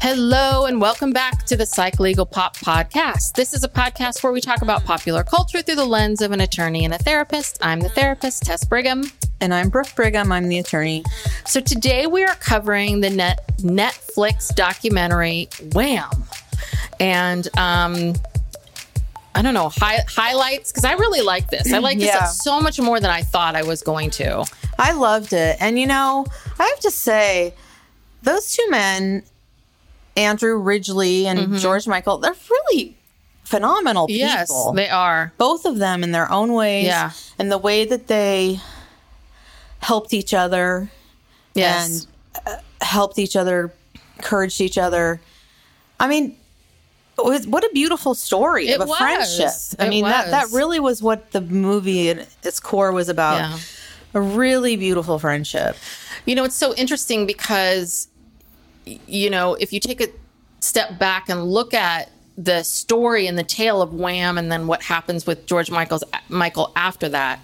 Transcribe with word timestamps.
Hello 0.00 0.66
and 0.66 0.80
welcome 0.80 1.10
back 1.12 1.44
to 1.46 1.56
the 1.56 1.66
Psych 1.66 1.98
Legal 1.98 2.26
Pop 2.26 2.56
Podcast. 2.56 3.32
This 3.32 3.52
is 3.52 3.64
a 3.64 3.68
podcast 3.68 4.22
where 4.22 4.32
we 4.32 4.40
talk 4.40 4.62
about 4.62 4.84
popular 4.84 5.24
culture 5.24 5.62
through 5.62 5.76
the 5.76 5.84
lens 5.84 6.20
of 6.22 6.32
an 6.32 6.40
attorney 6.40 6.84
and 6.84 6.94
a 6.94 6.98
therapist. 6.98 7.58
I'm 7.60 7.80
the 7.80 7.88
therapist, 7.88 8.42
Tess 8.44 8.64
Brigham. 8.64 9.04
And 9.40 9.52
I'm 9.52 9.68
Brooke 9.68 9.94
Brigham. 9.96 10.30
I'm 10.32 10.48
the 10.48 10.58
attorney. 10.58 11.02
So 11.46 11.60
today 11.60 12.06
we 12.06 12.24
are 12.24 12.34
covering 12.36 13.00
the 13.00 13.10
net 13.10 13.40
Netflix 13.58 14.54
documentary 14.54 15.48
Wham. 15.72 16.10
And 17.00 17.46
um 17.58 18.14
I 19.34 19.42
don't 19.42 19.52
know, 19.54 19.68
hi- 19.74 20.04
highlights 20.08 20.72
because 20.72 20.84
I 20.84 20.92
really 20.94 21.20
like 21.20 21.50
this. 21.50 21.70
I 21.72 21.78
like 21.78 21.98
Yeah. 21.98 22.20
this 22.20 22.38
so 22.42 22.60
much 22.60 22.78
more 22.80 23.00
than 23.00 23.10
I 23.10 23.22
thought 23.22 23.54
I 23.54 23.62
was 23.64 23.82
going 23.82 24.08
to. 24.12 24.44
I 24.78 24.92
loved 24.92 25.32
it. 25.32 25.56
And 25.60 25.78
you 25.78 25.86
know, 25.86 26.26
I 26.58 26.64
have 26.64 26.80
to 26.80 26.90
say, 26.90 27.52
those 28.22 28.52
two 28.56 28.66
men, 28.70 29.22
Andrew 30.16 30.58
Ridgeley 30.60 31.26
and 31.26 31.56
George 31.58 31.86
Michael, 31.86 32.18
they're 32.18 32.34
really 32.50 32.96
phenomenal 33.44 34.06
people. 34.06 34.18
Yes, 34.18 34.52
they 34.74 34.88
are. 34.88 35.32
Both 35.38 35.64
of 35.66 35.78
them 35.78 36.02
in 36.02 36.12
their 36.12 36.30
own 36.32 36.52
ways. 36.52 36.86
Yeah. 36.86 37.10
And 37.38 37.52
the 37.52 37.58
way 37.58 37.84
that 37.84 38.06
they 38.06 38.60
helped 39.80 40.12
each 40.14 40.34
other 40.34 40.90
Yes. 41.54 42.06
and 42.34 42.46
uh, 42.46 42.56
helped 42.84 43.18
each 43.18 43.36
other, 43.36 43.72
encouraged 44.16 44.60
each 44.60 44.78
other. 44.78 45.20
I 46.00 46.08
mean, 46.08 46.36
was- 47.18 47.46
what 47.46 47.62
a 47.64 47.70
beautiful 47.72 48.14
story 48.14 48.68
It 48.68 48.80
of 48.80 48.86
a 48.86 48.90
was. 48.90 48.98
friendship. 48.98 49.50
I 49.78 49.86
It 49.86 49.90
mean, 49.90 50.04
that, 50.04 50.30
that 50.30 50.48
really 50.52 50.80
was 50.80 51.02
what 51.02 51.30
the 51.32 51.40
movie 51.40 52.10
at 52.10 52.26
its 52.42 52.60
core 52.60 52.92
was 52.92 53.08
about. 53.08 53.36
Yeah. 53.38 53.58
A 54.14 54.20
really 54.20 54.76
beautiful 54.76 55.18
friendship. 55.18 55.76
You 56.24 56.34
know, 56.34 56.44
it's 56.44 56.54
so 56.56 56.74
interesting 56.74 57.26
because, 57.26 58.08
you 58.86 59.30
know, 59.30 59.54
if 59.54 59.72
you 59.72 59.80
take 59.80 60.00
a 60.00 60.08
step 60.60 60.98
back 60.98 61.28
and 61.28 61.44
look 61.44 61.74
at 61.74 62.10
the 62.38 62.62
story 62.62 63.26
and 63.26 63.38
the 63.38 63.44
tale 63.44 63.82
of 63.82 63.92
Wham, 63.94 64.38
and 64.38 64.50
then 64.50 64.66
what 64.66 64.82
happens 64.82 65.26
with 65.26 65.46
George 65.46 65.70
Michael's 65.70 66.04
Michael 66.28 66.72
after 66.76 67.08
that, 67.08 67.40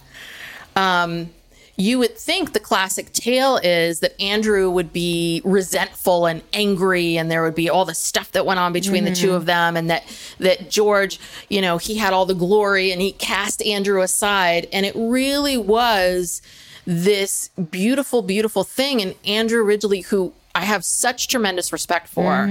um, 0.76 1.30
you 1.76 1.98
would 1.98 2.16
think 2.18 2.52
the 2.52 2.60
classic 2.60 3.12
tale 3.12 3.56
is 3.56 4.00
that 4.00 4.20
Andrew 4.20 4.70
would 4.70 4.92
be 4.92 5.40
resentful 5.44 6.26
and 6.26 6.42
angry, 6.52 7.16
and 7.16 7.30
there 7.30 7.42
would 7.42 7.54
be 7.54 7.70
all 7.70 7.86
the 7.86 7.94
stuff 7.94 8.30
that 8.32 8.44
went 8.44 8.60
on 8.60 8.72
between 8.72 9.04
the 9.04 9.14
two 9.14 9.32
of 9.32 9.46
them, 9.46 9.76
and 9.76 9.88
that 9.88 10.04
that 10.38 10.70
George, 10.70 11.18
you 11.48 11.62
know, 11.62 11.78
he 11.78 11.96
had 11.96 12.12
all 12.12 12.26
the 12.26 12.34
glory 12.34 12.92
and 12.92 13.00
he 13.00 13.12
cast 13.12 13.62
Andrew 13.62 14.02
aside, 14.02 14.68
and 14.72 14.84
it 14.84 14.94
really 14.94 15.56
was 15.56 16.42
this 16.86 17.48
beautiful, 17.70 18.20
beautiful 18.20 18.64
thing. 18.64 19.00
And 19.00 19.14
Andrew 19.24 19.64
Ridgeley, 19.64 20.04
who 20.04 20.34
I 20.54 20.62
have 20.64 20.84
such 20.84 21.28
tremendous 21.28 21.72
respect 21.72 22.08
for, 22.08 22.46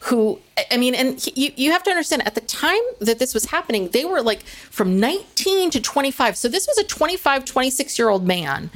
who, 0.00 0.38
I- 0.70 0.76
mean, 0.76 0.94
and 0.94 1.18
he, 1.18 1.32
you, 1.46 1.52
you 1.56 1.72
have 1.72 1.82
to 1.84 1.90
understand 1.90 2.26
at 2.26 2.34
the 2.34 2.42
time 2.42 2.80
that 3.00 3.18
this 3.18 3.32
was 3.32 3.46
happening, 3.46 3.88
they 3.88 4.04
were 4.04 4.20
like 4.20 4.42
from 4.42 5.00
19 5.00 5.70
to 5.70 5.80
25. 5.80 6.36
So 6.36 6.48
this 6.48 6.66
was 6.66 6.76
a 6.78 6.84
25, 6.84 7.44
26 7.46 7.98
year 7.98 8.08
old 8.10 8.26
man 8.26 8.66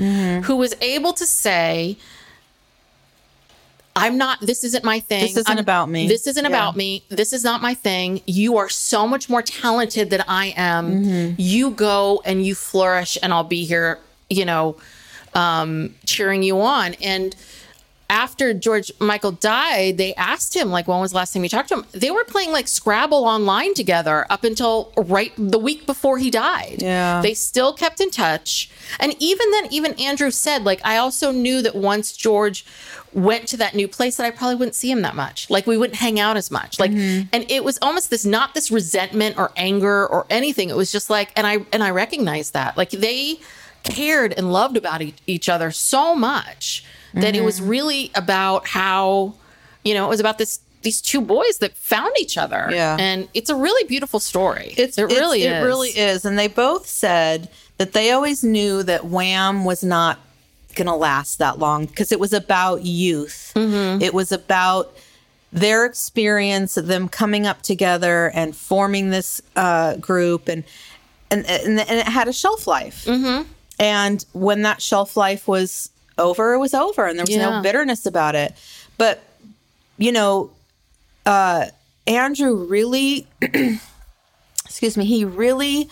who 0.45 0.57
was 0.57 0.75
able 0.81 1.13
to 1.13 1.27
say, 1.27 1.99
I'm 3.97 4.17
not, 4.17 4.41
this 4.41 4.63
isn't 4.65 4.85
my 4.85 5.01
thing. 5.01 5.23
This 5.23 5.37
isn't 5.37 5.49
I'm- 5.49 5.59
about 5.59 5.89
me." 5.91 6.07
This 6.09 6.27
isn't 6.27 6.45
Yeah. 6.45 6.49
about 6.49 6.77
me. 6.77 7.05
This 7.09 7.33
is 7.33 7.45
not 7.45 7.61
my 7.61 7.75
thing. 7.75 8.23
You 8.27 8.57
are 8.57 8.69
so 8.69 9.07
much 9.07 9.29
more 9.29 9.43
talented 9.43 10.11
than 10.11 10.23
I 10.27 10.55
am. 10.57 11.05
Mm-hmm. 11.05 11.35
You 11.39 11.71
go 11.73 12.23
and 12.25 12.45
you 12.47 12.55
flourish, 12.55 13.19
and 13.23 13.33
I'll 13.35 13.45
be 13.45 13.65
here, 13.65 13.99
you 14.31 14.45
know, 14.45 14.77
um, 15.35 15.95
cheering 16.07 16.43
you 16.43 16.61
on. 16.61 16.95
And 16.95 17.35
after 18.11 18.53
George 18.53 18.91
Michael 18.99 19.33
died, 19.33 19.97
they 19.97 20.15
asked 20.17 20.55
him, 20.55 20.71
like, 20.71 20.89
when 20.89 21.01
was 21.01 21.13
the 21.13 21.17
last 21.17 21.33
time 21.33 21.45
you 21.45 21.49
talked 21.49 21.69
to 21.69 21.77
him? 21.77 21.87
They 21.93 22.11
were 22.11 22.25
playing 22.25 22.51
like 22.51 22.67
Scrabble 22.67 23.25
online 23.25 23.73
together 23.73 24.27
up 24.29 24.45
until 24.45 24.93
right 24.97 25.33
the 25.39 25.59
week 25.59 25.87
before 25.87 26.19
he 26.19 26.31
died. 26.31 26.79
Yeah. 26.83 27.23
They 27.23 27.35
still 27.35 27.73
kept 27.73 28.01
in 28.01 28.11
touch. 28.11 28.69
And 28.99 29.15
even 29.21 29.51
then, 29.53 29.73
even 29.73 29.95
Andrew 29.95 30.33
said, 30.33 30.65
like, 30.65 30.81
I 30.85 30.97
also 30.97 31.31
knew 31.31 31.63
that 31.63 31.77
once 31.77 32.15
George 32.15 32.67
went 33.13 33.47
to 33.49 33.57
that 33.57 33.75
new 33.75 33.89
place 33.89 34.17
that 34.17 34.27
I 34.27 34.31
probably 34.31 34.57
wouldn't 34.57 34.75
see 34.75 34.91
him 34.91 35.03
that 35.03 35.15
much. 35.15 35.49
Like 35.51 35.67
we 35.67 35.77
wouldn't 35.77 35.99
hang 35.99 36.21
out 36.21 36.37
as 36.37 36.51
much. 36.51 36.79
Like 36.79 36.91
mm-hmm. 36.91 37.29
and 37.33 37.51
it 37.51 37.65
was 37.65 37.79
almost 37.83 38.11
this 38.11 38.25
not 38.25 38.55
this 38.55 38.71
resentment 38.71 39.37
or 39.37 39.51
anger 39.57 40.07
or 40.07 40.27
anything. 40.31 40.71
It 40.71 40.77
was 40.77 40.93
just 40.93 41.11
like 41.11 41.33
and 41.37 41.45
I 41.45 41.59
and 41.73 41.83
I 41.83 41.91
recognized 41.91 42.53
that. 42.53 42.77
Like 42.77 42.91
they 42.91 43.41
cared 43.83 44.33
and 44.37 44.53
loved 44.53 44.77
about 44.77 45.03
e- 45.03 45.15
each 45.27 45.49
other 45.49 45.71
so 45.71 46.15
much 46.15 46.85
that 47.15 47.35
it 47.35 47.43
was 47.43 47.61
really 47.61 48.11
about 48.15 48.67
how 48.67 49.35
you 49.85 49.95
know, 49.95 50.07
it 50.07 50.09
was 50.09 50.21
about 50.21 50.39
this 50.39 50.61
these 50.83 51.01
two 51.03 51.21
boys 51.21 51.59
that 51.59 51.77
found 51.77 52.13
each 52.19 52.39
other. 52.39 52.69
Yeah. 52.71 52.97
And 52.99 53.29
it's 53.35 53.51
a 53.51 53.55
really 53.55 53.87
beautiful 53.87 54.19
story. 54.19 54.75
It's 54.79 54.97
it 54.97 55.05
really 55.05 55.43
it's- 55.43 55.59
is. 55.59 55.63
It 55.63 55.67
really 55.67 55.89
is. 55.91 56.25
And 56.25 56.39
they 56.39 56.49
both 56.49 56.87
said 56.87 57.51
that 57.77 57.93
they 57.93 58.13
always 58.13 58.43
knew 58.43 58.83
that 58.85 59.05
Wham 59.05 59.65
was 59.65 59.85
not 59.85 60.19
going 60.75 60.87
to 60.87 60.95
last 60.95 61.39
that 61.39 61.59
long 61.59 61.87
because 61.87 62.13
it 62.13 62.21
was 62.21 62.33
about 62.33 62.85
youth. 62.85 63.53
Mm-hmm. 63.55 64.03
It 64.03 64.15
was 64.15 64.33
about 64.33 64.97
their 65.53 65.85
experience 65.85 66.77
of 66.77 66.87
them 66.87 67.09
coming 67.09 67.47
up 67.47 67.61
together 67.61 68.31
and 68.35 68.57
forming 68.57 69.11
this 69.11 69.43
uh, 69.57 69.97
group 69.97 70.49
and, 70.49 70.63
and 71.31 71.45
and 71.47 71.81
and 71.81 71.99
it 71.99 72.07
had 72.07 72.29
a 72.29 72.33
shelf 72.33 72.67
life. 72.67 73.05
Mm-hmm. 73.05 73.51
And 73.79 74.25
when 74.33 74.63
that 74.63 74.81
shelf 74.81 75.17
life 75.17 75.49
was 75.49 75.91
over, 76.21 76.55
it 76.55 76.59
was 76.59 76.75
over, 76.75 77.07
and 77.07 77.19
there 77.19 77.25
was 77.25 77.35
Yeah. 77.35 77.51
no 77.57 77.63
bitterness 77.63 78.07
about 78.07 78.35
it. 78.37 78.55
But 78.99 79.23
you 79.99 80.13
know, 80.13 80.51
uh, 81.27 81.67
Andrew 82.07 82.55
really, 82.65 83.27
excuse 84.65 84.97
me, 84.97 85.05
he 85.05 85.25
really 85.25 85.89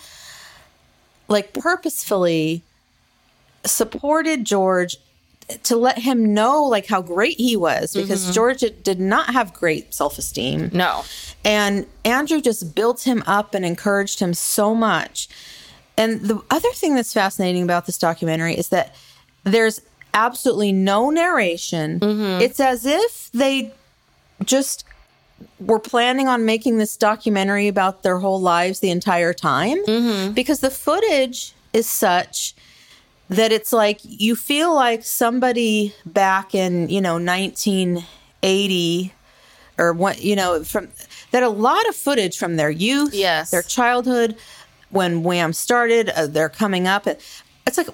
like 1.27 1.53
purposefully 1.53 2.63
supported 3.65 4.45
George 4.45 4.97
to 5.63 5.75
let 5.75 5.97
him 5.99 6.33
know 6.33 6.63
like 6.63 6.85
how 6.87 7.01
great 7.01 7.37
he 7.37 7.55
was 7.55 7.93
because 7.93 8.33
George 8.33 8.63
did 8.83 8.99
not 8.99 9.31
have 9.33 9.51
great 9.53 9.93
self-esteem. 9.93 10.69
No. 10.73 11.03
And 11.43 11.87
Andrew 12.05 12.39
just 12.39 12.75
built 12.75 13.03
him 13.05 13.23
up 13.25 13.53
and 13.55 13.65
encouraged 13.65 14.19
him 14.19 14.33
so 14.35 14.75
much. 14.75 15.27
And 15.97 16.21
the 16.21 16.41
other 16.51 16.69
thing 16.73 16.95
that's 16.95 17.13
fascinating 17.13 17.63
about 17.63 17.85
this 17.87 17.97
documentary 17.97 18.55
is 18.55 18.69
that 18.69 18.95
there's 19.43 19.81
absolutely 20.13 20.71
no 20.71 21.09
narration. 21.09 21.99
Mm-hmm. 21.99 22.41
It's 22.41 22.59
as 22.59 22.85
if 22.85 23.29
they 23.33 23.71
just 24.45 24.85
were 25.59 25.79
planning 25.79 26.27
on 26.27 26.45
making 26.45 26.77
this 26.77 26.97
documentary 26.97 27.67
about 27.67 28.03
their 28.03 28.17
whole 28.19 28.41
lives 28.41 28.79
the 28.79 28.89
entire 28.89 29.33
time 29.33 29.77
Mm-hmm. 29.85 30.33
because 30.33 30.59
the 30.59 30.71
footage 30.71 31.53
is 31.73 31.87
such 31.89 32.55
that 33.29 33.51
it's 33.51 33.71
like 33.71 33.99
you 34.03 34.35
feel 34.35 34.73
like 34.73 35.03
somebody 35.03 35.93
back 36.05 36.55
in 36.55 36.89
you 36.89 36.99
know 36.99 37.17
1980 37.19 39.13
or 39.77 39.93
what 39.93 40.21
you 40.21 40.35
know 40.35 40.63
from 40.63 40.89
that 41.31 41.43
a 41.43 41.49
lot 41.49 41.87
of 41.87 41.95
footage 41.95 42.37
from 42.37 42.55
their 42.55 42.71
youth 42.71 43.13
Yes. 43.13 43.51
their 43.51 43.61
childhood 43.61 44.35
when 44.89 45.23
wham 45.23 45.53
started 45.53 46.09
uh, 46.09 46.27
they're 46.27 46.49
coming 46.49 46.87
up 46.87 47.05
it's 47.07 47.77
like 47.77 47.87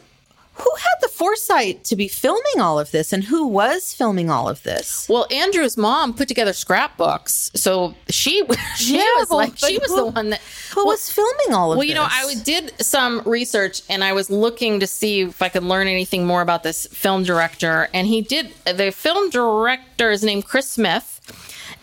who 0.57 0.72
had 0.78 0.96
the 1.02 1.07
foresight 1.10 1.84
to 1.84 1.96
be 1.96 2.07
filming 2.07 2.60
all 2.60 2.80
of 2.80 2.92
this 2.92 3.12
and 3.13 3.24
who 3.25 3.46
was 3.48 3.94
filming 3.94 4.30
all 4.30 4.48
of 4.50 4.63
this 4.63 5.07
Well, 5.10 5.28
Andrew's 5.31 5.75
mom 5.78 6.13
put 6.13 6.28
together 6.28 6.54
scrapbooks, 6.54 7.52
so 7.56 7.94
she 8.10 8.44
she 8.78 8.98
Yeah, 8.98 9.04
was 9.19 9.30
like 9.31 9.57
she 9.57 9.78
was 9.78 9.90
who- 9.90 9.98
the 9.98 10.06
one 10.07 10.30
that 10.30 10.42
who 10.74 10.86
was 10.86 11.10
filming 11.12 11.54
all 11.54 11.72
of 11.72 11.78
Well, 11.78 11.88
this 11.88 11.96
Well, 11.96 12.04
you 12.10 12.30
know, 12.30 12.31
I 12.31 12.36
did 12.44 12.74
some 12.81 13.22
research 13.25 13.81
and 13.90 14.04
I 14.04 14.13
was 14.13 14.30
looking 14.30 14.80
to 14.81 14.88
see 14.88 15.22
if 15.22 15.42
I 15.42 15.50
could 15.50 15.63
learn 15.63 15.88
anything 15.88 16.25
more 16.25 16.42
about 16.42 16.63
this 16.63 16.86
film 16.88 17.24
director. 17.24 17.88
And 17.94 18.08
he 18.08 18.22
did. 18.22 18.51
The 18.66 18.92
film 18.92 19.30
director 19.30 20.12
is 20.12 20.24
named 20.24 20.46
Chris 20.46 20.69
Smith. 20.69 21.12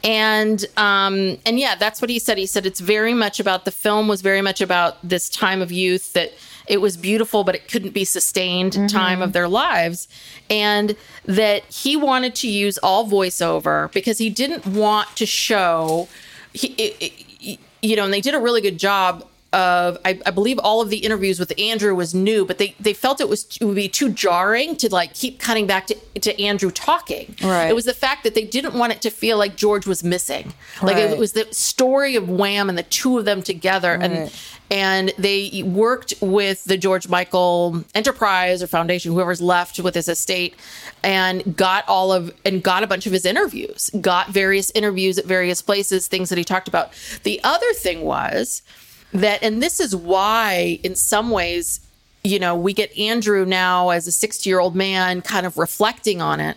And 0.05 0.65
um, 0.77 1.39
and 1.47 1.59
yeah, 1.59 1.75
that's 1.77 2.01
what 2.03 2.11
he 2.11 2.19
said. 2.19 2.37
He 2.39 2.47
said 2.47 2.67
it's 2.67 2.81
very 2.81 3.15
much 3.15 3.39
about 3.41 3.65
the 3.65 3.71
film 3.71 4.09
was 4.09 4.21
very 4.21 4.43
much 4.43 4.61
about 4.61 4.97
this 5.09 5.29
time 5.29 5.63
of 5.63 5.71
youth 5.71 6.13
that 6.15 6.33
it 6.67 6.81
was 6.81 6.97
beautiful, 6.97 7.45
but 7.45 7.55
it 7.55 7.69
couldn't 7.69 7.93
be 7.93 8.05
sustained 8.05 8.73
mm-hmm. 8.73 8.87
time 8.87 9.23
of 9.23 9.33
their 9.33 9.49
lives, 9.49 10.09
and 10.49 10.97
that 11.25 11.65
he 11.65 11.97
wanted 11.97 12.35
to 12.37 12.49
use 12.49 12.79
all 12.79 13.09
voiceover 13.09 13.93
because 13.93 14.19
he 14.19 14.31
didn't 14.31 14.67
want 14.67 15.15
to 15.17 15.27
show. 15.27 16.09
He, 16.53 16.69
it, 16.75 16.97
it, 17.01 17.59
you 17.83 17.97
know, 17.97 18.05
and 18.05 18.13
they 18.13 18.21
did 18.21 18.35
a 18.35 18.41
really 18.41 18.61
good 18.61 18.79
job 18.79 19.27
of 19.53 19.99
I, 20.05 20.21
I 20.25 20.31
believe 20.31 20.59
all 20.59 20.81
of 20.81 20.89
the 20.91 20.99
interviews 20.99 21.39
with 21.39 21.53
Andrew 21.59 21.95
was 21.95 22.15
new, 22.15 22.45
but 22.45 22.59
they 22.59 22.75
they 22.81 22.93
felt 22.95 23.21
it 23.21 23.29
was 23.29 23.59
it 23.61 23.65
would 23.65 23.77
be 23.77 23.89
too 23.89 24.11
jarring 24.11 24.77
to 24.77 24.89
like 24.93 25.15
keep 25.15 25.39
cutting 25.39 25.67
back 25.67 25.87
to 25.89 25.95
to 26.21 26.43
Andrew 26.43 26.71
talking. 26.71 27.35
Right. 27.43 27.67
It 27.69 27.75
was 27.75 27.85
the 27.85 27.95
fact 27.95 28.25
that 28.25 28.35
they 28.35 28.45
didn't 28.45 28.75
want 28.75 28.93
it 28.93 29.03
to 29.03 29.11
feel 29.11 29.37
like 29.39 29.57
George 29.57 29.87
was 29.87 30.03
missing. 30.03 30.55
Like 30.83 30.97
Right. 30.97 31.11
it 31.11 31.19
was 31.19 31.33
the 31.33 31.47
story 31.53 32.17
of 32.17 32.29
Wham 32.29 32.69
and 32.69 32.79
the 32.79 32.83
two 32.83 33.19
of 33.19 33.25
them 33.25 33.43
together 33.43 33.93
and 33.93 34.33
and 34.71 35.13
they 35.19 35.63
worked 35.67 36.15
with 36.23 36.65
the 36.65 36.79
George 36.79 37.07
Michael 37.07 37.85
Enterprise 37.95 38.63
or 38.63 38.67
Foundation, 38.67 39.13
whoever's 39.13 39.43
left 39.43 39.79
with 39.79 39.95
his 39.95 40.09
estate, 40.09 40.55
and 41.03 41.55
got 41.55 41.87
all 41.87 42.11
of 42.11 42.33
and 42.47 42.63
got 42.63 42.83
a 42.83 42.87
bunch 42.87 43.07
of 43.07 43.13
his 43.13 43.27
interviews, 43.27 43.91
got 44.01 44.29
various 44.31 44.71
interviews 44.71 45.19
at 45.19 45.27
various 45.27 45.61
places, 45.61 46.07
things 46.07 46.31
that 46.31 46.39
he 46.39 46.45
talked 46.45 46.69
about. 46.69 46.93
The 47.23 47.39
other 47.45 47.71
thing 47.75 48.01
was 48.03 48.63
that, 49.13 49.43
and 49.43 49.63
this 49.63 49.81
is 49.81 49.95
why, 49.95 50.79
in 50.83 50.95
some 50.95 51.31
ways, 51.31 51.81
you 52.25 52.39
know, 52.39 52.55
we 52.55 52.73
get 52.73 52.97
Andrew 52.97 53.45
now 53.45 53.91
as 53.91 54.07
a 54.07 54.13
60 54.13 54.49
year 54.49 54.61
old 54.61 54.75
man 54.75 55.23
kind 55.23 55.47
of 55.47 55.59
reflecting 55.59 56.23
on 56.23 56.41
it. 56.41 56.57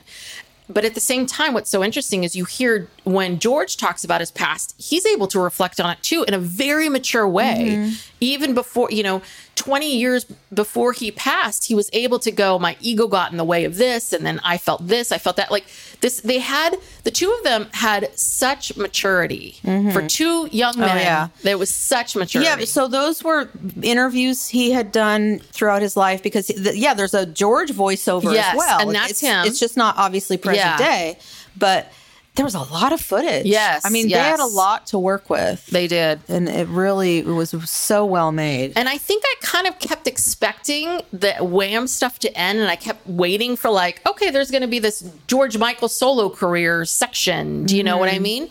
But 0.70 0.86
at 0.86 0.94
the 0.96 1.00
same 1.00 1.26
time, 1.26 1.54
what's 1.54 1.70
so 1.70 1.84
interesting 1.84 2.24
is 2.24 2.36
you 2.36 2.46
hear 2.46 2.88
when 3.06 3.38
George 3.38 3.78
talks 3.78 4.04
about 4.04 4.20
his 4.20 4.32
past, 4.32 4.76
he's 4.78 5.06
able 5.06 5.28
to 5.28 5.40
reflect 5.40 5.80
on 5.80 5.92
it 5.92 6.02
too 6.02 6.26
in 6.28 6.34
a 6.34 6.40
very 6.40 6.90
mature 6.90 7.28
way. 7.28 7.68
Mm-hmm. 7.70 7.94
Even 8.20 8.56
before, 8.56 8.90
you 8.90 9.04
know, 9.04 9.22
20 9.56 9.96
years 9.96 10.26
before 10.52 10.92
he 10.92 11.12
passed, 11.12 11.66
he 11.66 11.76
was 11.76 11.88
able 11.94 12.18
to 12.18 12.32
go, 12.32 12.58
my 12.58 12.76
ego 12.82 13.08
got 13.08 13.32
in 13.32 13.38
the 13.38 13.44
way 13.44 13.64
of 13.64 13.76
this. 13.76 14.12
And 14.12 14.26
then 14.26 14.42
I 14.44 14.58
felt 14.58 14.88
this, 14.88 15.12
I 15.12 15.20
felt 15.20 15.36
that. 15.36 15.52
Like 15.52 15.66
this, 16.02 16.22
they 16.22 16.40
had, 16.40 16.76
the 17.04 17.12
two 17.12 17.32
of 17.32 17.44
them 17.44 17.68
had 17.74 18.18
such 18.18 18.76
maturity 18.76 19.58
mm-hmm. 19.64 19.92
for 19.92 20.08
two 20.08 20.48
young 20.52 20.74
oh, 20.78 20.80
men. 20.80 20.98
oh, 20.98 21.02
yeah. 21.02 21.28
There 21.44 21.60
was 21.60 21.70
such 21.70 22.16
maturity. 22.16 22.50
Yeah, 22.50 22.66
so 22.66 22.88
those 22.88 23.24
were 23.24 23.50
interviews 23.84 24.48
he 24.48 24.72
had 24.72 24.92
done 24.92 25.40
throughout 25.52 25.84
his 25.84 25.96
life 25.96 26.24
because, 26.24 26.50
yeah, 26.76 26.96
there's 26.96 27.14
a 27.14 27.28
George 27.28 27.72
voiceover 27.72 28.34
Yes, 28.34 28.54
as 28.54 28.58
well. 28.58 28.80
and 28.82 28.96
that's 28.96 29.12
it's, 29.12 29.22
him. 29.22 29.46
It's 29.46 29.60
just 29.60 29.78
not 29.78 29.96
obviously 29.98 30.38
present 30.38 30.66
Yeah. 30.66 30.78
day, 30.78 31.20
but 31.56 31.92
there 32.36 32.46
was 32.46 32.56
a 32.56 32.60
lot 32.60 32.92
of 32.94 33.00
footage. 33.02 33.46
Yes, 33.46 33.86
I 33.86 33.90
mean, 33.90 34.10
they 34.10 34.16
had 34.16 34.40
a 34.40 34.46
lot 34.46 34.88
to 34.88 35.00
work 35.00 35.30
with. 35.30 35.66
they 35.68 35.88
did. 35.88 36.20
and 36.28 36.50
it 36.50 36.68
really 36.68 37.22
was 37.24 37.52
so 37.70 38.06
well 38.06 38.32
made. 38.32 38.74
And 38.76 38.90
I 38.90 38.98
think 38.98 39.24
I 39.26 39.36
kind 39.42 39.68
of 39.68 39.80
kept 39.80 40.06
expecting 40.08 41.02
the 41.14 41.34
Wham 41.40 41.88
stuff 41.88 42.20
to 42.20 42.38
end, 42.38 42.60
and 42.60 42.70
I 42.70 42.76
kept 42.76 43.08
waiting 43.08 43.56
for 43.56 43.70
like, 43.70 44.02
okay, 44.08 44.30
there's 44.32 44.52
going 44.52 44.62
to 44.64 44.68
be 44.68 44.80
this 44.80 45.10
George 45.28 45.58
Michael 45.58 45.88
solo 45.88 46.30
career 46.30 46.86
section. 46.86 47.66
Do 47.66 47.78
you 47.78 47.84
know 47.84 47.98
what 47.98 48.10
I 48.14 48.20
mean? 48.20 48.50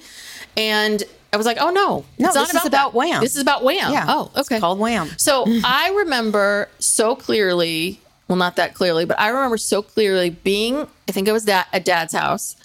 And 0.57 1.03
I 1.33 1.37
was 1.37 1.47
like, 1.47 1.59
oh 1.61 1.71
no, 1.71 2.01
Mm-hmm. 2.01 2.23
No, 2.23 2.29
it's 2.29 2.35
not 2.37 2.47
this 2.49 2.55
is 2.55 2.67
about 2.67 2.67
about 2.67 2.93
that. 2.93 2.97
Wham. 2.99 3.21
This 3.21 3.37
is 3.37 3.43
about 3.43 3.65
Wham. 3.65 3.93
Yeah, 3.93 4.05
Oh, 4.09 4.31
it's 4.37 4.51
okay. 4.51 4.61
called 4.61 4.79
Wham. 4.79 5.09
So 5.19 5.45
I 5.65 5.93
remember 5.97 6.69
so 6.79 7.17
clearly. 7.17 8.01
Well, 8.29 8.37
not 8.37 8.57
that 8.57 8.73
clearly, 8.73 9.05
but 9.05 9.21
I 9.21 9.29
remember 9.29 9.59
so 9.59 9.83
clearly 9.83 10.31
being. 10.31 10.87
I 11.09 11.13
think 11.13 11.29
it 11.29 11.33
was 11.33 11.45
that 11.45 11.69
at 11.73 11.85
Dad's 11.85 12.15
house 12.15 12.57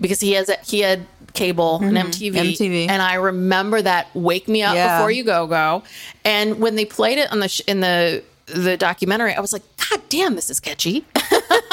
because 0.00 0.20
he 0.20 0.32
has 0.32 0.48
a, 0.48 0.56
he 0.64 0.80
had 0.80 1.06
cable 1.34 1.78
and 1.82 1.96
MTV, 1.96 2.32
mm-hmm. 2.32 2.38
MTV. 2.64 2.88
and 2.88 3.00
I 3.02 3.14
remember 3.14 3.80
that 3.82 4.08
"Wake 4.14 4.48
Me 4.48 4.62
Up 4.62 4.74
Yeah. 4.74 4.98
Before 4.98 5.10
You 5.10 5.24
Go 5.24 5.46
Go," 5.46 5.82
and 6.24 6.58
when 6.60 6.74
they 6.76 6.84
played 6.84 7.18
it 7.18 7.30
on 7.32 7.40
the 7.40 7.48
sh- 7.48 7.62
in 7.66 7.80
the 7.80 8.22
the 8.46 8.76
documentary, 8.76 9.32
I 9.34 9.40
was 9.40 9.52
like, 9.52 9.62
"God 9.90 10.00
damn, 10.08 10.34
this 10.34 10.50
is 10.50 10.60
catchy." 10.60 11.04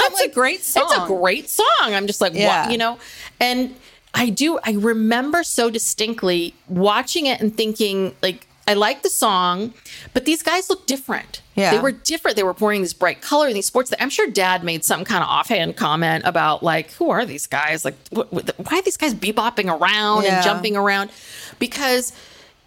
It's 0.09 0.21
a 0.21 0.29
great 0.33 0.63
song. 0.63 0.83
It's 0.87 0.97
a 0.97 1.05
great 1.05 1.49
song. 1.49 1.65
I'm 1.81 2.07
just 2.07 2.21
like, 2.21 2.33
Yeah. 2.33 2.63
what, 2.63 2.71
you 2.71 2.77
know? 2.77 2.97
And 3.39 3.75
I 4.15 4.29
do, 4.29 4.57
I 4.63 4.71
remember 4.71 5.43
so 5.43 5.69
distinctly 5.69 6.55
watching 6.67 7.27
it 7.27 7.39
and 7.39 7.55
thinking, 7.55 8.15
like, 8.23 8.47
I 8.67 8.73
like 8.73 9.03
the 9.03 9.09
song, 9.11 9.73
but 10.13 10.25
these 10.25 10.41
guys 10.41 10.69
look 10.71 10.87
different. 10.87 11.41
Yeah. 11.57 11.71
They 11.71 11.79
were 11.79 11.91
different. 11.91 12.37
They 12.37 12.43
were 12.43 12.53
wearing 12.53 12.83
this 12.83 12.93
bright 12.93 13.19
color 13.21 13.47
and 13.47 13.55
these 13.55 13.65
sports. 13.65 13.89
That 13.89 14.01
I'm 14.01 14.11
sure 14.11 14.29
dad 14.29 14.63
made 14.63 14.85
some 14.85 15.03
kind 15.03 15.23
of 15.23 15.29
offhand 15.29 15.75
comment 15.75 16.23
about, 16.25 16.61
like, 16.61 16.91
who 16.91 17.09
are 17.09 17.25
these 17.25 17.47
guys? 17.47 17.83
Like, 17.83 17.95
what, 18.11 18.31
what, 18.31 18.53
why 18.57 18.77
are 18.77 18.81
these 18.83 18.95
guys 18.95 19.15
bebopping 19.15 19.65
around 19.65 20.23
Yeah. 20.23 20.35
and 20.35 20.43
jumping 20.43 20.77
around? 20.77 21.09
Because 21.57 22.13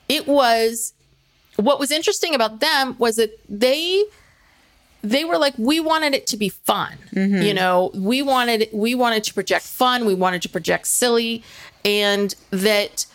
it 0.08 0.26
was, 0.26 0.92
what 1.54 1.78
was 1.78 1.92
interesting 1.92 2.34
about 2.34 2.58
them 2.58 2.96
was 2.98 3.14
that 3.16 3.30
they, 3.48 4.04
they 5.02 5.24
were 5.24 5.38
like 5.38 5.54
we 5.56 5.80
wanted 5.80 6.12
it 6.12 6.26
to 6.26 6.36
be 6.36 6.50
fun 6.50 6.92
mm-hmm. 7.14 7.40
you 7.40 7.54
know 7.54 7.90
we 7.94 8.20
wanted 8.20 8.68
we 8.70 8.94
wanted 8.94 9.24
to 9.24 9.32
project 9.32 9.64
fun 9.64 10.04
we 10.04 10.12
wanted 10.12 10.42
to 10.42 10.48
project 10.50 10.86
silly 10.86 11.42
and 11.86 12.34
that 12.50 13.06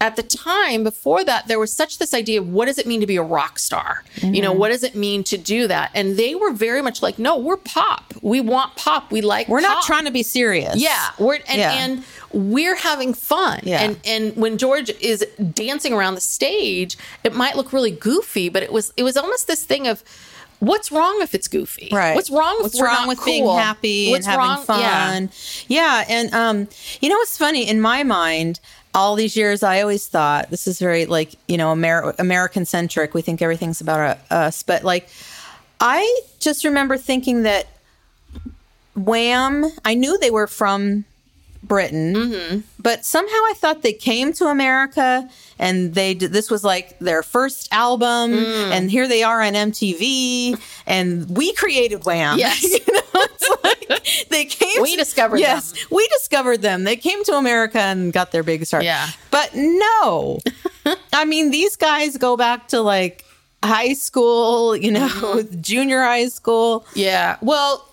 at 0.00 0.14
the 0.16 0.22
time 0.22 0.84
before 0.84 1.24
that 1.24 1.48
there 1.48 1.58
was 1.58 1.72
such 1.72 1.96
this 1.98 2.12
idea 2.12 2.38
of 2.40 2.46
what 2.48 2.66
does 2.66 2.76
it 2.76 2.86
mean 2.86 3.00
to 3.00 3.06
be 3.06 3.16
a 3.16 3.22
rock 3.22 3.58
star 3.58 4.04
you 4.20 4.42
know 4.42 4.52
what 4.52 4.68
does 4.68 4.82
it 4.82 4.94
mean 4.94 5.24
to 5.24 5.38
do 5.38 5.66
that 5.66 5.90
and 5.94 6.18
they 6.18 6.34
were 6.34 6.52
very 6.52 6.82
much 6.82 7.00
like 7.00 7.18
no 7.18 7.36
we're 7.38 7.56
pop 7.56 8.12
we 8.20 8.38
want 8.40 8.76
pop 8.76 9.10
we 9.10 9.22
like 9.22 9.48
We're 9.48 9.60
not 9.62 9.84
trying 9.84 10.04
to 10.04 10.10
be 10.10 10.22
serious. 10.22 10.76
Yeah, 10.76 11.08
we're 11.18 11.36
and, 11.48 11.58
Yeah. 11.58 11.72
and 11.72 12.04
we're 12.32 12.74
having 12.76 13.14
fun. 13.14 13.60
Yeah. 13.62 13.82
And 13.82 13.98
and 14.04 14.36
when 14.36 14.58
George 14.58 14.90
is 15.00 15.24
dancing 15.52 15.92
around 15.92 16.14
the 16.16 16.20
stage, 16.20 16.96
it 17.24 17.34
might 17.34 17.56
look 17.56 17.72
really 17.72 17.90
goofy, 17.92 18.48
but 18.48 18.62
it 18.62 18.72
was 18.72 18.92
it 18.96 19.02
was 19.04 19.16
almost 19.16 19.46
this 19.46 19.64
thing 19.64 19.86
of 19.86 20.02
what's 20.58 20.90
wrong 20.90 21.18
if 21.22 21.34
it's 21.34 21.46
goofy? 21.48 21.88
Right. 21.92 22.14
What's 22.14 22.30
wrong 22.30 22.56
if 22.58 22.62
What's 22.64 22.80
we're 22.80 22.86
wrong 22.86 23.06
not 23.06 23.08
with 23.08 23.24
being 23.24 23.46
happy 23.46 24.10
What's 24.10 24.26
and 24.26 24.32
having 24.40 24.46
wrong- 24.66 24.80
yeah. 24.80 25.08
fun? 25.12 25.30
Yeah. 25.68 26.04
and 26.08 26.34
um, 26.34 26.68
you 27.00 27.08
know 27.08 27.16
what's 27.16 27.38
funny? 27.38 27.68
In 27.68 27.80
my 27.80 28.02
mind, 28.02 28.58
all 28.96 29.14
these 29.14 29.36
years, 29.36 29.62
I 29.62 29.80
always 29.82 30.08
thought 30.08 30.50
this 30.50 30.66
is 30.66 30.80
very 30.80 31.06
like 31.06 31.34
you 31.46 31.56
know 31.58 31.70
Amer- 31.72 32.14
American 32.18 32.64
centric. 32.64 33.14
We 33.14 33.22
think 33.22 33.40
everything's 33.42 33.80
about 33.80 34.18
uh, 34.30 34.34
us, 34.34 34.62
but 34.64 34.82
like 34.82 35.08
I 35.80 36.20
just 36.40 36.64
remember 36.64 36.96
thinking 36.96 37.42
that 37.44 37.66
Wham. 38.96 39.66
I 39.84 39.94
knew 39.94 40.18
they 40.18 40.30
were 40.30 40.46
from 40.46 41.04
Britain, 41.62 42.14
Mm-hmm. 42.14 42.58
but 42.78 43.04
somehow 43.04 43.32
I 43.34 43.54
thought 43.56 43.82
they 43.82 43.92
came 43.92 44.32
to 44.34 44.46
America 44.46 45.28
and 45.58 45.94
they 45.94 46.14
did, 46.14 46.32
this 46.32 46.50
was 46.50 46.62
like 46.62 46.98
their 47.00 47.22
first 47.22 47.68
album, 47.72 48.32
Mm. 48.32 48.70
and 48.70 48.90
here 48.90 49.08
they 49.08 49.22
are 49.22 49.42
on 49.42 49.54
MTV, 49.54 50.58
and 50.86 51.28
we 51.36 51.52
created 51.54 52.04
Wham. 52.04 52.38
Yes. 52.38 52.62
you 52.86 52.92
know, 52.94 53.00
it's 53.20 53.50
like 53.64 54.28
they 54.28 54.44
came. 54.44 54.82
We 54.82 54.96
discovered 54.96 55.38
yes, 55.38 55.72
them. 55.72 55.80
we 55.90 56.06
discovered 56.08 56.62
them. 56.62 56.84
They 56.84 56.96
came 56.96 57.22
to 57.24 57.34
America 57.34 57.78
and 57.80 58.12
got 58.12 58.32
their 58.32 58.42
big 58.42 58.64
start. 58.66 58.84
Yeah. 58.84 59.08
but 59.30 59.50
no, 59.54 60.38
I 61.12 61.24
mean 61.24 61.50
these 61.50 61.76
guys 61.76 62.16
go 62.16 62.36
back 62.36 62.68
to 62.68 62.80
like 62.80 63.24
high 63.64 63.94
school, 63.94 64.76
you 64.76 64.90
know, 64.92 65.08
Mm-hmm. 65.08 65.60
junior 65.60 66.02
high 66.02 66.28
school. 66.28 66.84
Yeah. 66.94 67.36
Well, 67.40 67.88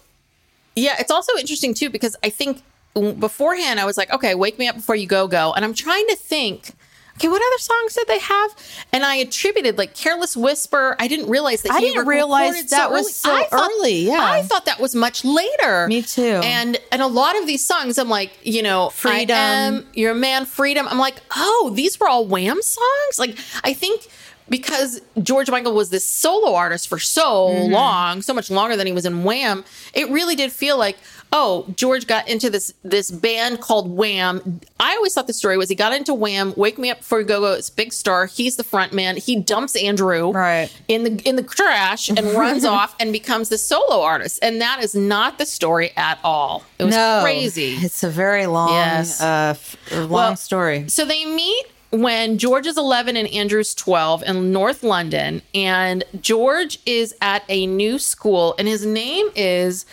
yeah, 0.75 0.95
it's 0.99 1.11
also 1.11 1.31
interesting 1.37 1.73
too 1.73 1.89
because 1.89 2.15
I 2.23 2.29
think 2.29 2.61
beforehand 2.93 3.79
I 3.79 3.85
was 3.85 3.97
like, 3.97 4.11
okay, 4.13 4.35
wake 4.35 4.59
me 4.59 4.67
up 4.67 4.75
before 4.75 4.95
you 4.95 5.07
go 5.07 5.27
go, 5.27 5.53
and 5.53 5.63
I'm 5.65 5.73
trying 5.73 6.05
to 6.09 6.15
think 6.15 6.71
okay, 7.17 7.27
what 7.27 7.41
other 7.41 7.59
songs 7.59 7.93
did 7.93 8.07
they 8.07 8.19
have? 8.19 8.55
And 8.91 9.03
I 9.05 9.15
attributed 9.17 9.77
like 9.77 9.93
"Careless 9.95 10.35
Whisper." 10.37 10.95
I 10.99 11.07
didn't 11.07 11.29
realize 11.29 11.61
that 11.63 11.71
I 11.73 11.79
he 11.79 11.87
didn't 11.87 12.07
realize 12.07 12.65
that 12.69 12.87
so 12.87 12.91
was 12.91 13.05
early. 13.05 13.11
so 13.13 13.35
I 13.35 13.43
thought- 13.45 13.71
early, 13.79 13.99
yeah. 14.07 14.17
I 14.21 14.41
thought 14.43 14.65
that 14.65 14.79
was 14.79 14.95
much 14.95 15.23
later. 15.25 15.87
Me 15.87 16.01
too. 16.01 16.41
And 16.43 16.77
and 16.91 17.01
a 17.01 17.07
lot 17.07 17.37
of 17.39 17.47
these 17.47 17.65
songs, 17.65 17.97
I'm 17.97 18.09
like, 18.09 18.31
you 18.43 18.61
know, 18.63 18.89
Freedom. 18.89 19.35
Am, 19.37 19.87
you're 19.93 20.11
a 20.11 20.15
man, 20.15 20.45
freedom. 20.45 20.87
I'm 20.87 20.99
like, 20.99 21.15
oh, 21.35 21.71
these 21.75 21.99
were 21.99 22.07
all 22.09 22.25
Wham 22.25 22.61
songs. 22.61 23.19
Like, 23.19 23.37
I 23.63 23.73
think 23.73 24.07
because 24.49 24.99
George 25.21 25.49
Michael 25.49 25.73
was 25.73 25.89
this 25.89 26.05
solo 26.05 26.53
artist 26.53 26.89
for 26.89 26.99
so 26.99 27.23
Mm-hmm. 27.49 27.71
long, 27.73 28.21
so 28.21 28.33
much 28.33 28.51
longer 28.51 28.75
than 28.75 28.85
he 28.85 28.91
was 28.93 29.05
in 29.05 29.23
Wham, 29.23 29.63
it 29.93 30.09
really 30.09 30.35
did 30.35 30.51
feel 30.51 30.77
like, 30.77 30.97
oh, 31.35 31.65
George 31.75 32.07
got 32.07 32.27
into 32.29 32.49
this 32.49 32.73
this 32.83 33.11
band 33.11 33.59
called 33.59 33.91
Wham. 33.91 34.61
I 34.79 34.95
always 34.95 35.13
thought 35.13 35.27
the 35.27 35.33
story 35.33 35.57
was 35.57 35.67
he 35.67 35.75
got 35.75 35.91
into 35.91 36.13
Wham, 36.13 36.53
Wake 36.55 36.77
Me 36.77 36.89
Up 36.91 36.99
Before 36.99 37.19
You 37.19 37.25
Go 37.25 37.41
Go, 37.41 37.51
it's 37.53 37.69
big 37.69 37.91
star. 37.91 38.27
He's 38.27 38.55
the 38.55 38.63
front 38.63 38.93
man. 38.93 39.17
He 39.17 39.35
dumps 39.35 39.75
Andrew 39.75 40.31
Right. 40.31 40.69
in 40.87 41.03
the 41.03 41.21
in 41.27 41.35
the 41.35 41.43
trash 41.43 42.07
and 42.09 42.19
runs 42.35 42.63
off 42.63 42.95
and 42.99 43.11
becomes 43.11 43.49
the 43.49 43.57
solo 43.57 44.01
artist. 44.01 44.39
And 44.41 44.61
that 44.61 44.81
is 44.83 44.95
not 44.95 45.37
the 45.39 45.45
story 45.45 45.91
at 45.97 46.19
all. 46.23 46.63
It 46.79 46.85
was 46.85 46.95
no, 46.95 47.19
crazy. 47.23 47.73
It's 47.75 48.03
a 48.03 48.09
very 48.09 48.45
long, 48.45 48.69
Yes. 48.69 49.19
uh, 49.19 49.55
f- 49.57 49.75
long 49.91 50.09
Well, 50.09 50.35
story. 50.35 50.85
So 50.87 51.03
they 51.03 51.25
meet 51.25 51.65
when 51.89 52.37
George 52.39 52.65
is 52.65 52.77
11 52.77 53.17
and 53.17 53.27
Andrew's 53.29 53.73
12 53.75 54.23
in 54.23 54.51
North 54.51 54.83
London. 54.83 55.41
And 55.53 56.03
George 56.21 56.79
is 56.85 57.13
at 57.21 57.43
a 57.49 57.65
new 57.67 57.99
school, 57.99 58.55
and 58.57 58.67
his 58.67 58.85
name 58.85 59.29
is 59.35 59.85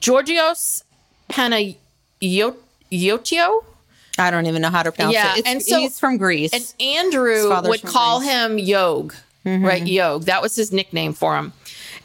Georgios 0.00 0.84
Panayiotou. 1.30 2.56
I 4.18 4.30
don't 4.30 4.46
even 4.46 4.62
know 4.62 4.70
how 4.70 4.82
to 4.82 4.92
pronounce 4.92 5.14
Yeah, 5.14 5.32
it. 5.34 5.38
It's, 5.40 5.48
and 5.48 5.62
so- 5.62 5.78
he's 5.78 5.98
from 5.98 6.18
Greece. 6.18 6.52
And 6.52 6.74
Andrew 6.80 7.48
would 7.62 7.82
call 7.82 8.18
Greece. 8.20 8.30
Mm-hmm. 8.30 8.52
him 8.52 8.58
Yog, 8.58 9.14
right? 9.44 9.86
Yog. 9.86 10.24
That 10.24 10.42
was 10.42 10.54
his 10.54 10.70
nickname 10.72 11.12
for 11.14 11.36
him. 11.36 11.52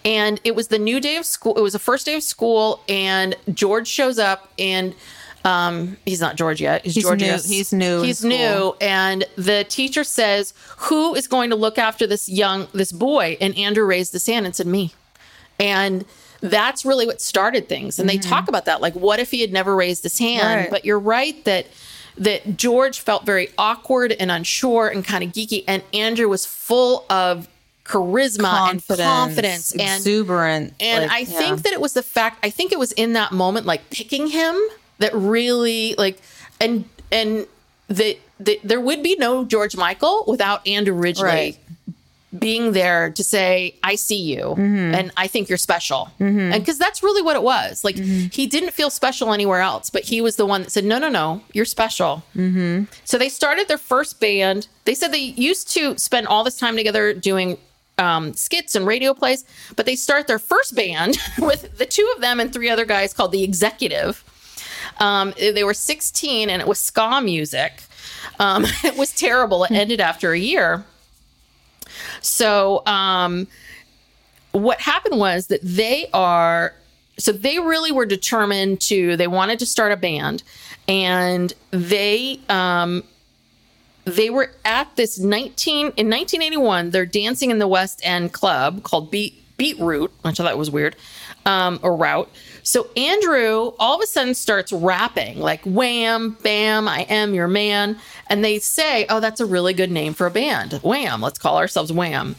And 0.05 0.39
it 0.45 0.55
was 0.55 0.69
the 0.69 0.79
new 0.79 1.01
day 1.01 1.17
of 1.17 1.25
school. 1.25 1.55
It 1.57 1.61
was 1.61 1.73
the 1.73 1.79
first 1.79 2.05
day 2.05 2.15
of 2.15 2.23
school, 2.23 2.81
and 2.87 3.35
George 3.53 3.89
shows 3.89 4.17
up, 4.19 4.49
and 4.57 4.95
um, 5.43 5.97
he's 6.05 6.21
not 6.21 6.37
George 6.37 6.61
yet. 6.61 6.85
He's, 6.85 6.95
He's 6.95 7.05
new- 7.11 7.25
he's 7.25 7.73
new 7.73 8.01
He's 8.03 8.23
new, 8.23 8.73
and 8.79 9.25
the 9.35 9.65
teacher 9.67 10.05
says, 10.05 10.53
"Who 10.77 11.13
is 11.13 11.27
going 11.27 11.49
to 11.49 11.57
look 11.57 11.77
after 11.77 12.07
this 12.07 12.29
young 12.29 12.67
this 12.73 12.93
boy?" 12.93 13.35
And 13.41 13.55
Andrew 13.57 13.83
raised 13.85 14.13
his 14.13 14.25
hand 14.25 14.45
and 14.45 14.55
said, 14.55 14.67
"Me." 14.67 14.93
And 15.59 16.05
that's 16.41 16.85
really 16.85 17.05
what 17.05 17.21
started 17.21 17.67
things. 17.67 17.99
And 17.99 18.09
they 18.09 18.17
talk 18.17 18.47
about 18.47 18.65
that. 18.65 18.81
Like, 18.81 18.93
what 18.93 19.19
if 19.19 19.31
he 19.31 19.41
had 19.41 19.51
never 19.51 19.75
raised 19.75 20.03
his 20.03 20.19
hand? 20.19 20.41
Mm-hmm. 20.41 20.59
Right. 20.61 20.69
But 20.69 20.85
you're 20.85 20.99
right 20.99 21.43
that 21.45 21.67
that 22.17 22.57
George 22.57 22.99
felt 22.99 23.25
very 23.25 23.49
awkward 23.57 24.11
and 24.11 24.31
unsure 24.31 24.87
and 24.87 25.05
kind 25.05 25.23
of 25.23 25.31
geeky, 25.31 25.63
and 25.67 25.83
Andrew 25.93 26.27
was 26.27 26.45
full 26.45 27.05
of 27.09 27.47
charisma 27.85 28.69
and 28.71 28.85
confidence 28.85 29.71
and 29.71 29.81
exuberant. 29.81 30.73
and 30.79 31.03
like, 31.03 31.11
I 31.11 31.19
yeah. 31.19 31.25
think 31.25 31.61
that 31.63 31.73
it 31.73 31.79
was 31.79 31.93
the 31.93 32.03
fact. 32.03 32.39
I 32.43 32.49
think 32.49 32.71
it 32.71 32.79
was 32.79 32.91
in 32.93 33.13
that 33.13 33.31
moment, 33.31 33.65
like 33.65 33.89
picking 33.89 34.27
him, 34.27 34.59
that 34.99 35.13
really 35.13 35.95
like 35.97 36.19
and 36.59 36.85
and 37.11 37.47
that 37.87 38.17
that 38.39 38.59
there 38.63 38.81
would 38.81 39.01
be 39.01 39.15
no 39.15 39.45
George 39.45 39.75
Michael 39.75 40.25
without 40.27 40.67
Andrew 40.67 40.93
Ridgeley 40.93 41.23
Right. 41.23 41.59
Being 42.37 42.73
there 42.73 43.09
to 43.11 43.23
say, 43.23 43.75
"I 43.83 43.95
see 43.95 44.21
you, 44.21 44.41
Mm-hmm. 44.57 44.95
and 44.95 45.11
I 45.15 45.27
think 45.27 45.47
you're 45.49 45.57
special," 45.57 46.09
and 46.19 46.51
because 46.51 46.77
that's 46.77 47.01
really 47.01 47.21
what 47.21 47.35
it 47.35 47.43
was. 47.43 47.83
Like 47.83 47.95
Mm-hmm. 47.95 48.27
he 48.31 48.47
didn't 48.47 48.71
feel 48.71 48.89
special 48.89 49.33
anywhere 49.33 49.61
else, 49.61 49.89
but 49.89 50.03
he 50.03 50.19
was 50.21 50.35
the 50.35 50.45
one 50.45 50.63
that 50.63 50.71
said, 50.71 50.83
"No, 50.85 50.97
no, 50.99 51.09
no, 51.09 51.41
you're 51.53 51.65
special." 51.65 52.23
Mm-hmm. 52.35 52.85
So 53.05 53.17
they 53.17 53.29
started 53.29 53.67
their 53.67 53.77
first 53.77 54.19
band. 54.19 54.67
They 54.85 54.93
said 54.95 55.11
they 55.13 55.19
used 55.19 55.71
to 55.73 55.97
spend 55.97 56.27
all 56.27 56.43
this 56.43 56.57
time 56.57 56.75
together 56.75 57.13
doing 57.13 57.57
um, 57.97 58.33
skits 58.33 58.75
and 58.75 58.85
radio 58.85 59.13
plays, 59.13 59.45
but 59.75 59.85
they 59.85 59.95
start 59.95 60.27
their 60.27 60.37
first 60.39 60.75
band 60.75 61.17
with 61.39 61.77
the 61.77 61.85
two 61.85 62.07
of 62.15 62.21
them 62.21 62.39
and 62.39 62.51
three 62.53 62.69
other 62.69 62.85
guys 62.85 63.13
called 63.13 63.31
the 63.31 63.43
Executive. 63.43 64.23
Um, 64.99 65.33
they 65.39 65.63
were 65.63 65.73
16 65.73 66.49
and 66.49 66.61
it 66.61 66.67
was 66.67 66.79
ska 66.79 67.21
music. 67.21 67.83
Um, 68.39 68.65
it 68.83 68.97
was 68.97 69.11
terrible. 69.13 69.63
It 69.63 69.71
ended 69.71 69.99
after 70.01 70.31
a 70.33 70.39
year. 70.39 70.85
So, 72.21 72.85
um, 72.85 73.47
what 74.51 74.79
happened 74.81 75.19
was 75.19 75.47
that 75.47 75.59
they 75.63 76.07
are 76.13 76.73
so 77.19 77.31
they 77.31 77.59
really 77.59 77.91
were 77.91 78.05
determined 78.05 78.79
to 78.81 79.15
they 79.17 79.27
wanted 79.27 79.59
to 79.59 79.65
start 79.65 79.91
a 79.91 79.97
band 79.97 80.43
and 80.87 81.53
they 81.71 82.39
um 82.49 83.03
they 84.05 84.29
were 84.29 84.51
at 84.63 84.95
this 84.95 85.19
19 85.19 85.77
in 85.79 86.09
1981 86.09 86.91
they're 86.91 87.05
dancing 87.05 87.51
in 87.51 87.59
the 87.59 87.67
west 87.67 87.99
end 88.03 88.33
club 88.33 88.83
called 88.83 89.11
beat 89.11 89.43
beetroot 89.57 90.11
which 90.21 90.39
i 90.39 90.43
thought 90.43 90.57
was 90.57 90.71
weird 90.71 90.95
um 91.45 91.79
or 91.81 91.95
route 91.95 92.29
so 92.67 92.89
andrew 92.95 93.71
all 93.79 93.95
of 93.95 94.01
a 94.01 94.07
sudden 94.07 94.33
starts 94.33 94.71
rapping 94.71 95.39
like 95.39 95.61
wham 95.63 96.37
bam 96.43 96.87
i 96.87 97.01
am 97.09 97.33
your 97.33 97.47
man. 97.47 97.97
And 98.29 98.43
they 98.43 98.59
say 98.59 99.05
oh 99.09 99.19
that's 99.19 99.39
a 99.39 99.45
really 99.45 99.73
good 99.73 99.91
name 99.91 100.13
for 100.13 100.27
a 100.27 100.31
band. 100.31 100.73
Wham 100.83 101.21
let's 101.21 101.39
call 101.39 101.57
ourselves 101.57 101.91
wham. 101.91 102.35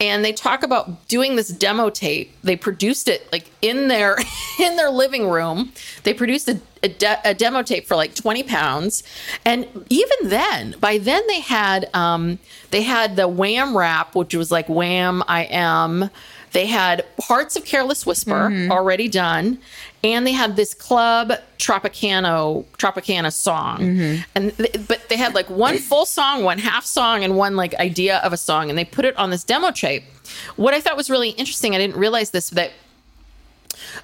And 0.00 0.24
they 0.24 0.32
talk 0.32 0.62
about 0.62 1.08
doing 1.08 1.36
this 1.36 1.48
demo 1.48 1.90
tape. 1.90 2.34
They 2.42 2.56
produced 2.56 3.08
it 3.08 3.30
like 3.32 3.50
in 3.62 3.88
their 3.88 4.16
in 4.60 4.76
their 4.76 4.90
living 4.90 5.28
room. 5.28 5.72
They 6.04 6.14
produced 6.14 6.48
a, 6.48 6.60
a, 6.82 6.88
de- 6.88 7.20
a 7.24 7.34
demo 7.34 7.62
tape 7.62 7.86
for 7.86 7.96
like 7.96 8.14
20 8.14 8.42
pounds. 8.44 9.02
And 9.44 9.66
even 9.88 10.28
then 10.28 10.76
by 10.80 10.98
then 10.98 11.26
they 11.26 11.40
had 11.40 11.88
um 11.94 12.38
they 12.70 12.82
had 12.82 13.16
the 13.16 13.28
wham 13.28 13.76
rap 13.76 14.14
which 14.14 14.34
was 14.34 14.50
like 14.50 14.68
wham 14.68 15.22
i 15.28 15.44
am 15.44 16.10
they 16.56 16.64
had 16.64 17.04
parts 17.18 17.54
of 17.54 17.66
careless 17.66 18.06
whisper 18.06 18.48
mm-hmm. 18.48 18.72
already 18.72 19.08
done 19.08 19.58
and 20.02 20.26
they 20.26 20.32
had 20.32 20.56
this 20.56 20.72
club 20.72 21.30
tropicano 21.58 22.64
tropicana 22.78 23.30
song. 23.30 23.80
Mm-hmm. 23.80 24.22
And 24.34 24.56
th- 24.56 24.88
but 24.88 25.06
they 25.10 25.18
had 25.18 25.34
like 25.34 25.50
one 25.50 25.76
full 25.76 26.06
song 26.06 26.44
one 26.44 26.58
half 26.58 26.86
song 26.86 27.22
and 27.22 27.36
one 27.36 27.56
like 27.56 27.74
idea 27.74 28.18
of 28.18 28.32
a 28.32 28.38
song 28.38 28.70
and 28.70 28.78
they 28.78 28.86
put 28.86 29.04
it 29.04 29.14
on 29.18 29.28
this 29.28 29.44
demo 29.44 29.70
tape. 29.70 30.04
What 30.56 30.72
i 30.72 30.80
thought 30.80 30.96
was 30.96 31.10
really 31.10 31.30
interesting 31.30 31.74
i 31.74 31.78
didn't 31.78 31.96
realize 31.96 32.30
this 32.30 32.48
that 32.50 32.72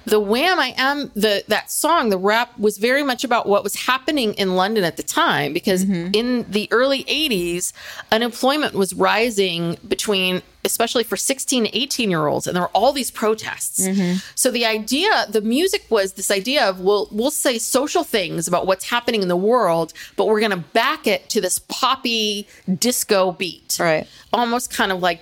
the 0.05 0.19
wham 0.19 0.59
i 0.59 0.73
am 0.77 1.11
the 1.15 1.43
that 1.47 1.69
song 1.69 2.09
the 2.09 2.17
rap 2.17 2.57
was 2.57 2.77
very 2.77 3.03
much 3.03 3.23
about 3.23 3.47
what 3.47 3.63
was 3.63 3.75
happening 3.75 4.33
in 4.35 4.55
london 4.55 4.83
at 4.83 4.97
the 4.97 5.03
time 5.03 5.53
because 5.53 5.85
mm-hmm. 5.85 6.09
in 6.13 6.49
the 6.49 6.67
early 6.71 7.03
80s 7.05 7.73
unemployment 8.11 8.73
was 8.73 8.93
rising 8.93 9.77
between 9.87 10.41
especially 10.65 11.03
for 11.03 11.17
16 11.17 11.65
to 11.65 11.77
18 11.77 12.09
year 12.09 12.27
olds 12.27 12.47
and 12.47 12.55
there 12.55 12.63
were 12.63 12.69
all 12.69 12.93
these 12.93 13.11
protests. 13.11 13.85
Mm-hmm. 13.85 14.17
So 14.35 14.51
the 14.51 14.65
idea 14.65 15.25
the 15.29 15.41
music 15.41 15.85
was 15.89 16.13
this 16.13 16.31
idea 16.31 16.67
of 16.67 16.79
we'll 16.79 17.07
we'll 17.11 17.31
say 17.31 17.57
social 17.57 18.03
things 18.03 18.47
about 18.47 18.65
what's 18.65 18.89
happening 18.89 19.21
in 19.21 19.27
the 19.27 19.37
world 19.37 19.93
but 20.15 20.27
we're 20.27 20.39
going 20.39 20.51
to 20.51 20.57
back 20.57 21.07
it 21.07 21.29
to 21.29 21.41
this 21.41 21.59
poppy 21.59 22.47
disco 22.79 23.31
beat. 23.33 23.77
Right. 23.79 24.07
almost 24.31 24.71
kind 24.71 24.91
of 24.91 24.99
like 24.99 25.19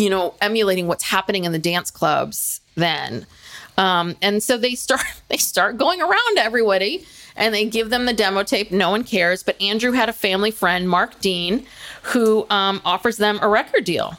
you 0.00 0.08
know 0.08 0.34
emulating 0.40 0.88
what's 0.88 1.04
happening 1.04 1.44
in 1.44 1.52
the 1.52 1.58
dance 1.58 1.90
clubs 1.90 2.60
then. 2.74 3.26
Um, 3.76 4.16
and 4.20 4.42
so 4.42 4.56
they 4.56 4.74
start 4.74 5.04
they 5.28 5.36
start 5.36 5.76
going 5.76 6.00
around 6.00 6.36
to 6.36 6.42
everybody 6.42 7.04
and 7.36 7.54
they 7.54 7.66
give 7.66 7.90
them 7.90 8.06
the 8.06 8.12
demo 8.12 8.42
tape 8.42 8.72
no 8.72 8.90
one 8.90 9.04
cares 9.04 9.42
but 9.42 9.60
andrew 9.62 9.92
had 9.92 10.08
a 10.08 10.12
family 10.12 10.50
friend 10.50 10.88
mark 10.88 11.20
dean 11.20 11.64
who 12.02 12.44
um, 12.50 12.80
offers 12.84 13.18
them 13.18 13.38
a 13.42 13.48
record 13.48 13.84
deal. 13.84 14.16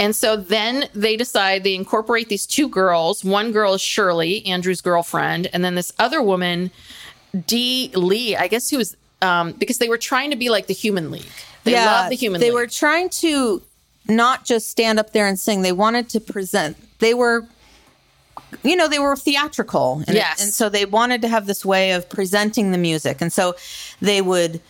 And 0.00 0.14
so 0.14 0.36
then 0.36 0.88
they 0.94 1.16
decide 1.16 1.64
they 1.64 1.74
incorporate 1.74 2.28
these 2.28 2.46
two 2.46 2.68
girls. 2.68 3.24
One 3.24 3.50
girl 3.50 3.74
is 3.74 3.80
shirley 3.80 4.44
andrew's 4.46 4.82
girlfriend 4.82 5.48
and 5.52 5.64
then 5.64 5.74
this 5.74 5.92
other 5.98 6.22
woman 6.22 6.70
dee 7.46 7.90
lee 7.94 8.34
i 8.36 8.48
guess 8.48 8.70
who 8.70 8.78
was 8.78 8.96
um, 9.20 9.52
because 9.52 9.78
they 9.78 9.88
were 9.88 9.98
trying 9.98 10.30
to 10.30 10.36
be 10.36 10.48
like 10.48 10.66
the 10.66 10.74
human 10.74 11.10
league. 11.10 11.26
They 11.64 11.74
love 11.74 12.08
the 12.08 12.16
human 12.16 12.40
league. 12.40 12.46
They 12.46 12.50
league. 12.52 12.62
were 12.62 12.66
trying 12.66 13.08
to 13.10 13.62
not 14.08 14.44
just 14.44 14.68
stand 14.70 14.98
up 14.98 15.12
there 15.12 15.26
and 15.26 15.38
sing. 15.38 15.62
They 15.62 15.72
wanted 15.72 16.08
to 16.10 16.20
present. 16.20 16.76
They 16.98 17.14
were, 17.14 17.46
you 18.62 18.74
know, 18.76 18.88
they 18.88 18.98
were 18.98 19.16
theatrical. 19.16 20.02
And, 20.06 20.16
Yes. 20.16 20.42
and 20.42 20.52
so 20.52 20.68
they 20.68 20.84
wanted 20.86 21.22
to 21.22 21.28
have 21.28 21.46
this 21.46 21.64
way 21.64 21.92
of 21.92 22.08
presenting 22.08 22.72
the 22.72 22.78
music. 22.78 23.20
And 23.20 23.32
so 23.32 23.54
they 24.00 24.22
would 24.22 24.60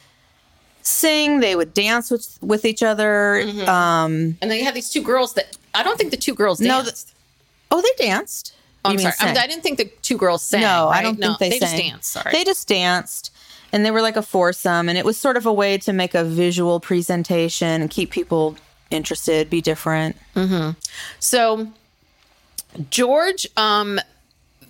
sing. 0.83 1.41
They 1.41 1.55
would 1.55 1.75
dance 1.75 2.11
with 2.11 2.39
with 2.43 2.65
each 2.65 2.83
other. 2.83 3.43
Mm-hmm. 3.45 3.69
Um, 3.69 4.39
And 4.43 4.51
they 4.51 4.63
had 4.63 4.75
these 4.75 4.91
two 4.91 5.03
girls 5.03 5.35
that 5.35 5.57
I 5.75 5.83
don't 5.83 5.97
think 5.99 6.11
the 6.11 6.17
two 6.17 6.35
girls 6.35 6.61
No, 6.61 6.83
danced. 6.83 7.15
oh, 7.71 7.81
they 7.83 8.05
danced. 8.05 8.55
Oh, 8.85 8.91
I'm 8.91 8.99
sorry. 8.99 9.15
I'm- 9.21 9.37
I 9.37 9.47
didn't 9.47 9.63
think 9.63 9.79
the 9.79 9.91
two 10.03 10.17
girls 10.17 10.43
sang. 10.43 10.63
No, 10.63 10.89
I 10.89 11.03
don't 11.03 11.19
No, 11.19 11.35
think 11.35 11.53
they, 11.53 11.59
just 11.59 11.73
sang. 11.73 11.91
danced. 11.91 12.11
Sorry. 12.13 12.33
They 12.33 12.45
just 12.45 12.67
danced. 12.69 13.31
And 13.73 13.85
they 13.85 13.91
were 13.91 14.01
like 14.01 14.17
a 14.17 14.23
foursome. 14.23 14.89
And 14.89 14.97
it 14.97 15.05
was 15.05 15.19
sort 15.19 15.37
of 15.37 15.45
a 15.47 15.53
way 15.53 15.77
to 15.79 15.93
make 15.93 16.15
a 16.15 16.25
visual 16.25 16.81
presentation 16.81 17.83
and 17.83 17.91
keep 17.91 18.11
people 18.11 18.57
interested, 18.91 19.51
be 19.51 19.61
different. 19.61 20.17
So 21.21 21.69
George, 22.91 23.47
um, 23.57 24.01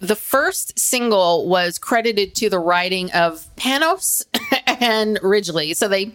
the 0.00 0.16
first 0.16 0.78
single 0.78 1.48
was 1.48 1.78
credited 1.78 2.34
to 2.37 2.48
the 2.48 2.58
writing 2.58 3.10
of 3.12 3.46
Panos 3.56 4.25
and 4.66 5.18
Ridgeley. 5.22 5.75
So 5.75 5.88
they 5.88 6.12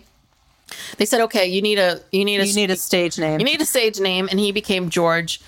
they 0.97 1.05
said, 1.05 1.21
okay, 1.21 1.45
you 1.47 1.61
need 1.61 1.77
a 1.79 2.01
you 2.11 2.25
need 2.25 2.39
a 2.39 2.47
You 2.47 2.55
need 2.55 2.71
a 2.71 2.75
stage 2.75 3.19
name. 3.19 3.39
you 3.39 3.45
need 3.45 3.61
a 3.61 3.65
stage 3.65 3.99
name, 3.99 4.27
and 4.31 4.39
he 4.39 4.51
became 4.51 4.89
George 4.89 5.41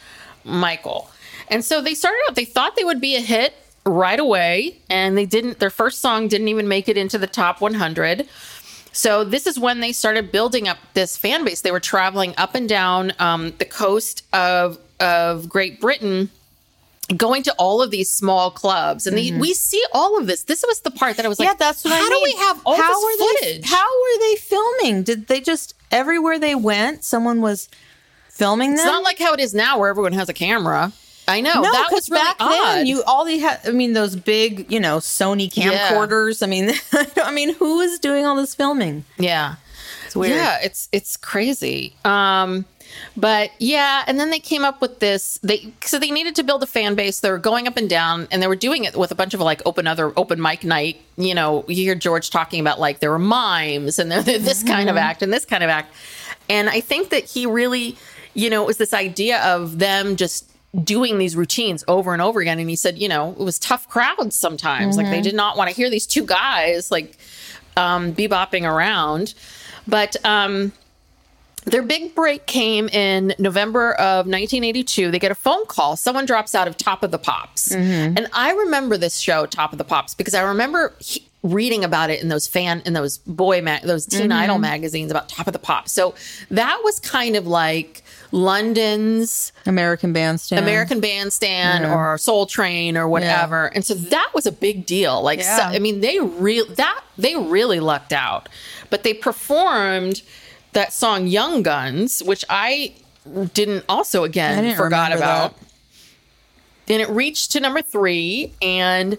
Michael. 0.44 1.10
And 1.50 1.64
so 1.64 1.82
they 1.82 1.94
started 1.94 2.20
out. 2.28 2.36
They 2.36 2.46
thought 2.46 2.76
they 2.76 2.84
would 2.84 3.02
be 3.02 3.16
a 3.16 3.22
hit 3.22 3.54
right 3.86 4.20
away, 4.20 4.78
and 4.90 5.18
they 5.18 5.26
didn't. 5.26 5.60
Their 5.60 5.70
first 5.70 6.00
song 6.00 6.28
didn't 6.28 6.48
even 6.50 6.68
make 6.68 6.90
it 6.90 6.98
into 6.98 7.18
the 7.18 7.28
top 7.28 7.62
100. 7.62 8.28
So 8.98 9.26
this 9.26 9.46
is 9.46 9.60
when 9.60 9.82
they 9.82 9.92
started 9.92 10.32
building 10.32 10.68
up 10.70 10.78
this 10.94 11.18
fan 11.18 11.44
base. 11.44 11.60
They 11.62 11.72
were 11.72 11.82
traveling 11.82 12.34
up 12.38 12.56
and 12.56 12.68
down 12.70 13.12
um, 13.20 13.54
the 13.58 13.66
coast 13.66 14.24
of 14.34 14.78
of 15.02 15.50
Great 15.50 15.82
Britain, 15.82 16.30
going 17.18 17.44
to 17.44 17.54
all 17.60 17.82
of 17.82 17.92
these 17.92 18.10
small 18.10 18.50
clubs, 18.50 19.06
and 19.06 19.18
they, 19.18 19.32
we 19.38 19.54
see 19.54 19.84
all 19.94 20.18
of 20.18 20.28
this. 20.28 20.44
This 20.44 20.64
was 20.66 20.80
the 20.80 20.92
part 20.92 21.18
that 21.18 21.26
I 21.26 21.28
was 21.28 21.38
like, 21.40 21.50
Mm-hmm. 21.50 21.62
yeah, 21.62 21.68
that's 21.68 21.84
what 21.84 21.92
I 21.94 21.98
how 21.98 22.10
mean. 22.10 22.20
do 22.20 22.24
we 22.24 22.36
have 22.46 22.62
all 22.66 22.78
how 22.78 22.88
this 22.88 23.20
were 23.20 23.28
footage? 23.28 23.62
They, 23.64 23.76
how 23.76 23.86
were 23.86 24.20
they 24.22 24.36
filming? 24.38 25.04
Did 25.04 25.28
they 25.28 25.42
just 25.42 25.76
everywhere 25.92 26.40
they 26.40 26.56
went, 26.56 27.04
someone 27.04 27.42
was 27.42 27.68
filming 28.30 28.72
them? 28.72 28.80
it's 28.80 28.86
not 28.86 29.04
like 29.04 29.20
how 29.20 29.34
it 29.34 29.42
is 29.42 29.54
now, 29.54 29.78
where 29.78 29.90
everyone 29.90 30.14
has 30.14 30.30
a 30.30 30.34
camera. 30.34 30.94
I 31.28 31.42
know 31.42 31.54
no, 31.56 31.62
that 31.72 31.90
was 31.92 32.10
really 32.10 32.24
back 32.24 32.36
odd. 32.40 32.52
then 32.52 32.86
you 32.86 33.04
all 33.08 33.26
they 33.26 33.40
had. 33.40 33.60
I 33.66 33.72
mean, 33.72 33.94
those 33.94 34.16
big, 34.16 34.72
you 34.72 34.80
know, 34.80 34.98
Sony 34.98 35.50
Yeah. 35.56 35.92
camcorders. 35.92 36.44
I 36.44 36.46
mean, 36.48 36.72
I 37.24 37.32
mean, 37.32 37.54
who 37.56 37.80
is 37.82 38.00
doing 38.00 38.26
all 38.26 38.36
this 38.36 38.54
filming? 38.56 39.06
yeah. 39.18 39.56
It's 40.06 40.16
weird. 40.16 40.36
Yeah, 40.36 40.60
it's 40.64 40.88
it's 40.92 41.18
crazy. 41.18 41.96
Um, 42.06 42.66
but 43.18 43.50
yeah, 43.60 44.04
and 44.08 44.20
then 44.20 44.30
they 44.30 44.40
came 44.40 44.64
up 44.64 44.80
with 44.80 45.00
this. 45.00 45.40
They 45.42 45.74
so 45.82 45.98
they 46.00 46.12
needed 46.12 46.36
to 46.36 46.44
build 46.44 46.62
a 46.64 46.68
fan 46.68 46.94
base. 46.96 47.20
They 47.22 47.32
were 47.32 47.40
going 47.40 47.68
up 47.68 47.76
and 47.76 47.90
down, 47.90 48.28
and 48.32 48.42
they 48.42 48.48
were 48.48 48.56
doing 48.56 48.84
it 48.86 48.96
with 48.96 49.12
a 49.12 49.16
bunch 49.16 49.34
of 49.34 49.40
like 49.42 49.62
open 49.66 49.88
other 49.88 50.14
open 50.16 50.40
mic 50.42 50.64
night. 50.64 51.02
You 51.18 51.34
know, 51.34 51.66
you 51.68 51.76
hear 51.76 51.96
George 51.96 52.30
talking 52.30 52.60
about 52.62 52.80
like 52.80 53.00
there 53.00 53.10
were 53.12 53.20
mimes 53.20 53.98
and 54.00 54.12
there 54.12 54.22
this 54.24 54.64
kind 54.64 54.90
of 54.90 54.96
act 54.96 55.22
and 55.24 55.34
this 55.34 55.44
kind 55.46 55.64
of 55.64 55.70
act. 55.70 55.92
And 56.50 56.70
I 56.70 56.80
think 56.82 57.10
that 57.10 57.24
he 57.26 57.46
really, 57.48 57.98
you 58.36 58.50
know, 58.52 58.62
it 58.64 58.68
was 58.68 58.78
this 58.78 58.94
idea 58.94 59.42
of 59.44 59.80
them 59.80 60.16
just 60.16 60.46
doing 60.84 61.18
these 61.18 61.36
routines 61.36 61.84
over 61.88 62.14
and 62.14 62.22
over 62.22 62.40
again. 62.42 62.60
And 62.60 62.70
he 62.70 62.76
said, 62.76 62.98
you 62.98 63.08
know, 63.08 63.32
it 63.32 63.40
was 63.44 63.58
tough 63.60 63.88
crowds 63.88 64.36
sometimes. 64.36 64.98
Like 64.98 65.08
they 65.12 65.22
did 65.22 65.36
not 65.36 65.58
want 65.58 65.70
to 65.70 65.76
hear 65.76 65.90
these 65.90 66.06
two 66.08 66.26
guys 66.26 66.92
like 66.92 67.18
um, 67.78 68.14
bebopping 68.14 68.64
around. 68.64 69.34
But 69.88 70.16
um, 70.26 70.72
their 71.66 71.82
big 71.84 72.14
break 72.16 72.46
came 72.46 72.88
in 72.90 73.34
November 73.40 73.94
of 73.94 74.26
1982. 74.28 75.12
They 75.12 75.20
get 75.20 75.32
a 75.32 75.36
phone 75.36 75.66
call. 75.66 75.96
Someone 75.96 76.26
drops 76.26 76.54
out 76.56 76.68
of 76.68 76.78
Top 76.78 77.04
of 77.04 77.12
the 77.12 77.18
Pops. 77.20 77.72
And 78.18 78.28
I 78.34 78.52
remember 78.52 78.98
this 78.98 79.18
show, 79.18 79.46
Top 79.46 79.72
of 79.72 79.78
the 79.78 79.84
Pops, 79.84 80.14
because 80.14 80.34
I 80.34 80.42
remember 80.42 80.94
he- 81.00 81.28
reading 81.44 81.84
about 81.84 82.10
it 82.10 82.22
in 82.24 82.30
those 82.30 82.48
fan, 82.48 82.82
in 82.86 82.94
those 82.94 83.20
boy, 83.20 83.62
ma- 83.62 83.80
those 83.84 84.06
teen 84.08 84.32
idol 84.32 84.58
magazines 84.58 85.12
about 85.12 85.30
Top 85.30 85.46
of 85.48 85.54
the 85.54 85.60
Pops. 85.60 85.92
So 85.92 86.16
that 86.50 86.82
was 86.84 87.00
kind 87.00 87.36
of 87.36 87.46
like 87.46 88.04
London's 88.32 89.52
American 89.66 90.14
Bandstand. 90.14 90.62
American 90.64 91.00
Bandstand 91.00 91.86
or 91.86 92.18
Soul 92.18 92.46
Train 92.46 92.98
or 92.98 93.08
whatever. 93.08 93.68
And 93.68 93.86
so 93.86 93.94
that 93.94 94.32
was 94.34 94.46
a 94.46 94.52
big 94.52 94.86
deal. 94.86 95.22
Like, 95.22 95.42
so- 95.42 95.48
I 95.64 95.80
mean, 95.80 96.02
they 96.02 96.20
real 96.20 96.66
that 96.76 97.02
they 97.18 97.36
really 97.36 97.80
lucked 97.80 98.14
out. 98.14 98.50
But 98.90 99.04
they 99.04 99.14
performed 99.14 100.22
that 100.74 100.94
song 100.94 101.28
"Young 101.28 101.64
Guns," 101.64 102.22
which 102.24 102.44
I 102.50 102.94
didn't 103.54 103.86
also 103.90 104.24
again 104.24 104.64
didn't 104.64 104.78
forgot 104.78 105.12
about. 105.12 105.56
And 106.88 107.02
it 107.02 107.10
reached 107.10 107.52
to 107.54 107.60
number 107.60 107.82
three, 107.82 108.54
and 108.62 109.18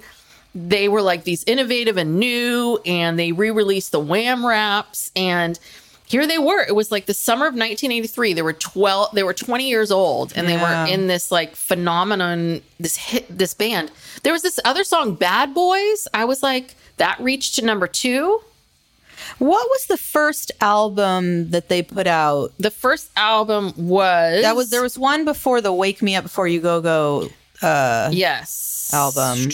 they 0.54 0.88
were 0.88 1.02
like 1.02 1.25
these 1.25 1.42
innovative 1.44 1.96
and 1.96 2.18
new, 2.18 2.78
and 2.86 3.18
they 3.18 3.32
re-released 3.32 3.90
the 3.92 3.98
Wham 4.00 4.46
raps, 4.46 5.10
and 5.16 5.58
here 6.06 6.26
they 6.26 6.38
were. 6.38 6.62
It 6.62 6.75
was 6.75 6.90
like 6.90 7.06
the 7.06 7.14
summer 7.14 7.46
of 7.46 7.54
1983. 7.54 8.32
They 8.32 8.42
were 8.42 8.52
12. 8.52 9.14
They 9.14 9.22
were 9.22 9.34
20 9.34 9.68
years 9.68 9.90
old, 9.90 10.32
and 10.36 10.48
they 10.48 10.56
were 10.56 10.86
in 10.88 11.06
this 11.06 11.30
like 11.30 11.54
phenomenon, 11.56 12.62
this 12.80 12.96
hit, 12.96 13.26
this 13.28 13.54
band. 13.54 13.90
There 14.22 14.32
was 14.32 14.42
this 14.42 14.58
other 14.64 14.84
song, 14.84 15.14
"Bad 15.14 15.52
Boys." 15.54 16.08
I 16.14 16.25
was 16.25 16.42
like, 16.42 16.75
that 16.96 17.18
reached 17.20 17.56
to 17.56 17.64
number 17.64 17.86
two. 17.86 18.40
What 19.38 19.68
was 19.68 19.86
the 19.86 19.96
first 19.96 20.52
album 20.60 21.50
that 21.50 21.69
they 21.69 21.82
put 21.82 22.06
out? 22.06 22.52
The 22.58 22.71
first 22.71 23.10
album 23.16 23.73
was 23.76 24.42
That 24.42 24.56
was 24.56 24.71
there 24.71 24.82
was 24.82 24.99
one 24.99 25.25
before 25.25 25.60
the 25.60 25.73
"Wake 25.73 26.02
Me 26.02 26.14
Up 26.16 26.25
Before 26.25 26.47
You 26.47 26.60
Go 26.60 26.80
Go" 26.80 27.28
Uh, 27.62 28.10
yes 28.12 28.90
album. 28.92 29.49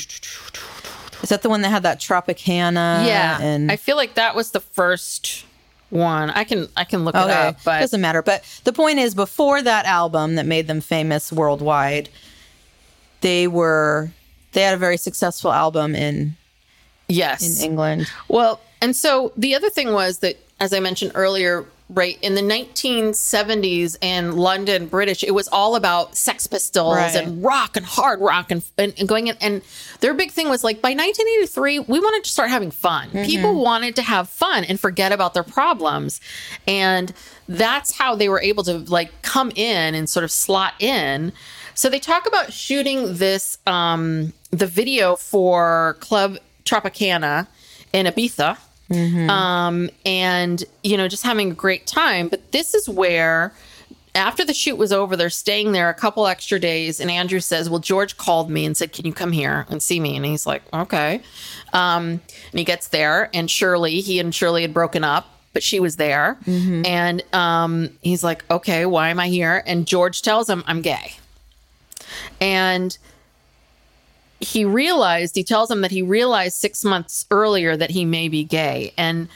Is 1.22 1.28
that 1.28 1.42
the 1.42 1.48
one 1.48 1.62
that 1.62 1.68
had 1.68 1.84
that 1.84 2.00
Tropicana? 2.00 3.06
Yeah, 3.06 3.40
and 3.40 3.70
I 3.70 3.76
feel 3.76 3.96
like 3.96 4.14
that 4.14 4.34
was 4.34 4.50
the 4.50 4.60
first 4.60 5.44
one. 5.92 6.30
I 6.30 6.44
can 6.44 6.68
I 6.76 6.84
can 6.84 7.04
look 7.04 7.14
it 7.14 7.18
okay, 7.18 7.48
up, 7.48 7.58
but 7.64 7.80
doesn't 7.80 8.00
matter. 8.00 8.22
But 8.22 8.42
the 8.64 8.72
point 8.72 8.98
is, 8.98 9.14
before 9.14 9.62
that 9.62 9.84
album 9.84 10.36
that 10.36 10.46
made 10.46 10.66
them 10.66 10.80
famous 10.80 11.30
worldwide, 11.32 12.08
they 13.20 13.46
were 13.46 14.10
they 14.52 14.62
had 14.62 14.74
a 14.74 14.78
very 14.78 14.96
successful 14.96 15.52
album 15.52 15.94
in 15.94 16.36
yes, 17.08 17.60
in 17.60 17.70
England. 17.70 18.10
Well, 18.28 18.60
and 18.80 18.96
so 18.96 19.32
the 19.36 19.54
other 19.54 19.70
thing 19.70 19.92
was 19.92 20.18
that, 20.18 20.36
as 20.60 20.72
I 20.72 20.80
mentioned 20.80 21.12
earlier, 21.14 21.66
right 21.94 22.18
in 22.22 22.34
the 22.34 22.40
1970s 22.42 23.96
in 24.00 24.36
London, 24.36 24.86
British, 24.86 25.22
it 25.22 25.32
was 25.32 25.48
all 25.48 25.76
about 25.76 26.16
Sex 26.16 26.46
Pistols 26.46 26.96
Right. 26.96 27.14
and 27.14 27.42
rock 27.42 27.76
and 27.76 27.84
hard 27.84 28.20
rock 28.20 28.50
and, 28.50 28.62
and, 28.78 28.94
and 28.98 29.08
going 29.08 29.26
in. 29.28 29.36
And 29.40 29.62
their 30.00 30.14
big 30.14 30.30
thing 30.30 30.48
was 30.48 30.64
like 30.64 30.80
by 30.80 30.90
1983, 30.90 31.80
we 31.80 32.00
wanted 32.00 32.24
to 32.24 32.30
start 32.30 32.50
having 32.50 32.70
fun. 32.70 33.10
People 33.10 33.62
wanted 33.62 33.96
to 33.96 34.02
have 34.02 34.28
fun 34.28 34.64
and 34.64 34.80
forget 34.80 35.12
about 35.12 35.34
their 35.34 35.42
problems. 35.42 36.20
And 36.66 37.12
that's 37.48 37.92
how 37.98 38.14
they 38.14 38.28
were 38.28 38.40
able 38.40 38.64
to 38.64 38.78
like 38.78 39.22
come 39.22 39.50
in 39.54 39.94
and 39.94 40.08
sort 40.08 40.24
of 40.24 40.30
slot 40.30 40.74
in. 40.80 41.32
So 41.74 41.88
they 41.88 41.98
talk 42.00 42.26
about 42.26 42.52
shooting 42.52 43.16
this, 43.16 43.58
um, 43.66 44.32
the 44.50 44.66
video 44.66 45.16
for 45.16 45.96
Club 46.00 46.38
Tropicana 46.64 47.46
in 47.92 48.06
Ibiza 48.06 48.58
um, 49.30 49.90
and 50.04 50.64
you 50.82 50.96
know 50.96 51.08
just 51.08 51.22
having 51.22 51.50
a 51.50 51.54
great 51.54 51.86
time. 51.86 52.28
But 52.28 52.52
this 52.52 52.74
is 52.74 52.88
where. 52.88 53.52
After 54.14 54.44
the 54.44 54.52
shoot 54.52 54.76
was 54.76 54.92
over, 54.92 55.16
they're 55.16 55.30
staying 55.30 55.72
there 55.72 55.88
a 55.88 55.94
couple 55.94 56.26
extra 56.26 56.60
days, 56.60 57.00
and 57.00 57.10
Andrew 57.10 57.40
says, 57.40 57.70
"Well, 57.70 57.80
George 57.80 58.18
called 58.18 58.50
me 58.50 58.66
and 58.66 58.76
said, 58.76 58.92
"Can 58.92 59.06
you 59.06 59.12
come 59.14 59.32
here 59.32 59.64
and 59.70 59.82
see 59.82 60.00
me?" 60.00 60.16
And 60.16 60.26
he's 60.26 60.44
like, 60.44 60.62
"Okay." 60.70 61.22
Um, 61.72 62.20
and 62.50 62.58
he 62.58 62.62
gets 62.62 62.88
there, 62.88 63.30
and 63.32 63.50
Shirley, 63.50 64.02
he 64.02 64.18
and 64.18 64.34
Shirley 64.34 64.60
had 64.60 64.74
broken 64.74 65.02
up, 65.02 65.30
but 65.54 65.62
she 65.62 65.80
was 65.80 65.96
there, 65.96 66.36
and 66.84 67.22
um, 67.32 67.88
he's 68.02 68.22
like, 68.22 68.44
"Okay, 68.50 68.84
why 68.84 69.08
am 69.08 69.18
I 69.18 69.28
here?" 69.28 69.62
And 69.66 69.86
George 69.86 70.20
tells 70.20 70.46
him, 70.46 70.62
"I'm 70.66 70.82
gay," 70.82 71.14
and 72.38 72.98
he 74.42 74.64
realized 74.64 75.34
he 75.34 75.44
tells 75.44 75.70
him 75.70 75.80
that 75.82 75.90
he 75.90 76.02
realized 76.02 76.56
six 76.56 76.84
months 76.84 77.26
earlier 77.30 77.76
that 77.76 77.90
he 77.90 78.04
may 78.04 78.28
be 78.28 78.44
gay. 78.44 78.92
And 78.96 79.28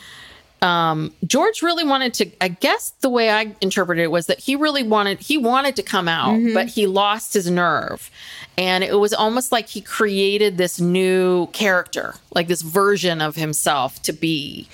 um, 0.62 1.12
george 1.27 1.61
really 1.61 1.85
wanted 1.85 2.14
to 2.14 2.31
i 2.40 2.49
guess 2.49 2.90
the 3.03 3.11
way 3.11 3.31
i 3.31 3.55
interpreted 3.61 4.03
it 4.03 4.11
was 4.11 4.27
that 4.27 4.38
he 4.38 4.57
really 4.57 4.83
wanted 4.83 5.21
he 5.21 5.37
wanted 5.37 5.77
to 5.77 5.83
come 5.83 6.09
out 6.09 6.40
but 6.55 6.66
he 6.69 6.87
lost 6.87 7.35
his 7.35 7.51
nerve. 7.51 8.11
And 8.59 8.83
it 8.83 8.99
was 8.99 9.12
almost 9.12 9.53
like 9.53 9.69
he 9.69 9.83
created 9.83 10.57
this 10.57 10.81
new 10.81 11.49
character 11.49 12.14
like 12.35 12.49
this 12.49 12.62
version 12.62 13.21
of 13.21 13.37
himself 13.37 14.01
to 14.03 14.14
be. 14.14 14.66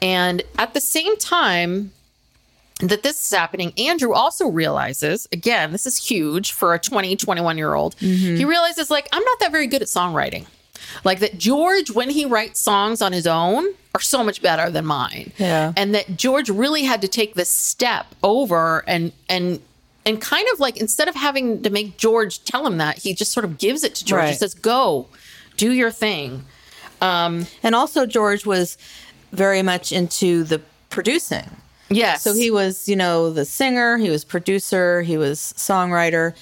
And 0.00 0.42
at 0.56 0.72
the 0.72 0.80
same 0.80 1.16
time 1.18 1.92
that 2.80 3.02
this 3.02 3.20
is 3.20 3.36
happening, 3.36 3.72
Andrew 3.76 4.12
also 4.12 4.46
realizes, 4.46 5.26
again, 5.32 5.72
this 5.72 5.86
is 5.86 5.96
huge 5.96 6.52
for 6.52 6.74
a 6.74 6.78
20, 6.78 7.16
21 7.16 7.58
year 7.58 7.74
old. 7.74 7.96
Mm-hmm. 7.96 8.36
He 8.36 8.44
realizes, 8.44 8.90
like, 8.90 9.08
I'm 9.12 9.24
not 9.24 9.40
that 9.40 9.52
very 9.52 9.66
good 9.66 9.82
at 9.82 9.88
songwriting. 9.88 10.46
Like, 11.04 11.18
that 11.18 11.38
George, 11.38 11.90
when 11.90 12.08
he 12.10 12.24
writes 12.24 12.60
songs 12.60 13.02
on 13.02 13.12
his 13.12 13.26
own, 13.26 13.66
are 13.94 14.00
so 14.00 14.22
much 14.22 14.40
better 14.40 14.70
than 14.70 14.86
mine. 14.86 15.32
Yeah. 15.38 15.72
And 15.76 15.94
that 15.94 16.16
George 16.16 16.48
really 16.48 16.84
had 16.84 17.02
to 17.02 17.08
take 17.08 17.34
this 17.34 17.48
step 17.50 18.06
over 18.22 18.84
and, 18.86 19.12
and, 19.28 19.60
and 20.06 20.20
kind 20.20 20.46
of 20.52 20.60
like 20.60 20.78
instead 20.78 21.08
of 21.08 21.14
having 21.14 21.62
to 21.62 21.70
make 21.70 21.98
George 21.98 22.42
tell 22.44 22.66
him 22.66 22.78
that, 22.78 22.98
he 22.98 23.12
just 23.12 23.32
sort 23.32 23.44
of 23.44 23.58
gives 23.58 23.84
it 23.84 23.94
to 23.96 24.04
George. 24.04 24.28
He 24.28 24.34
says, 24.34 24.54
"Go, 24.54 25.06
do 25.58 25.70
your 25.72 25.90
thing." 25.90 26.44
Um, 27.02 27.46
and 27.62 27.74
also, 27.74 28.06
George 28.06 28.46
was 28.46 28.78
very 29.32 29.60
much 29.62 29.92
into 29.92 30.44
the 30.44 30.62
producing. 30.88 31.50
Yes. 31.90 32.22
So 32.22 32.34
he 32.34 32.50
was, 32.50 32.88
you 32.88 32.96
know, 32.96 33.32
the 33.32 33.44
singer, 33.44 33.96
he 33.96 34.10
was 34.10 34.24
producer, 34.24 35.02
he 35.02 35.16
was 35.16 35.54
songwriter. 35.56 36.34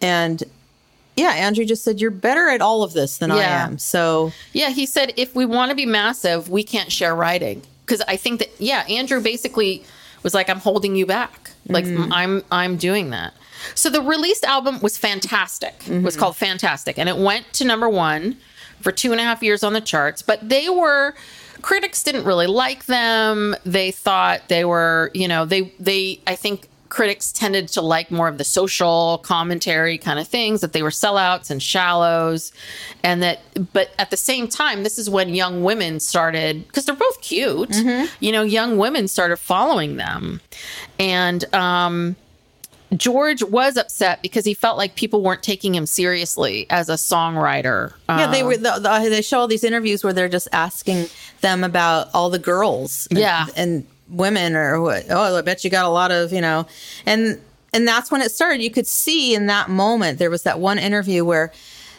And 0.00 0.42
yeah, 1.16 1.30
Andrew 1.30 1.64
just 1.64 1.82
said, 1.82 2.00
You're 2.00 2.10
better 2.10 2.48
at 2.48 2.60
all 2.60 2.82
of 2.82 2.92
this 2.92 3.18
than 3.18 3.30
I 3.30 3.42
am. 3.42 3.78
So 3.78 4.32
Yeah, 4.52 4.70
he 4.70 4.86
said 4.86 5.12
if 5.16 5.34
we 5.34 5.44
want 5.44 5.70
to 5.70 5.74
be 5.74 5.86
massive, 5.86 6.48
we 6.48 6.62
can't 6.62 6.92
share 6.92 7.14
writing 7.14 7.62
because 7.84 8.02
I 8.06 8.16
think 8.16 8.40
that 8.40 8.50
yeah, 8.58 8.84
Andrew 8.88 9.20
basically 9.20 9.84
was 10.22 10.34
like, 10.34 10.50
I'm 10.50 10.58
holding 10.58 10.96
you 10.96 11.06
back, 11.06 11.52
like 11.68 11.84
mm. 11.84 12.08
I'm 12.12 12.42
I'm 12.50 12.76
doing 12.76 13.10
that. 13.10 13.32
So 13.74 13.88
the 13.88 14.02
released 14.02 14.44
album 14.44 14.80
was 14.80 14.98
fantastic. 14.98 15.74
It 15.88 16.02
was 16.02 16.14
mm-hmm. 16.14 16.20
called 16.20 16.36
Fantastic, 16.36 16.98
and 16.98 17.08
it 17.08 17.16
went 17.16 17.52
to 17.54 17.64
number 17.64 17.88
one 17.88 18.36
for 18.80 18.92
two 18.92 19.12
and 19.12 19.20
a 19.20 19.24
half 19.24 19.42
years 19.42 19.64
on 19.64 19.72
the 19.72 19.80
charts. 19.80 20.22
But 20.22 20.46
they 20.46 20.68
were 20.68 21.14
critics 21.66 22.04
didn't 22.04 22.22
really 22.24 22.46
like 22.46 22.84
them. 22.86 23.56
They 23.64 23.90
thought 23.90 24.42
they 24.46 24.64
were, 24.64 25.10
you 25.14 25.26
know, 25.26 25.44
they 25.44 25.72
they 25.80 26.20
I 26.24 26.36
think 26.36 26.68
critics 26.90 27.32
tended 27.32 27.66
to 27.66 27.82
like 27.82 28.08
more 28.12 28.28
of 28.28 28.38
the 28.38 28.44
social 28.44 29.18
commentary 29.24 29.98
kind 29.98 30.20
of 30.20 30.28
things 30.28 30.60
that 30.60 30.72
they 30.72 30.84
were 30.84 30.90
sellouts 30.90 31.50
and 31.50 31.60
shallows 31.60 32.52
and 33.02 33.20
that 33.20 33.40
but 33.72 33.90
at 33.98 34.10
the 34.10 34.16
same 34.16 34.46
time 34.46 34.84
this 34.84 34.96
is 34.96 35.10
when 35.10 35.34
young 35.34 35.64
women 35.64 35.98
started 35.98 36.64
because 36.68 36.84
they're 36.84 36.94
both 36.94 37.20
cute. 37.20 37.74
You 38.20 38.30
know 38.30 38.44
young 38.44 38.78
women 38.78 39.08
started 39.08 39.38
following 39.38 39.96
them. 39.96 40.40
And 41.00 41.52
um 41.52 42.14
George 42.94 43.42
was 43.42 43.76
upset 43.76 44.22
because 44.22 44.44
he 44.44 44.54
felt 44.54 44.76
like 44.76 44.94
people 44.94 45.20
weren't 45.22 45.42
taking 45.42 45.74
him 45.74 45.86
seriously 45.86 46.66
as 46.70 46.88
a 46.88 46.94
songwriter. 46.94 47.92
Yeah, 48.08 48.30
they 48.30 48.42
Um, 48.42 48.46
were. 48.46 48.56
The, 48.56 48.78
the, 48.80 49.08
they 49.10 49.22
show 49.22 49.40
all 49.40 49.48
these 49.48 49.64
interviews 49.64 50.04
where 50.04 50.12
they're 50.12 50.28
just 50.28 50.46
asking 50.52 51.06
them 51.40 51.64
about 51.64 52.08
all 52.14 52.30
the 52.30 52.38
girls. 52.38 53.08
and- 53.10 53.18
Yeah. 53.18 53.46
and 53.56 53.84
women 54.08 54.54
or 54.54 54.80
what? 54.80 55.06
Oh, 55.10 55.36
I 55.36 55.40
bet 55.42 55.64
you 55.64 55.70
got 55.70 55.84
a 55.84 55.88
lot 55.88 56.12
of 56.12 56.32
you 56.32 56.40
know, 56.40 56.66
and 57.06 57.40
and 57.72 57.88
that's 57.88 58.08
when 58.10 58.22
it 58.22 58.30
started. 58.30 58.62
You 58.62 58.70
could 58.70 58.86
see 58.86 59.34
in 59.34 59.46
that 59.48 59.68
moment 59.68 60.18
there 60.20 60.30
was 60.30 60.44
that 60.44 60.60
one 60.60 60.78
interview 60.78 61.24
where 61.24 61.52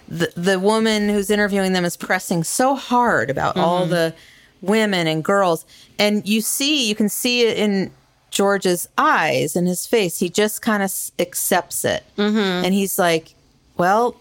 the 0.08 0.32
the 0.38 0.58
woman 0.58 1.10
who's 1.10 1.30
interviewing 1.30 1.74
them 1.74 1.84
is 1.84 1.98
pressing 1.98 2.46
so 2.46 2.76
hard 2.76 3.30
about 3.30 3.58
all 3.58 3.82
Mm-hmm. 3.82 3.90
the 3.92 4.14
women 4.62 5.06
and 5.06 5.22
girls, 5.24 5.66
and 6.00 6.26
you 6.26 6.40
see 6.40 6.88
you 6.88 6.96
can 6.96 7.10
see 7.10 7.42
it 7.42 7.58
in. 7.58 7.92
George's 8.38 8.88
eyes 9.00 9.56
and 9.56 9.68
his 9.68 9.88
face, 9.88 10.20
he 10.20 10.30
just 10.30 10.62
kind 10.62 10.84
of 10.84 10.94
accepts 11.18 11.84
it. 11.84 12.04
Mm-hmm. 12.20 12.38
And 12.66 12.72
he's 12.72 13.00
like, 13.00 13.34
Well, 13.78 14.16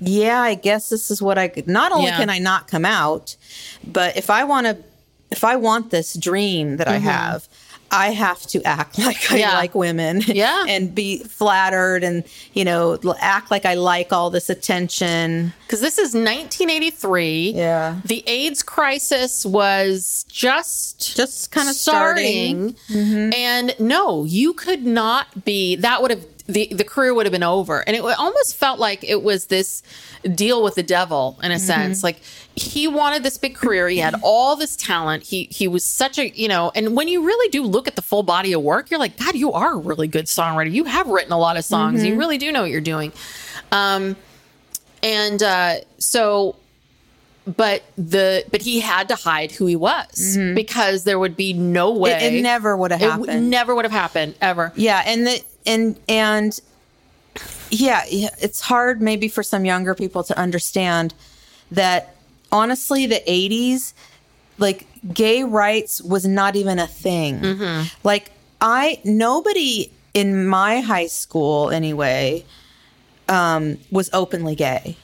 yeah, 0.00 0.40
I 0.40 0.54
guess 0.54 0.88
this 0.88 1.10
is 1.10 1.20
what 1.20 1.36
I 1.36 1.48
could. 1.48 1.68
Not 1.68 1.92
only 1.92 2.06
Yeah. 2.06 2.16
can 2.16 2.30
I 2.30 2.38
not 2.38 2.66
come 2.66 2.86
out, 2.86 3.36
but 3.86 4.16
if 4.16 4.30
I 4.30 4.44
want 4.44 4.66
to, 4.68 4.78
if 5.30 5.44
I 5.44 5.56
want 5.56 5.90
this 5.90 6.14
dream 6.14 6.78
that 6.78 6.88
I 6.88 6.96
have, 6.96 7.46
I 7.92 8.10
have 8.10 8.42
to 8.48 8.62
act 8.64 8.98
like 9.08 9.16
I 9.16 9.20
Mm-hmm. 9.32 9.36
Yeah. 9.38 9.54
like 9.54 9.74
women, 9.74 10.22
Yeah. 10.26 10.64
and 10.68 10.94
be 10.94 11.18
flattered, 11.24 12.02
and 12.04 12.24
you 12.54 12.64
know, 12.64 12.98
act 13.20 13.50
like 13.50 13.64
I 13.66 13.74
like 13.74 14.12
all 14.12 14.30
this 14.30 14.48
attention. 14.50 15.52
because 15.66 15.80
this 15.80 15.98
is 15.98 16.14
1983. 16.14 17.52
Yeah. 17.54 18.00
The 18.04 18.24
AIDS 18.26 18.62
crisis 18.62 19.44
was 19.46 20.24
just 20.28 21.16
Just 21.16 21.50
kind 21.50 21.68
of 21.68 21.74
starting. 21.74 22.74
starting, 22.76 23.34
and 23.34 23.74
no, 23.78 24.24
you 24.24 24.52
could 24.54 24.84
not 24.84 25.44
be. 25.44 25.76
That 25.76 26.00
would 26.02 26.10
have 26.10 26.31
the 26.52 26.68
the 26.72 26.84
career 26.84 27.14
would 27.14 27.26
have 27.26 27.32
been 27.32 27.42
over, 27.42 27.80
and 27.86 27.96
it 27.96 28.02
almost 28.02 28.56
felt 28.56 28.78
like 28.78 29.02
it 29.04 29.22
was 29.22 29.46
this 29.46 29.82
deal 30.34 30.62
with 30.62 30.74
the 30.74 30.82
devil 30.82 31.38
in 31.42 31.50
a 31.50 31.58
sense. 31.58 32.02
Like 32.02 32.20
he 32.54 32.86
wanted 32.86 33.22
this 33.22 33.38
big 33.38 33.54
career, 33.54 33.88
he 33.88 33.98
had 33.98 34.14
all 34.22 34.56
this 34.56 34.76
talent. 34.76 35.24
He 35.24 35.48
he 35.50 35.68
was 35.68 35.84
such 35.84 36.18
a 36.18 36.28
you 36.30 36.48
know, 36.48 36.70
and 36.74 36.96
when 36.96 37.08
you 37.08 37.24
really 37.24 37.48
do 37.50 37.62
look 37.62 37.88
at 37.88 37.96
the 37.96 38.02
full 38.02 38.22
body 38.22 38.52
of 38.52 38.62
work, 38.62 38.90
you're 38.90 39.00
like, 39.00 39.16
God, 39.16 39.34
you 39.34 39.52
are 39.52 39.74
a 39.74 39.78
really 39.78 40.08
good 40.08 40.26
songwriter. 40.26 40.70
You 40.70 40.84
have 40.84 41.08
written 41.08 41.32
a 41.32 41.38
lot 41.38 41.56
of 41.56 41.64
songs. 41.64 42.04
You 42.04 42.18
really 42.18 42.38
do 42.38 42.52
know 42.52 42.62
what 42.62 42.70
you're 42.70 42.80
doing. 42.80 43.12
Um, 43.70 44.16
and 45.02 45.42
uh, 45.42 45.76
so 45.98 46.56
but 47.46 47.82
the 47.96 48.44
but 48.50 48.62
he 48.62 48.80
had 48.80 49.08
to 49.08 49.16
hide 49.16 49.50
who 49.52 49.66
he 49.66 49.74
was 49.76 50.36
because 50.54 51.04
there 51.04 51.18
would 51.18 51.36
be 51.36 51.52
no 51.52 51.90
way 51.92 52.12
It, 52.12 52.34
it 52.34 52.42
never 52.42 52.76
would 52.76 52.92
have 52.92 53.02
it 53.02 53.06
w- 53.06 53.26
happened. 53.26 53.50
never 53.50 53.74
would 53.74 53.84
have 53.84 53.92
happened 53.92 54.34
ever 54.40 54.72
Yeah, 54.76 55.02
and 55.04 55.26
the 55.26 55.42
and 55.66 55.98
and 56.08 56.60
yeah, 57.70 58.02
yeah, 58.08 58.28
it's 58.40 58.60
hard 58.60 59.00
maybe 59.00 59.28
for 59.28 59.42
some 59.42 59.64
younger 59.64 59.94
people 59.94 60.22
to 60.24 60.38
understand 60.38 61.14
that 61.70 62.14
honestly 62.52 63.06
the 63.06 63.22
80s 63.26 63.94
like 64.58 64.86
gay 65.12 65.42
rights 65.42 66.00
was 66.02 66.26
not 66.26 66.54
even 66.54 66.78
a 66.78 66.86
thing. 66.86 67.40
Mm-hmm. 67.40 67.88
Like 68.04 68.30
I 68.60 69.00
nobody 69.04 69.90
in 70.14 70.46
my 70.46 70.80
high 70.80 71.06
school 71.06 71.70
anyway 71.70 72.44
um 73.32 73.78
was 73.90 74.10
openly 74.12 74.54
gay. 74.54 74.96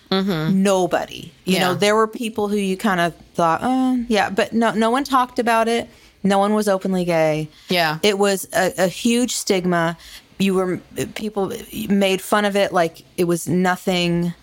Nobody. 0.52 1.32
You 1.44 1.54
Yeah. 1.54 1.60
know, 1.60 1.74
there 1.74 1.94
were 1.94 2.06
people 2.06 2.48
who 2.48 2.56
you 2.56 2.76
kind 2.76 3.00
of 3.00 3.14
thought, 3.34 3.60
"Oh, 3.62 4.04
yeah," 4.08 4.30
but 4.30 4.52
no 4.52 4.72
no 4.72 4.90
one 4.90 5.04
talked 5.04 5.38
about 5.38 5.68
it. 5.68 5.88
No 6.22 6.38
one 6.38 6.52
was 6.54 6.68
openly 6.68 7.04
gay. 7.04 7.48
Yeah. 7.68 7.98
It 8.02 8.18
was 8.18 8.48
a, 8.52 8.72
a 8.78 8.88
huge 8.88 9.34
stigma. 9.36 9.96
You 10.38 10.54
were 10.54 10.78
people 11.14 11.52
made 11.88 12.20
fun 12.20 12.44
of 12.44 12.56
it 12.56 12.72
like 12.72 13.04
it 13.16 13.24
was 13.24 13.48
nothing. 13.48 14.34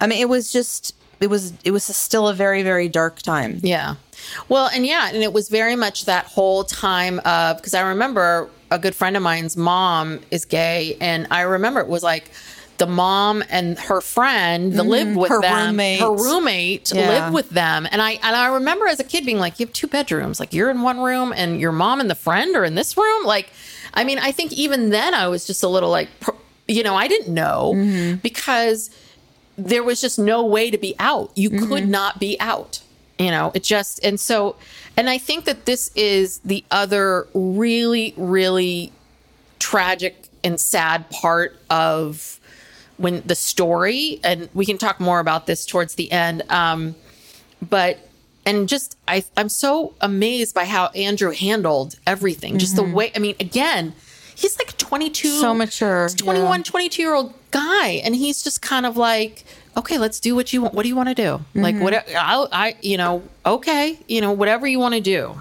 I 0.00 0.06
mean, 0.06 0.20
it 0.20 0.28
was 0.28 0.52
just 0.52 0.94
it 1.20 1.28
was 1.30 1.52
it 1.64 1.70
was 1.70 1.84
still 1.84 2.28
a 2.28 2.34
very 2.34 2.62
very 2.62 2.88
dark 2.88 3.22
time. 3.22 3.60
yeah 3.62 3.94
well 4.48 4.68
and 4.74 4.86
yeah 4.86 5.08
and 5.08 5.22
it 5.22 5.32
was 5.32 5.48
very 5.48 5.74
much 5.76 6.04
that 6.04 6.24
whole 6.26 6.62
time 6.62 7.18
of 7.24 7.56
because 7.56 7.74
i 7.74 7.80
remember 7.80 8.48
a 8.70 8.78
good 8.78 8.94
friend 8.94 9.16
of 9.16 9.22
mine's 9.22 9.56
mom 9.56 10.20
is 10.30 10.44
gay 10.44 10.96
and 11.00 11.26
i 11.30 11.40
remember 11.40 11.80
it 11.80 11.88
was 11.88 12.02
like 12.04 12.30
the 12.78 12.86
mom 12.86 13.42
and 13.50 13.78
her 13.78 14.00
friend 14.00 14.72
that 14.74 14.82
lived 14.84 15.12
mm, 15.12 15.20
with 15.20 15.30
her 15.30 15.40
them 15.40 15.68
roommate. 15.68 16.00
her 16.00 16.12
roommate 16.12 16.92
Yeah. 16.92 17.08
lived 17.08 17.34
with 17.34 17.50
them 17.50 17.86
and 17.90 18.02
i 18.02 18.12
and 18.12 18.36
i 18.36 18.46
remember 18.54 18.86
as 18.86 18.98
a 18.98 19.04
kid 19.04 19.24
being 19.24 19.38
like 19.38 19.60
you 19.60 19.66
have 19.66 19.72
two 19.72 19.86
bedrooms 19.86 20.40
like 20.40 20.52
you're 20.52 20.70
in 20.70 20.82
one 20.82 21.00
room 21.00 21.32
and 21.36 21.60
your 21.60 21.72
mom 21.72 22.00
and 22.00 22.10
the 22.10 22.14
friend 22.14 22.56
are 22.56 22.64
in 22.64 22.74
this 22.74 22.96
room 22.96 23.24
like 23.24 23.50
i 23.94 24.04
mean 24.04 24.18
i 24.18 24.32
think 24.32 24.52
even 24.52 24.90
then 24.90 25.14
i 25.14 25.28
was 25.28 25.46
just 25.46 25.62
a 25.62 25.68
little 25.68 25.90
like 25.90 26.08
you 26.66 26.82
know 26.82 26.94
i 26.94 27.06
didn't 27.06 27.32
know 27.32 27.72
mm-hmm. 27.74 28.16
because 28.16 28.90
there 29.56 29.82
was 29.82 30.00
just 30.00 30.18
no 30.18 30.44
way 30.44 30.70
to 30.70 30.78
be 30.78 30.94
out. 30.98 31.30
You 31.34 31.50
mm-hmm. 31.50 31.68
could 31.68 31.88
not 31.88 32.18
be 32.18 32.38
out. 32.40 32.80
You 33.18 33.30
know, 33.30 33.52
it 33.54 33.62
just, 33.62 34.04
and 34.04 34.18
so, 34.18 34.56
and 34.96 35.08
I 35.08 35.18
think 35.18 35.44
that 35.44 35.66
this 35.66 35.92
is 35.94 36.38
the 36.38 36.64
other 36.70 37.28
really, 37.34 38.14
really 38.16 38.92
tragic 39.58 40.28
and 40.42 40.58
sad 40.58 41.08
part 41.10 41.56
of 41.70 42.40
when 42.96 43.22
the 43.26 43.34
story, 43.34 44.20
and 44.22 44.48
we 44.54 44.64
can 44.66 44.78
talk 44.78 45.00
more 45.00 45.20
about 45.20 45.46
this 45.46 45.66
towards 45.66 45.94
the 45.94 46.10
end. 46.12 46.42
Um, 46.50 46.94
but, 47.68 47.98
and 48.44 48.68
just, 48.68 48.96
I, 49.06 49.24
I'm 49.36 49.48
so 49.48 49.94
amazed 50.00 50.54
by 50.54 50.64
how 50.64 50.86
Andrew 50.88 51.30
handled 51.32 51.96
everything. 52.06 52.58
Just 52.58 52.76
the 52.76 52.82
way, 52.82 53.12
I 53.14 53.18
mean, 53.18 53.36
again, 53.40 53.94
he's 54.34 54.58
like 54.58 54.76
22, 54.78 55.28
So 55.28 55.54
mature, 55.54 56.04
He's 56.04 56.14
21, 56.14 56.62
22 56.64 57.02
year 57.02 57.14
old 57.14 57.34
guy. 57.50 58.00
And 58.04 58.14
he's 58.16 58.42
just 58.42 58.60
kind 58.62 58.84
of 58.86 58.96
like, 58.96 59.44
okay, 59.76 59.98
let's 59.98 60.20
do 60.20 60.34
what 60.34 60.52
you 60.52 60.62
want. 60.62 60.74
What 60.74 60.82
do 60.82 60.88
you 60.88 60.96
want 60.96 61.08
to 61.08 61.14
do? 61.14 61.40
Like, 61.54 61.76
what, 61.80 62.06
I'll, 62.16 62.48
I, 62.52 62.76
you 62.82 62.96
know, 62.96 63.22
okay, 63.46 63.98
you 64.08 64.20
know, 64.20 64.32
whatever 64.32 64.66
you 64.66 64.78
want 64.78 64.94
to 64.94 65.00
do. 65.00 65.36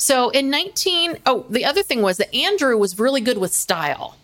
So 0.00 0.30
in 0.30 0.48
19, 0.48 1.18
oh, 1.26 1.44
the 1.50 1.66
other 1.66 1.82
thing 1.82 2.00
was 2.00 2.16
that 2.16 2.34
Andrew 2.34 2.74
was 2.78 2.98
really 2.98 3.20
good 3.20 3.36
with 3.36 3.52
style. 3.52 4.16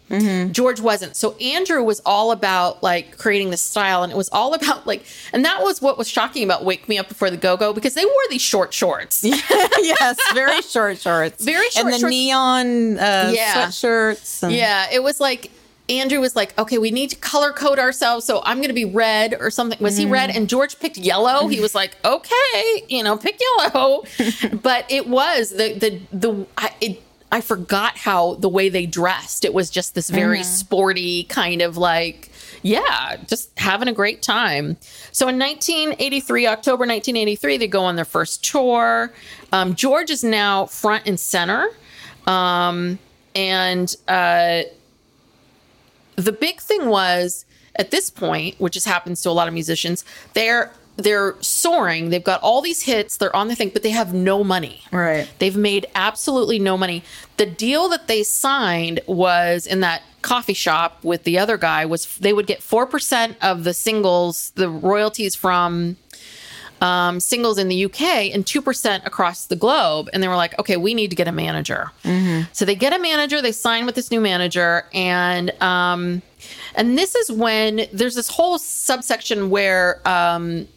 George 0.53 0.81
wasn't. 0.81 1.17
So 1.17 1.33
Andrew 1.39 1.83
was 1.83 2.01
all 2.07 2.31
about 2.31 2.81
like 2.83 3.19
creating 3.19 3.51
the 3.51 3.57
style 3.57 4.05
and 4.05 4.13
it 4.13 4.17
was 4.17 4.29
all 4.31 4.55
about 4.55 4.87
like, 4.87 5.05
and 5.33 5.45
that 5.45 5.63
was 5.63 5.83
what 5.83 5.99
was 5.99 6.09
shocking 6.09 6.45
about 6.45 6.65
Wake 6.65 6.89
Me 6.89 6.97
Up 6.97 7.09
Before 7.09 7.29
the 7.29 7.37
Go 7.37 7.57
Go 7.57 7.73
because 7.73 7.95
they 7.95 8.05
wore 8.05 8.15
these 8.31 8.41
short 8.41 8.73
shorts. 8.73 9.23
yes, 9.25 10.17
very 10.33 10.63
short 10.63 10.99
shorts, 10.99 11.45
Very 11.45 11.69
short 11.71 11.87
and 11.87 11.95
the 11.95 11.99
shorts. 11.99 12.11
neon 12.11 12.99
uh, 12.99 13.33
Yeah. 13.35 13.67
sweatshirts. 13.67 14.45
And, 14.45 14.53
Yeah, 14.53 14.87
it 14.93 15.03
was 15.03 15.19
like 15.21 15.51
Andrew 15.89 16.21
was 16.21 16.35
like, 16.35 16.59
okay, 16.59 16.79
we 16.79 16.91
need 16.91 17.11
to 17.11 17.17
color 17.17 17.53
code 17.53 17.79
ourselves. 17.79 18.25
So 18.27 18.43
I'm 18.45 18.59
going 18.59 18.69
to 18.69 18.75
be 18.75 18.85
red 18.85 19.37
or 19.39 19.51
something. 19.51 19.79
Was 19.81 19.97
he 19.97 20.05
red? 20.05 20.31
And 20.31 20.49
George 20.49 20.79
picked 20.81 20.97
yellow. 20.97 21.47
He 21.47 21.61
was 21.61 21.75
like, 21.75 21.97
okay, 22.05 22.85
you 22.89 23.03
know, 23.05 23.17
pick 23.17 23.41
yellow. 23.41 24.03
but 24.63 24.85
it 24.91 25.09
was 25.09 25.51
the, 25.51 25.75
the, 25.75 26.01
the, 26.13 26.47
I, 26.59 26.75
it, 26.81 27.03
I 27.31 27.41
forgot 27.41 27.99
how 27.99 28.35
the 28.35 28.49
way 28.49 28.69
they 28.69 28.87
dressed. 28.87 29.45
It 29.45 29.55
was 29.55 29.71
just 29.71 29.95
this 29.95 30.11
very 30.11 30.43
sporty 30.43 31.25
kind 31.25 31.63
of 31.63 31.77
like, 31.77 32.31
yeah, 32.63 33.17
just 33.27 33.57
having 33.59 33.89
a 33.89 33.93
great 33.93 34.23
time. 34.23 34.77
So 35.13 35.29
in 35.29 35.39
1983, 35.39 36.47
October 36.47 36.81
1983, 36.83 37.59
they 37.59 37.69
go 37.69 37.83
on 37.83 37.97
their 37.97 38.05
first 38.05 38.45
tour. 38.45 39.13
Um, 39.53 39.75
George 39.75 40.11
is 40.11 40.25
now 40.25 40.67
front 40.67 41.07
and 41.07 41.19
center. 41.19 41.69
Um, 42.27 42.99
and, 43.35 43.95
uh, 44.09 44.63
the 46.17 46.33
big 46.33 46.61
thing 46.61 46.87
was 46.87 47.45
at 47.77 47.91
this 47.91 48.11
point, 48.11 48.59
which 48.59 48.75
just 48.75 48.87
happens 48.87 49.23
to 49.23 49.31
a 49.31 49.33
lot 49.33 49.49
of 49.49 49.55
musicians, 49.55 50.05
they're 50.35 50.73
they're 50.97 51.35
soaring. 51.43 52.09
They've 52.09 52.25
got 52.25 52.41
all 52.41 52.63
these 52.63 52.83
hits. 52.83 53.19
They're 53.19 53.35
on 53.37 53.49
the 53.49 53.55
thing, 53.55 53.69
but 53.69 53.83
they 53.83 53.91
have 53.91 54.15
no 54.15 54.43
money. 54.43 54.83
Right. 54.91 55.29
They've 55.39 55.57
made 55.57 55.87
absolutely 55.95 56.59
no 56.59 56.79
money. 56.79 57.05
The 57.37 57.45
deal 57.45 57.91
that 57.91 58.09
they 58.09 58.23
signed 58.23 59.01
was 59.07 59.67
in 59.67 59.81
that 59.81 60.03
coffee 60.23 60.55
shop 60.55 61.05
with 61.05 61.25
the 61.25 61.39
other 61.39 61.59
guy 61.59 61.85
was 61.85 62.17
they 62.17 62.33
would 62.33 62.47
get 62.47 62.63
four 62.63 62.87
percent 62.87 63.37
of 63.43 63.65
the 63.65 63.75
singles, 63.75 64.53
the 64.55 64.69
royalties 64.69 65.35
from 65.35 65.97
um, 66.81 67.21
singles 67.21 67.59
in 67.59 67.69
the 67.69 67.85
UK 67.87 68.33
and 68.35 68.45
2% 68.45 69.07
across 69.07 69.47
the 69.47 69.57
globe. 69.57 70.09
And 70.13 70.23
they 70.23 70.29
were 70.29 70.37
like, 70.37 70.59
okay, 70.59 70.77
we 70.77 70.95
need 70.95 71.09
to 71.11 71.17
get 71.17 71.29
a 71.29 71.33
manager. 71.33 71.91
So 72.53 72.65
they 72.65 72.75
get 72.75 72.93
a 72.93 72.99
manager, 72.99 73.41
they 73.43 73.53
sign 73.53 73.87
with 73.87 73.95
this 73.95 74.11
new 74.11 74.21
manager. 74.21 74.85
And, 74.93 75.51
um, 75.63 76.23
and 76.75 76.97
this 76.99 77.15
is 77.15 77.33
when 77.33 77.87
there's 77.93 78.15
this 78.15 78.29
whole 78.29 78.59
subsection 78.59 79.51
where, 79.51 80.01
um, 80.07 80.69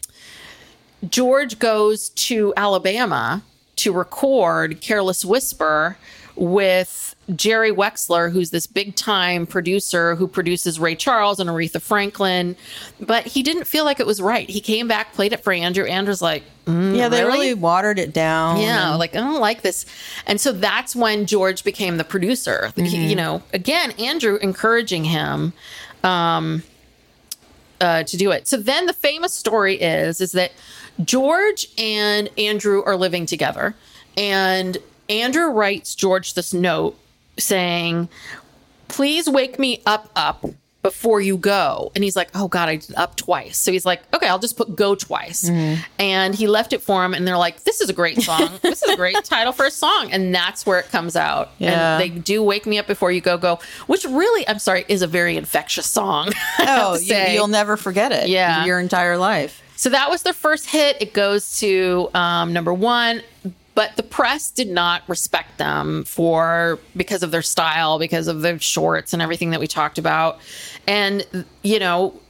George 1.08 1.58
goes 1.58 2.10
to 2.10 2.52
Alabama 2.56 3.42
to 3.76 3.92
record 3.92 4.80
Careless 4.82 5.24
Whisper 5.24 5.96
with 6.36 7.09
Jerry 7.36 7.70
Wexler, 7.72 8.32
who's 8.32 8.50
this 8.50 8.66
big 8.66 8.96
time 8.96 9.46
producer 9.46 10.14
who 10.14 10.26
produces 10.26 10.80
Ray 10.80 10.94
Charles 10.94 11.40
and 11.40 11.48
Aretha 11.48 11.80
Franklin. 11.80 12.56
But 13.00 13.26
he 13.26 13.42
didn't 13.42 13.64
feel 13.64 13.84
like 13.84 14.00
it 14.00 14.06
was 14.06 14.20
right. 14.20 14.48
He 14.48 14.60
came 14.60 14.88
back, 14.88 15.12
played 15.12 15.32
it 15.32 15.40
for 15.40 15.52
Andrew. 15.52 15.84
Andrew's 15.84 16.22
like, 16.22 16.42
mm, 16.66 16.96
yeah, 16.96 17.08
they 17.08 17.22
really? 17.24 17.38
really? 17.48 17.54
watered 17.54 17.98
it 17.98 18.12
down. 18.12 18.60
Yeah, 18.60 18.90
and- 18.90 18.98
like 18.98 19.14
I 19.14 19.20
don't 19.20 19.40
like 19.40 19.62
this. 19.62 19.86
And 20.26 20.40
so 20.40 20.52
that's 20.52 20.96
when 20.96 21.26
George 21.26 21.64
became 21.64 21.96
the 21.96 22.04
producer. 22.04 22.72
He- 22.76 23.08
you 23.08 23.16
know, 23.16 23.42
again, 23.52 23.92
Andrew 23.92 24.36
encouraging 24.36 25.04
him 25.04 25.52
um, 26.02 26.62
uh, 27.80 28.02
to 28.04 28.16
do 28.16 28.30
it. 28.30 28.46
So 28.48 28.56
then 28.56 28.86
the 28.86 28.92
famous 28.92 29.32
story 29.32 29.76
is 29.76 30.20
is 30.20 30.32
that 30.32 30.52
George 31.04 31.66
and 31.78 32.28
Andrew 32.36 32.82
are 32.84 32.96
living 32.96 33.26
together, 33.26 33.74
and 34.16 34.76
Andrew 35.08 35.46
writes 35.50 35.94
George 35.94 36.34
this 36.34 36.52
note 36.52 36.98
saying, 37.40 38.08
"Please 38.88 39.28
wake 39.28 39.58
me 39.58 39.82
up, 39.86 40.10
up." 40.16 40.44
Before 40.82 41.20
you 41.20 41.36
go. 41.36 41.92
And 41.94 42.02
he's 42.02 42.16
like, 42.16 42.30
Oh 42.34 42.48
God, 42.48 42.70
I 42.70 42.76
did 42.76 42.94
up 42.96 43.14
twice. 43.14 43.58
So 43.58 43.70
he's 43.70 43.84
like, 43.84 44.00
Okay, 44.14 44.26
I'll 44.26 44.38
just 44.38 44.56
put 44.56 44.74
go 44.74 44.94
twice. 44.94 45.46
And 45.98 46.34
he 46.34 46.46
left 46.46 46.72
it 46.72 46.80
for 46.80 47.04
him. 47.04 47.12
And 47.12 47.28
they're 47.28 47.36
like, 47.36 47.64
This 47.64 47.82
is 47.82 47.90
a 47.90 47.92
great 47.92 48.22
song. 48.22 48.48
this 48.62 48.82
is 48.82 48.88
a 48.88 48.96
great 48.96 49.22
title 49.22 49.52
for 49.52 49.66
a 49.66 49.70
song. 49.70 50.10
And 50.10 50.34
that's 50.34 50.64
where 50.64 50.78
it 50.78 50.88
comes 50.88 51.16
out. 51.16 51.50
Yeah. 51.58 51.98
And 51.98 52.00
they 52.00 52.08
do 52.08 52.42
Wake 52.42 52.64
Me 52.64 52.78
Up 52.78 52.86
Before 52.86 53.12
You 53.12 53.20
Go 53.20 53.36
Go, 53.36 53.58
which 53.88 54.06
really, 54.06 54.48
I'm 54.48 54.58
sorry, 54.58 54.86
is 54.88 55.02
a 55.02 55.06
very 55.06 55.36
infectious 55.36 55.84
song. 55.86 56.30
Oh, 56.60 56.96
you, 56.96 57.14
you'll 57.14 57.46
never 57.48 57.76
forget 57.76 58.10
it. 58.10 58.30
Yeah. 58.30 58.64
your 58.64 58.80
entire 58.80 59.18
life. 59.18 59.62
So 59.76 59.90
that 59.90 60.08
was 60.08 60.22
their 60.22 60.32
first 60.32 60.64
hit. 60.64 60.96
It 61.02 61.12
goes 61.12 61.58
to 61.60 62.08
um, 62.14 62.54
number 62.54 62.72
one, 62.72 63.22
but 63.74 63.96
the 63.96 64.02
press 64.02 64.50
did 64.50 64.68
not 64.68 65.02
respect 65.08 65.58
them 65.58 66.04
for 66.04 66.78
because 66.96 67.22
of 67.22 67.30
their 67.30 67.42
style, 67.42 67.98
because 67.98 68.26
of 68.26 68.42
their 68.42 68.58
shorts 68.58 69.12
and 69.12 69.22
everything 69.22 69.50
that 69.50 69.60
we 69.60 69.66
talked 69.66 69.98
about. 69.98 70.38
And 70.86 71.26
you 71.62 71.78
know, 71.78 72.20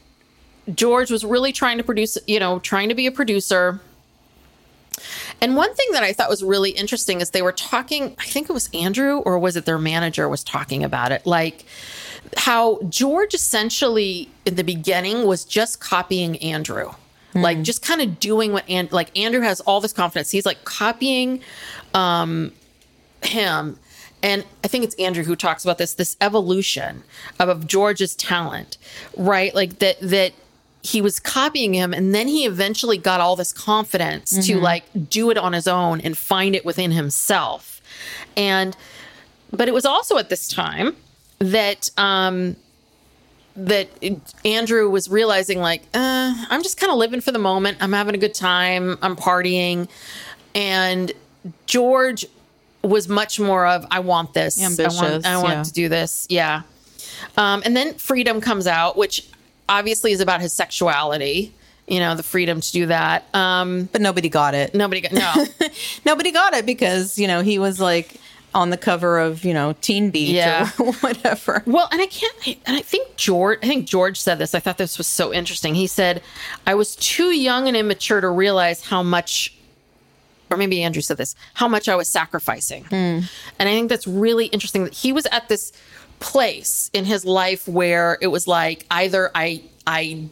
George 0.75 1.11
was 1.11 1.25
really 1.25 1.53
trying 1.53 1.79
to 1.79 1.85
produce, 1.85 2.19
you 2.27 2.39
know, 2.39 2.59
trying 2.59 2.89
to 2.89 2.95
be 2.95 3.07
a 3.07 3.13
producer. 3.13 3.81
And 5.41 5.57
one 5.57 5.75
thing 5.75 5.87
that 5.93 6.03
I 6.03 6.13
thought 6.13 6.29
was 6.29 6.45
really 6.45 6.71
interesting 6.71 7.21
is 7.21 7.31
they 7.31 7.43
were 7.43 7.53
talking, 7.53 8.15
I 8.19 8.27
think 8.27 8.51
it 8.51 8.53
was 8.53 8.69
Andrew 8.75 9.19
or 9.19 9.39
was 9.39 9.57
it 9.57 9.65
their 9.65 9.79
manager 9.79 10.29
was 10.29 10.45
talking 10.45 10.85
about 10.85 11.13
it, 11.13 11.27
like 11.27 11.65
how 12.37 12.81
George 12.89 13.33
essentially 13.33 14.29
in 14.45 14.57
the 14.57 14.65
beginning 14.65 15.27
was 15.27 15.45
just 15.45 15.81
copying 15.81 16.37
Andrew. 16.39 16.93
Like 17.35 17.63
just 17.63 17.83
kind 17.83 18.01
of 18.01 18.19
doing 18.19 18.53
what 18.53 18.65
and 18.69 18.91
like 18.91 19.17
Andrew 19.17 19.41
has 19.41 19.61
all 19.61 19.81
this 19.81 19.93
confidence. 19.93 20.31
He's 20.31 20.47
like 20.47 20.65
copying 20.65 21.41
um 21.95 22.53
him 23.23 23.79
and 24.23 24.45
I 24.65 24.69
think 24.69 24.85
it's 24.85 24.95
Andrew 24.97 25.25
who 25.25 25.37
talks 25.37 25.65
about 25.65 25.79
this 25.79 25.95
this 25.95 26.17
evolution 26.21 27.03
of, 27.39 27.49
of 27.49 27.67
George's 27.67 28.15
talent, 28.15 28.79
right? 29.17 29.55
Like 29.55 29.79
that 29.79 30.01
that 30.01 30.33
he 30.83 31.03
was 31.03 31.21
copying 31.21 31.75
him 31.75 31.93
and 31.93 32.15
then 32.15 32.27
he 32.27 32.47
eventually 32.47 32.97
got 32.99 33.21
all 33.21 33.37
this 33.37 33.53
confidence 33.53 34.47
to 34.47 34.59
like 34.59 34.85
do 35.11 35.31
it 35.31 35.37
on 35.37 35.53
his 35.53 35.69
own 35.69 36.01
and 36.01 36.17
find 36.17 36.57
it 36.57 36.65
within 36.65 36.91
himself. 36.91 37.81
And 38.37 38.77
but 39.53 39.69
it 39.69 39.75
was 39.75 39.85
also 39.85 40.17
at 40.19 40.31
this 40.31 40.49
time 40.49 40.97
that 41.39 41.91
um 41.97 42.57
that 43.57 43.89
Andrew 44.45 44.89
was 44.89 45.09
realizing 45.09 45.61
like 45.61 45.83
uh, 45.95 46.35
I'm 46.51 46.63
just 46.63 46.79
kind 46.79 46.91
of 46.93 46.99
living 46.99 47.21
for 47.21 47.33
the 47.33 47.39
moment. 47.39 47.79
I'm 47.81 47.93
having 47.93 48.15
a 48.15 48.19
good 48.19 48.35
time. 48.35 48.99
I'm 49.03 49.17
partying, 49.17 49.89
and 50.55 51.13
George 51.67 52.27
was 52.83 53.09
much 53.09 53.39
more 53.39 53.67
of 53.67 53.87
I 53.91 54.01
want 54.01 54.33
this. 54.35 54.59
I 54.59 54.65
want, 54.69 54.81
Ambitious, 54.81 55.27
I 55.27 55.37
want 55.37 55.49
yeah. 55.49 55.63
to 55.65 55.73
do 55.73 55.89
this. 55.89 56.27
Yeah. 56.31 56.63
Um, 57.37 57.63
and 57.65 57.77
then 57.77 57.95
Freedom 57.95 58.41
comes 58.41 58.67
out, 58.67 58.97
which 58.97 59.29
obviously 59.69 60.13
is 60.13 60.21
about 60.21 60.41
his 60.41 60.53
sexuality. 60.53 61.53
You 61.87 61.99
know, 61.99 62.15
the 62.15 62.23
freedom 62.23 62.61
to 62.61 62.73
do 62.73 62.87
that. 62.87 63.25
Um, 63.35 63.89
But 63.91 64.01
nobody 64.01 64.29
got 64.29 64.55
it. 64.55 64.75
nobody 64.77 65.01
got 65.01 65.13
no. 65.13 65.45
Nobody 66.05 66.31
got 66.31 66.55
it 66.55 66.65
because 66.65 67.19
you 67.19 67.27
know 67.27 67.41
he 67.43 67.59
was 67.59 67.81
like 67.81 68.15
on 68.55 68.71
the 68.71 68.77
cover 68.77 69.19
of 69.19 69.45
you 69.45 69.55
know 69.55 69.75
Teen 69.81 70.11
Beat 70.11 70.35
Yeah. 70.35 70.71
or 70.79 70.93
whatever. 71.01 71.63
Well, 71.67 71.89
and 71.93 72.01
I 72.01 72.07
can't, 72.07 72.59
and 72.67 72.77
I 72.77 72.81
think 72.81 73.17
George, 73.17 73.59
I 73.63 73.67
think 73.67 73.87
George 73.87 74.21
said 74.21 74.39
this. 74.39 74.55
I 74.55 74.61
thought 74.61 74.79
this 74.79 74.99
was 74.99 75.07
so 75.07 75.33
interesting. 75.33 75.75
He 75.75 75.87
said, 75.87 76.23
I 76.67 76.75
was 76.75 76.97
too 76.97 77.31
young 77.31 77.69
and 77.69 77.77
immature 77.77 78.21
to 78.21 78.29
realize 78.29 78.85
how 78.85 79.03
much, 79.03 79.55
or 80.51 80.57
maybe 80.57 80.83
Andrew 80.83 81.03
said 81.03 81.17
this, 81.17 81.35
how 81.55 81.69
much 81.69 81.89
I 81.89 81.95
was 81.95 82.09
sacrificing. 82.09 82.85
Hmm. 82.85 83.21
And 83.59 83.69
I 83.69 83.73
think 83.73 83.89
that's 83.89 84.07
really 84.07 84.47
interesting 84.47 84.85
that 84.85 84.95
he 84.95 85.13
was 85.13 85.27
at 85.27 85.49
this 85.49 85.73
place 86.19 86.91
in 86.93 87.05
his 87.05 87.25
life 87.25 87.67
where 87.67 88.19
it 88.21 88.27
was 88.27 88.47
like 88.47 88.85
either 88.91 89.31
I, 89.35 89.63
I, 89.87 90.29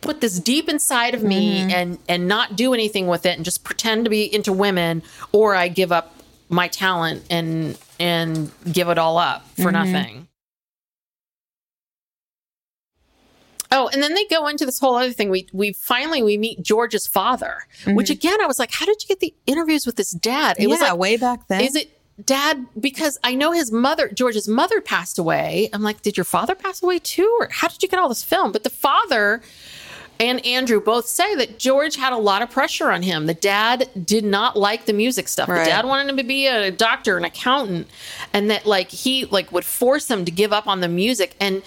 put 0.00 0.20
this 0.20 0.38
deep 0.38 0.68
inside 0.68 1.14
of 1.14 1.22
me 1.22 1.60
mm-hmm. 1.60 1.70
and 1.70 1.98
and 2.10 2.28
not 2.28 2.56
do 2.56 2.74
anything 2.74 3.06
with 3.06 3.24
it 3.24 3.36
and 3.36 3.44
just 3.44 3.64
pretend 3.64 4.04
to 4.04 4.10
be 4.10 4.22
into 4.32 4.52
women 4.52 5.02
or 5.32 5.54
I 5.54 5.68
give 5.68 5.90
up 5.90 6.13
my 6.54 6.68
talent 6.68 7.24
and 7.28 7.76
and 7.98 8.50
give 8.70 8.88
it 8.88 8.98
all 8.98 9.18
up 9.18 9.46
for 9.56 9.70
mm-hmm. 9.70 9.92
nothing. 9.92 10.28
Oh, 13.70 13.88
and 13.88 14.00
then 14.00 14.14
they 14.14 14.24
go 14.26 14.46
into 14.46 14.64
this 14.64 14.78
whole 14.78 14.94
other 14.94 15.12
thing. 15.12 15.30
We 15.30 15.48
we 15.52 15.72
finally 15.72 16.22
we 16.22 16.38
meet 16.38 16.62
George's 16.62 17.08
father, 17.08 17.66
which 17.86 18.06
mm-hmm. 18.06 18.12
again 18.12 18.40
I 18.40 18.46
was 18.46 18.58
like, 18.58 18.70
how 18.70 18.86
did 18.86 19.02
you 19.02 19.08
get 19.08 19.20
the 19.20 19.34
interviews 19.46 19.84
with 19.84 19.96
this 19.96 20.12
dad? 20.12 20.56
It 20.58 20.68
was 20.68 20.80
yeah, 20.80 20.90
like, 20.90 20.98
way 20.98 21.16
back 21.16 21.48
then. 21.48 21.60
is 21.60 21.74
it 21.74 21.90
dad? 22.24 22.66
Because 22.78 23.18
I 23.24 23.34
know 23.34 23.50
his 23.50 23.72
mother, 23.72 24.08
George's 24.08 24.46
mother, 24.46 24.80
passed 24.80 25.18
away. 25.18 25.70
I'm 25.72 25.82
like, 25.82 26.02
did 26.02 26.16
your 26.16 26.24
father 26.24 26.54
pass 26.54 26.82
away 26.84 27.00
too, 27.00 27.36
or 27.40 27.48
how 27.50 27.66
did 27.66 27.82
you 27.82 27.88
get 27.88 27.98
all 27.98 28.08
this 28.08 28.22
film? 28.22 28.52
But 28.52 28.62
the 28.62 28.70
father 28.70 29.42
and 30.20 30.44
Andrew 30.46 30.80
both 30.80 31.06
say 31.06 31.34
that 31.36 31.58
George 31.58 31.96
had 31.96 32.12
a 32.12 32.18
lot 32.18 32.42
of 32.42 32.50
pressure 32.50 32.90
on 32.90 33.02
him. 33.02 33.26
The 33.26 33.34
dad 33.34 33.88
did 34.04 34.24
not 34.24 34.56
like 34.56 34.86
the 34.86 34.92
music 34.92 35.28
stuff. 35.28 35.48
Right. 35.48 35.64
The 35.64 35.70
dad 35.70 35.84
wanted 35.84 36.10
him 36.10 36.16
to 36.18 36.24
be 36.24 36.46
a 36.46 36.70
doctor, 36.70 37.16
an 37.16 37.24
accountant, 37.24 37.88
and 38.32 38.50
that 38.50 38.66
like 38.66 38.90
he 38.90 39.24
like 39.26 39.50
would 39.50 39.64
force 39.64 40.10
him 40.10 40.24
to 40.24 40.30
give 40.30 40.52
up 40.52 40.66
on 40.66 40.80
the 40.80 40.88
music. 40.88 41.34
And 41.40 41.62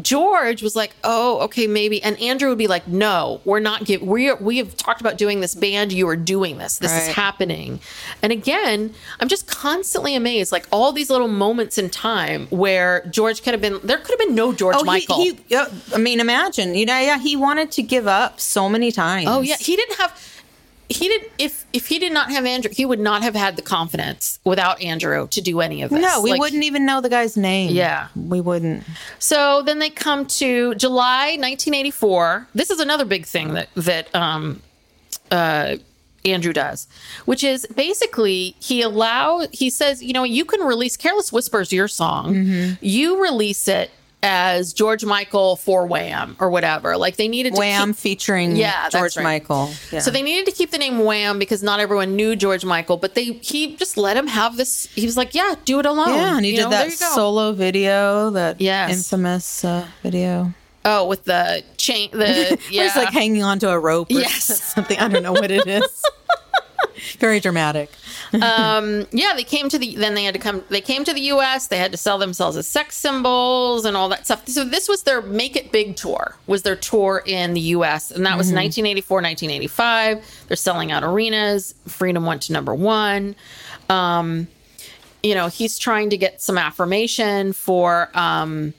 George 0.00 0.62
was 0.62 0.76
like, 0.76 0.94
"Oh, 1.02 1.40
okay, 1.40 1.66
maybe." 1.66 2.02
And 2.02 2.20
Andrew 2.20 2.48
would 2.48 2.58
be 2.58 2.66
like, 2.66 2.86
"No, 2.86 3.40
we're 3.44 3.60
not 3.60 3.84
give 3.84 4.02
we 4.02 4.28
are, 4.28 4.36
we 4.36 4.58
have 4.58 4.76
talked 4.76 5.00
about 5.00 5.18
doing 5.18 5.40
this 5.40 5.54
band. 5.54 5.92
You 5.92 6.08
are 6.08 6.16
doing 6.16 6.58
this. 6.58 6.78
This 6.78 6.92
is 6.92 7.08
happening." 7.08 7.80
And 8.22 8.32
again, 8.32 8.94
I'm 9.18 9.28
just 9.28 9.46
constantly 9.46 10.14
amazed 10.14 10.52
like 10.52 10.66
all 10.70 10.92
these 10.92 11.10
little 11.10 11.28
moments 11.28 11.78
in 11.78 11.90
time 11.90 12.46
where 12.50 13.04
George 13.10 13.42
could 13.42 13.52
have 13.52 13.60
been 13.60 13.80
there 13.82 13.98
could 13.98 14.10
have 14.10 14.18
been 14.26 14.34
no 14.34 14.52
George 14.52 14.76
Oh, 14.78 14.84
Michael. 14.84 15.16
He, 15.18 15.38
he, 15.48 15.56
I 15.94 15.98
mean, 15.98 16.20
imagine. 16.20 16.74
You 16.74 16.86
know, 16.86 16.98
yeah, 16.98 17.18
he 17.18 17.36
wanted 17.36 17.72
to 17.72 17.82
give 17.82 18.06
up 18.06 18.40
so 18.40 18.68
many 18.68 18.92
times. 18.92 19.26
Oh 19.28 19.40
yeah, 19.40 19.56
he 19.58 19.76
didn't 19.76 19.96
have. 19.98 20.39
He 20.90 21.06
did. 21.08 21.30
If 21.38 21.64
if 21.72 21.86
he 21.86 21.98
did 22.00 22.12
not 22.12 22.30
have 22.32 22.44
Andrew, 22.44 22.70
he 22.74 22.84
would 22.84 22.98
not 22.98 23.22
have 23.22 23.36
had 23.36 23.54
the 23.54 23.62
confidence 23.62 24.40
without 24.44 24.82
Andrew 24.82 25.28
to 25.28 25.40
do 25.40 25.60
any 25.60 25.82
of 25.82 25.90
this. 25.90 26.02
no, 26.02 26.20
we 26.20 26.32
Like, 26.32 26.40
wouldn't 26.40 26.64
even 26.64 26.84
know 26.84 27.00
the 27.00 27.08
guy's 27.08 27.36
name. 27.36 27.70
Yeah. 27.70 28.08
we 28.16 28.40
wouldn't. 28.40 28.82
So 29.20 29.62
then 29.62 29.78
they 29.78 29.88
come 29.90 30.26
to 30.26 30.74
July 30.74 31.36
1984. 31.38 32.48
This 32.54 32.70
is 32.70 32.80
another 32.80 33.04
big 33.04 33.24
thing 33.24 33.54
that 33.54 33.68
that 33.76 34.12
um, 34.14 34.60
uh, 35.30 35.76
Andrew 36.24 36.52
does, 36.52 36.88
which 37.24 37.44
is 37.44 37.66
basically 37.76 38.56
he 38.60 38.82
allow 38.82 39.46
he 39.52 39.70
says, 39.70 40.02
you 40.02 40.12
know, 40.12 40.24
you 40.24 40.44
can 40.44 40.60
release 40.60 40.96
"Careless 40.96 41.32
Whispers" 41.32 41.72
your 41.72 41.86
song. 41.88 42.34
Mm-hmm. 42.34 42.74
You 42.84 43.22
release 43.22 43.68
it 43.68 43.90
as 44.22 44.72
George 44.74 45.04
Michael 45.04 45.56
for 45.56 45.86
Wham 45.86 46.36
or 46.40 46.50
whatever. 46.50 46.96
Like 46.96 47.16
they 47.16 47.26
needed 47.28 47.54
to 47.54 47.58
Wham 47.58 47.88
keep- 47.90 47.96
featuring 47.96 48.54
Yeah, 48.56 48.88
George 48.90 49.16
right. 49.16 49.22
Michael. 49.22 49.70
Yeah. 49.90 50.00
So 50.00 50.10
they 50.10 50.22
needed 50.22 50.44
to 50.46 50.52
keep 50.52 50.70
the 50.70 50.78
name 50.78 50.98
Wham 50.98 51.38
because 51.38 51.62
not 51.62 51.80
everyone 51.80 52.16
knew 52.16 52.36
George 52.36 52.64
Michael, 52.64 52.96
but 52.98 53.14
they 53.14 53.24
he 53.24 53.76
just 53.76 53.96
let 53.96 54.16
him 54.16 54.26
have 54.26 54.56
this. 54.56 54.86
He 54.94 55.06
was 55.06 55.16
like, 55.16 55.34
"Yeah, 55.34 55.54
do 55.64 55.78
it 55.80 55.86
alone." 55.86 56.10
yeah, 56.14 56.36
and 56.36 56.44
he 56.44 56.50
You 56.50 56.56
did 56.58 56.62
know, 56.64 56.70
that 56.70 56.92
solo 56.92 57.52
video, 57.52 58.30
that 58.30 58.60
Yes. 58.60 58.90
infamous 58.92 59.64
uh, 59.64 59.86
video. 60.02 60.52
Oh, 60.84 61.06
with 61.06 61.24
the 61.24 61.62
chain, 61.76 62.10
the 62.12 62.58
yeah, 62.70 62.84
he's 62.84 62.96
like 62.96 63.10
hanging 63.10 63.42
onto 63.42 63.68
a 63.68 63.78
rope. 63.78 64.10
Or 64.10 64.14
Yes. 64.20 64.44
something. 64.74 64.98
I 64.98 65.08
don't 65.08 65.22
know 65.22 65.32
what 65.32 65.50
it 65.50 65.66
is. 65.66 66.02
Very 67.18 67.40
dramatic. 67.40 67.90
um, 68.34 69.06
yeah. 69.12 69.32
They 69.34 69.44
came 69.44 69.68
to 69.68 69.78
the 69.78 69.96
then 69.96 70.14
they 70.14 70.24
had 70.24 70.34
to 70.34 70.40
come. 70.40 70.64
They 70.68 70.80
came 70.80 71.04
to 71.04 71.12
the 71.12 71.20
U.S. 71.22 71.68
They 71.68 71.78
had 71.78 71.92
to 71.92 71.98
sell 71.98 72.18
themselves 72.18 72.56
as 72.56 72.66
sex 72.66 72.96
symbols 72.96 73.84
and 73.84 73.96
all 73.96 74.08
that 74.10 74.24
stuff. 74.26 74.46
So 74.48 74.64
this 74.64 74.88
was 74.88 75.02
their 75.04 75.22
Make 75.22 75.56
It 75.56 75.72
Big 75.72 75.96
tour. 75.96 76.36
Was 76.46 76.62
their 76.62 76.76
tour 76.76 77.22
in 77.24 77.54
the 77.54 77.60
U.S. 77.60 78.10
and 78.10 78.24
that 78.26 78.36
was 78.38 78.48
1984, 78.52 79.16
1985. 79.16 80.44
They're 80.48 80.56
selling 80.56 80.92
out 80.92 81.02
arenas. 81.04 81.74
Freedom 81.86 82.24
went 82.26 82.42
to 82.42 82.52
number 82.52 82.74
one. 82.74 83.34
Um, 83.88 84.48
you 85.22 85.34
know, 85.34 85.48
he's 85.48 85.78
trying 85.78 86.10
to 86.10 86.16
get 86.16 86.40
some 86.40 86.56
affirmation 86.56 87.52
for, 87.52 88.08
um, 88.14 88.72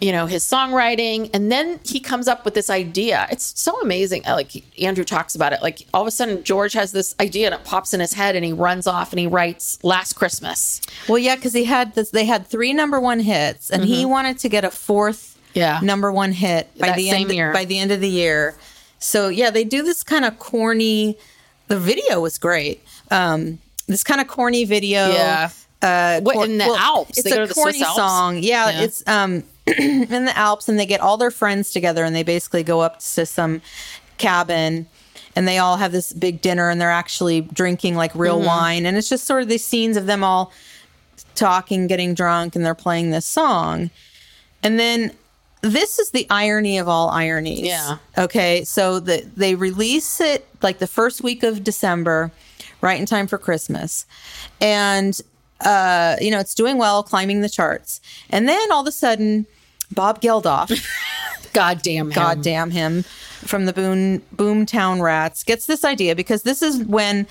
you 0.00 0.12
know 0.12 0.26
his 0.26 0.44
songwriting 0.44 1.28
and 1.34 1.50
then 1.50 1.80
he 1.84 1.98
comes 2.00 2.28
up 2.28 2.44
with 2.44 2.54
this 2.54 2.70
idea 2.70 3.26
it's 3.30 3.58
so 3.60 3.80
amazing 3.80 4.22
like 4.26 4.62
andrew 4.80 5.02
talks 5.04 5.34
about 5.34 5.52
it 5.52 5.60
like 5.60 5.86
all 5.92 6.02
of 6.02 6.06
a 6.06 6.10
sudden 6.10 6.42
george 6.44 6.72
has 6.72 6.92
this 6.92 7.14
idea 7.18 7.46
and 7.46 7.54
it 7.54 7.64
pops 7.64 7.92
in 7.92 7.98
his 8.00 8.12
head 8.12 8.36
and 8.36 8.44
he 8.44 8.52
runs 8.52 8.86
off 8.86 9.12
and 9.12 9.18
he 9.18 9.26
writes 9.26 9.78
last 9.82 10.12
christmas 10.12 10.80
Well, 11.08 11.18
yeah, 11.18 11.36
because 11.36 11.52
he 11.52 11.64
had 11.64 11.94
this. 11.94 12.10
They 12.10 12.24
had 12.26 12.46
three 12.46 12.72
number 12.72 13.00
one 13.00 13.20
hits, 13.20 13.70
and 13.70 13.84
he 13.84 14.04
wanted 14.04 14.38
to 14.40 14.48
get 14.48 14.64
a 14.64 14.70
fourth 14.70 15.34
Mm-hmm. 15.50 15.58
Yeah. 15.58 15.80
number 15.82 16.12
one 16.12 16.32
hit 16.32 16.68
by 16.78 16.88
That 16.88 16.96
the 16.96 17.08
same 17.10 17.28
end 17.28 17.34
year. 17.36 17.52
by 17.52 17.64
the 17.64 17.78
end 17.78 17.90
of 17.90 18.00
the 18.00 18.08
year. 18.08 18.54
So 18.98 19.28
yeah, 19.28 19.50
they 19.50 19.64
do 19.64 19.82
this 19.82 20.02
kind 20.04 20.24
of 20.26 20.38
corny. 20.38 21.16
The 21.68 21.78
video 21.80 22.20
was 22.20 22.36
great. 22.38 22.82
Um, 23.10 23.58
this 23.86 24.04
kind 24.04 24.20
of 24.20 24.28
corny 24.28 24.64
video. 24.66 25.08
Yeah. 25.10 25.50
Uh, 25.80 26.20
What, 26.20 26.48
in 26.48 26.58
the 26.58 26.64
Alps? 26.66 27.18
It's 27.18 27.22
They 27.22 27.30
a 27.32 27.40
to 27.40 27.46
the 27.46 27.54
Swiss 27.54 27.64
corny 27.64 27.82
Alps? 27.82 27.96
song. 27.96 28.38
Yeah, 28.42 28.70
Yeah. 28.70 28.82
it's 28.82 29.02
um 29.08 29.42
in 29.78 30.24
the 30.24 30.36
Alps, 30.36 30.68
and 30.68 30.78
they 30.78 30.86
get 30.86 31.00
all 31.00 31.16
their 31.16 31.30
friends 31.30 31.70
together, 31.72 32.04
and 32.04 32.14
they 32.14 32.22
basically 32.22 32.62
go 32.62 32.80
up 32.80 32.98
to 33.00 33.26
some 33.26 33.60
cabin, 34.18 34.86
and 35.36 35.46
they 35.46 35.58
all 35.58 35.76
have 35.76 35.92
this 35.92 36.12
big 36.12 36.40
dinner, 36.40 36.70
and 36.70 36.80
they're 36.80 36.90
actually 36.90 37.40
drinking 37.42 37.94
like 37.94 38.14
real 38.14 38.38
Mm-hmm. 38.38 38.46
wine, 38.46 38.86
and 38.86 38.96
it's 38.96 39.08
just 39.08 39.24
sort 39.24 39.42
of 39.42 39.48
these 39.48 39.64
scenes 39.64 39.96
of 39.96 40.06
them 40.06 40.24
all 40.24 40.52
talking, 41.34 41.86
getting 41.86 42.14
drunk, 42.14 42.56
and 42.56 42.64
they're 42.64 42.74
playing 42.74 43.10
this 43.10 43.26
song, 43.26 43.90
and 44.62 44.78
then. 44.78 45.12
This 45.60 45.98
is 45.98 46.10
the 46.10 46.24
irony 46.30 46.78
of 46.78 46.86
all 46.86 47.10
ironies. 47.10 47.62
Yeah. 47.62 47.96
Okay. 48.16 48.62
So 48.62 49.00
the, 49.00 49.28
they 49.36 49.56
release 49.56 50.20
it 50.20 50.46
like 50.62 50.78
the 50.78 50.86
first 50.86 51.20
week 51.24 51.42
of 51.42 51.64
December, 51.64 52.30
right 52.80 53.00
in 53.00 53.06
time 53.06 53.26
for 53.26 53.38
Christmas. 53.38 54.06
And 54.60 55.20
uh, 55.62 56.14
you 56.20 56.30
know, 56.30 56.38
it's 56.38 56.54
doing 56.54 56.78
well, 56.78 57.02
climbing 57.02 57.40
the 57.40 57.48
charts. 57.48 58.00
And 58.30 58.48
then 58.48 58.70
all 58.70 58.82
of 58.82 58.86
a 58.86 58.92
sudden, 58.92 59.46
Bob 59.92 60.20
Geldof, 60.20 60.70
god 61.52 61.82
damn 61.82 62.06
him. 62.06 62.12
God 62.12 62.42
damn 62.42 62.70
him, 62.70 63.02
from 63.02 63.66
the 63.66 63.72
Boom 63.72 64.20
Boomtown 64.34 65.00
Rats, 65.00 65.44
gets 65.44 65.66
this 65.66 65.84
idea 65.84 66.14
because 66.14 66.42
this 66.42 66.62
is 66.62 66.84
when, 66.84 67.26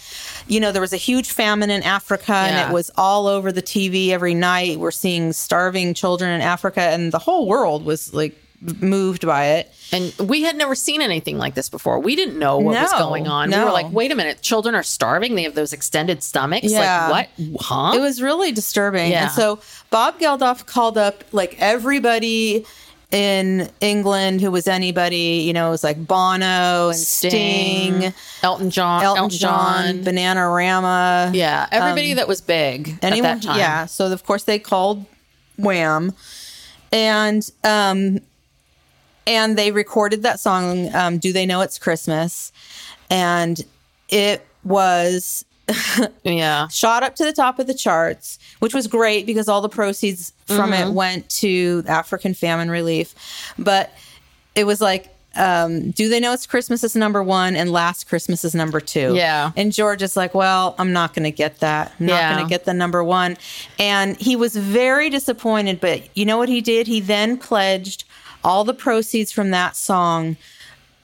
you 0.47 0.59
know, 0.59 0.71
there 0.71 0.81
was 0.81 0.93
a 0.93 0.97
huge 0.97 1.31
famine 1.31 1.69
in 1.69 1.83
Africa 1.83 2.33
and 2.33 2.69
it 2.69 2.73
was 2.73 2.89
all 2.97 3.27
over 3.27 3.51
the 3.51 3.61
TV 3.61 4.09
every 4.09 4.33
night. 4.33 4.79
We're 4.79 4.91
seeing 4.91 5.33
starving 5.33 5.93
children 5.93 6.31
in 6.31 6.41
Africa, 6.41 6.81
and 6.81 7.11
the 7.11 7.19
whole 7.19 7.47
world 7.47 7.85
was 7.85 8.13
like 8.13 8.35
moved 8.81 9.25
by 9.25 9.45
it. 9.45 9.71
and 9.91 10.13
we 10.27 10.41
had 10.41 10.55
never 10.55 10.73
seen 10.73 11.01
anything 11.01 11.37
like 11.37 11.53
this 11.53 11.69
before 11.69 11.99
we 11.99 12.15
didn't 12.15 12.39
know 12.39 12.57
what 12.57 12.73
was 12.81 12.91
going 12.93 13.27
on 13.27 13.51
we 13.51 13.57
were 13.57 13.65
like 13.71 13.91
wait 13.91 14.11
a 14.11 14.15
minute 14.15 14.41
children 14.41 14.73
are 14.73 14.81
starving 14.83 15.35
they 15.35 15.43
have 15.43 15.53
those 15.53 15.73
extended 15.73 16.23
stomachs 16.23 16.65
Yeah. 16.71 17.07
like 17.09 17.29
what 17.37 17.61
huh 17.61 17.91
It 17.95 17.99
was 17.99 18.19
really 18.21 18.51
disturbing. 18.51 19.11
Yeah. 19.11 19.23
And 19.23 19.31
so 19.31 19.59
Bob 19.91 20.19
Geldof 20.19 20.65
called 20.65 20.97
up 20.97 21.23
like 21.31 21.55
everybody 21.59 22.65
in 23.11 23.69
England 23.79 24.41
who 24.41 24.51
was 24.51 24.67
anybody, 24.67 25.43
you 25.45 25.53
know, 25.53 25.67
it 25.67 25.71
was 25.71 25.83
like 25.83 26.05
Bono 26.05 26.89
and 26.89 26.97
Sting, 26.97 28.11
elton 28.43 28.69
john 28.69 29.03
Elton, 29.03 29.29
John, 29.29 29.99
Bananarama. 30.03 31.33
yeah 31.33 31.67
everybody 31.71 32.13
that 32.15 32.27
was 32.27 32.41
big 32.41 32.97
anyone, 33.03 33.29
at 33.29 33.41
that 33.41 33.47
time 33.47 33.59
Yeah. 33.59 33.85
So 33.85 34.11
of 34.11 34.25
course 34.25 34.43
they 34.43 34.59
called 34.59 35.05
Wham, 35.57 36.13
and 36.91 37.49
um, 37.63 38.19
and 39.27 39.55
they 39.57 39.69
recorded 39.71 40.23
that 40.23 40.39
song. 40.39 40.93
Um, 40.95 41.19
Do 41.19 41.31
they 41.31 41.45
know 41.45 41.61
it's 41.61 41.77
Christmas? 41.77 42.51
And 43.11 43.63
it 44.09 44.45
was 44.63 45.45
yeah 46.23 46.67
shot 46.69 47.03
up 47.03 47.15
to 47.17 47.25
the 47.25 47.33
top 47.33 47.59
of 47.59 47.67
the 47.67 47.73
charts, 47.73 48.39
which 48.59 48.73
was 48.73 48.87
great 48.87 49.25
because 49.25 49.47
all 49.47 49.61
the 49.61 49.69
proceeds 49.69 50.33
from 50.45 50.71
Mm-hmm. 50.71 50.89
it 50.89 50.93
went 50.93 51.29
to 51.41 51.83
African 51.87 52.33
famine 52.33 52.71
relief. 52.71 53.13
But 53.59 53.91
it 54.55 54.65
was 54.65 54.79
like, 54.81 55.09
um, 55.35 55.91
do 55.91 56.09
they 56.09 56.19
know 56.19 56.33
it's 56.33 56.47
Christmas 56.47 56.83
is 56.83 56.95
number 56.95 57.21
one 57.21 57.55
and 57.55 57.71
last 57.71 58.07
Christmas 58.07 58.43
is 58.43 58.55
number 58.55 58.79
two? 58.79 59.13
Yeah. 59.15 59.51
And 59.55 59.71
George 59.71 60.01
is 60.01 60.15
like, 60.17 60.33
well, 60.33 60.73
I'm 60.79 60.93
not 60.93 61.13
going 61.13 61.25
to 61.25 61.31
get 61.31 61.59
that. 61.59 61.93
I'm 61.99 62.05
not 62.07 62.13
Yeah. 62.15 62.33
going 62.33 62.45
to 62.45 62.49
get 62.49 62.65
the 62.65 62.73
number 62.73 63.03
one. 63.03 63.37
And 63.77 64.17
he 64.17 64.35
was 64.35 64.55
very 64.55 65.09
disappointed. 65.11 65.79
But 65.79 66.09
you 66.17 66.25
know 66.25 66.37
what 66.37 66.49
he 66.49 66.59
did? 66.61 66.87
He 66.87 67.01
then 67.01 67.37
pledged 67.37 68.03
all 68.47 68.63
the 68.63 68.73
proceeds 68.73 69.31
from 69.31 69.51
that 69.51 69.75
song 69.75 70.37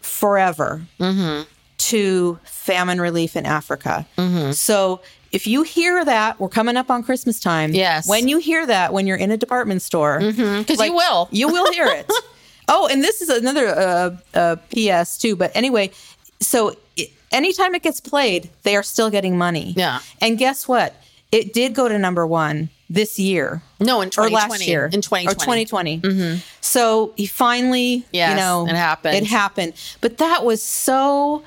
forever 0.01 0.81
Mm-hmm. 0.99 1.43
to 1.77 2.39
famine 2.43 2.99
relief 3.01 3.35
in 3.35 3.45
Africa. 3.45 4.05
Mm-hmm. 4.17 4.51
So 4.51 5.01
if 5.31 5.45
you 5.47 5.63
hear 5.63 6.05
that, 6.05 6.39
we're 6.39 6.47
coming 6.49 6.77
up 6.77 6.89
on 6.89 7.03
Christmas 7.03 7.39
time. 7.39 7.73
Yes. 7.73 8.07
When 8.07 8.27
you 8.27 8.37
hear 8.37 8.65
that, 8.65 8.93
when 8.93 9.07
you're 9.07 9.17
in 9.17 9.31
a 9.31 9.37
department 9.37 9.81
store, 9.81 10.19
because 10.19 10.79
you 10.79 10.93
will 10.93 11.27
you 11.31 11.47
will 11.47 11.71
hear 11.73 11.87
it. 11.87 12.09
oh, 12.69 12.87
and 12.89 13.03
this 13.03 13.21
is 13.21 13.29
another 13.29 13.67
uh, 13.67 14.17
uh, 14.33 14.55
PS 14.71 15.17
too. 15.17 15.35
But 15.35 15.51
anyway, 15.55 15.91
so 16.39 16.75
i 16.97 17.09
anytime 17.31 17.73
it 17.75 17.81
gets 17.81 17.99
played, 17.99 18.49
they 18.61 18.75
are 18.75 18.83
still 18.83 19.09
getting 19.09 19.37
money. 19.37 19.73
Yeah. 19.75 19.99
And 20.21 20.37
guess 20.37 20.67
what? 20.67 20.93
It 21.31 21.51
did 21.51 21.73
go 21.73 21.89
to 21.89 21.97
number 21.97 22.27
one 22.27 22.69
this 22.93 23.17
year. 23.17 23.61
no 23.79 24.01
in 24.01 24.07
Or 24.09 24.29
2020 24.29 24.35
last 24.35 24.67
year, 24.67 24.85
in 24.93 25.01
2020 25.01 25.65
or 25.65 25.65
2020. 25.65 26.41
So 26.61 27.11
he 27.17 27.25
finally, 27.25 28.05
you 28.13 28.35
know, 28.35 28.67
it 28.69 28.75
happened. 28.75 29.15
It 29.17 29.25
happened, 29.25 29.73
but 29.99 30.17
that 30.19 30.45
was 30.45 30.61
so 30.61 31.43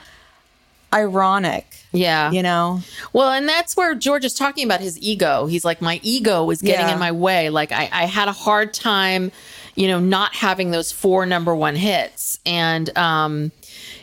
ironic. 0.93 1.67
yeah 1.93 2.31
You 2.31 2.43
know, 2.43 2.81
Well, 3.13 3.31
and 3.31 3.49
that's 3.49 3.77
where 3.77 3.95
George 3.95 4.25
is 4.25 4.35
talking 4.35 4.65
about 4.65 4.81
his 4.81 4.99
ego. 5.01 5.47
He's 5.47 5.65
like, 5.65 5.81
my 5.81 6.01
ego 6.03 6.45
was 6.45 6.61
getting 6.63 6.87
Yeah. 6.87 6.95
in 6.95 6.99
my 6.99 7.13
way. 7.13 7.51
Like, 7.51 7.73
I, 7.73 7.89
I 7.93 8.05
had 8.07 8.29
a 8.29 8.33
hard 8.33 8.73
time, 8.75 9.31
you 9.75 9.89
know, 9.89 9.99
not 10.01 10.35
having 10.35 10.71
those 10.71 10.93
four 10.93 11.27
number 11.27 11.55
one 11.55 11.77
hits. 11.77 12.39
And, 12.47 12.97
um, 12.97 13.53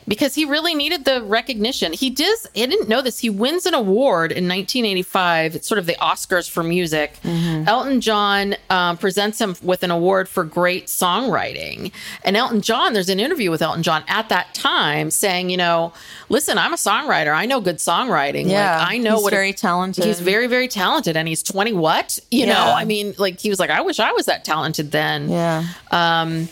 because 0.08 0.36
he 0.36 0.46
really 0.46 0.76
needed 0.76 1.06
the 1.06 1.22
recognition. 1.24 1.94
He 1.94 2.10
does, 2.10 2.48
I 2.56 2.66
didn't 2.66 2.90
know 2.90 3.02
this. 3.02 3.20
He 3.20 3.30
wins 3.30 3.66
an 3.66 3.74
award 3.74 4.32
in 4.32 4.48
1985. 4.48 5.56
It's 5.56 5.68
sort 5.68 5.80
of 5.80 5.86
the 5.86 5.96
Oscars 5.96 6.50
for 6.50 6.64
music. 6.64 7.20
Elton 7.24 8.02
John 8.02 8.56
um, 8.70 8.98
presents 8.98 9.40
him 9.40 9.56
with 9.62 9.84
an 9.84 9.92
award 9.92 10.28
for 10.28 10.44
great 10.44 10.88
songwriting. 10.88 11.92
And 12.24 12.36
Elton 12.38 12.62
John, 12.62 12.94
there's 12.94 13.10
an 13.10 13.20
interview 13.20 13.50
with 13.52 13.62
Elton 13.62 13.84
John 13.84 14.04
at 14.08 14.30
that 14.30 14.54
time 14.54 15.12
saying, 15.12 15.50
you 15.50 15.58
know, 15.58 15.94
listen, 16.30 16.58
I'm 16.58 16.74
a 16.74 16.78
songwriter. 16.78 17.34
I 17.34 17.46
know 17.46 17.62
good 17.62 17.78
songwriting. 17.78 18.50
Yeah, 18.50 18.78
like, 18.80 18.88
I 18.94 18.98
know 18.98 19.16
he's 19.16 19.24
what 19.24 19.34
it- 19.34 19.38
very 19.38 19.54
talented. 19.54 20.06
He's 20.06 20.20
very, 20.20 20.48
very 20.48 20.68
talented, 20.68 21.16
and 21.18 21.28
he's 21.28 21.44
20. 21.44 21.74
What 21.74 22.20
you 22.32 22.46
know? 22.46 22.54
I 22.76 22.86
mean, 22.86 23.14
like 23.18 23.40
he 23.40 23.50
was 23.50 23.60
like, 23.60 23.70
I 23.70 23.82
wish 23.82 24.00
I 24.00 24.12
was 24.12 24.26
that 24.28 24.44
talented 24.46 24.92
then. 24.92 25.30
yeah. 25.30 25.64
Um, 25.92 26.50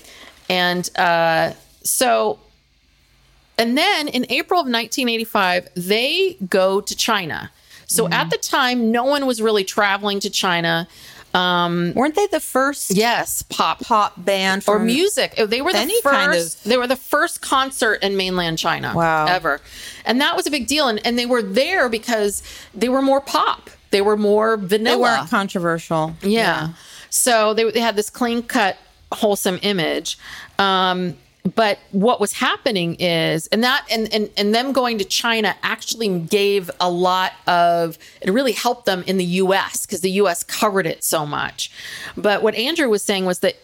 and 0.49 0.89
uh, 0.97 1.53
so, 1.83 2.39
and 3.61 3.77
then 3.77 4.07
in 4.07 4.25
April 4.29 4.59
of 4.59 4.65
1985, 4.65 5.69
they 5.75 6.37
go 6.49 6.81
to 6.81 6.95
China. 6.95 7.51
So 7.87 8.03
Mm-hmm. 8.05 8.13
at 8.13 8.29
the 8.29 8.37
time, 8.37 8.91
no 8.91 9.03
one 9.05 9.25
was 9.25 9.41
really 9.41 9.63
traveling 9.63 10.19
to 10.21 10.29
China. 10.29 10.87
Um, 11.33 11.93
Weren't 11.95 12.15
they 12.15 12.27
the 12.27 12.39
first 12.41 12.91
yes, 12.91 13.41
pop 13.43 13.79
pop 13.81 14.13
band 14.17 14.63
or 14.67 14.79
music. 14.79 15.35
They 15.35 15.61
were 15.61 15.71
the 15.71 15.77
any 15.79 16.01
first. 16.01 16.15
kind 16.15 16.33
of- 16.33 16.63
They 16.63 16.75
were 16.77 16.87
the 16.87 16.97
first 16.97 17.41
concert 17.41 18.03
in 18.03 18.17
mainland 18.17 18.57
China. 18.57 18.93
Wow. 18.93 19.27
ever, 19.27 19.61
and 20.05 20.19
that 20.19 20.35
was 20.35 20.45
a 20.45 20.51
big 20.51 20.67
deal. 20.67 20.87
And 20.89 20.99
and 21.05 21.17
they 21.17 21.25
were 21.25 21.41
there 21.41 21.87
because 21.87 22.43
they 22.75 22.89
were 22.89 23.01
more 23.01 23.21
pop. 23.21 23.69
They 23.91 24.01
were 24.01 24.17
more 24.17 24.57
vanilla. 24.57 24.95
They 24.97 25.01
weren't 25.01 25.29
controversial. 25.29 26.15
Yeah. 26.21 26.69
So 27.09 27.53
they, 27.53 27.69
they 27.71 27.79
had 27.81 27.95
this 27.97 28.09
clean 28.09 28.41
cut, 28.43 28.77
wholesome 29.13 29.59
image. 29.61 30.17
Um, 30.59 31.15
but 31.55 31.79
what 31.91 32.19
was 32.19 32.33
happening 32.33 32.95
is, 32.99 33.47
and 33.47 33.63
that, 33.63 33.85
and, 33.91 34.13
and, 34.13 34.29
and 34.37 34.53
them 34.53 34.71
going 34.71 34.99
to 34.99 35.05
China 35.05 35.55
actually 35.63 36.19
gave 36.19 36.69
a 36.79 36.89
lot 36.89 37.33
of, 37.47 37.97
it 38.21 38.31
really 38.31 38.51
helped 38.51 38.85
them 38.85 39.03
in 39.07 39.17
the 39.17 39.25
US 39.25 39.85
because 39.85 40.01
the 40.01 40.11
US 40.11 40.43
covered 40.43 40.85
it 40.85 41.03
so 41.03 41.25
much. 41.25 41.71
But 42.15 42.43
what 42.43 42.53
Andrew 42.55 42.89
was 42.89 43.01
saying 43.01 43.25
was 43.25 43.39
that 43.39 43.55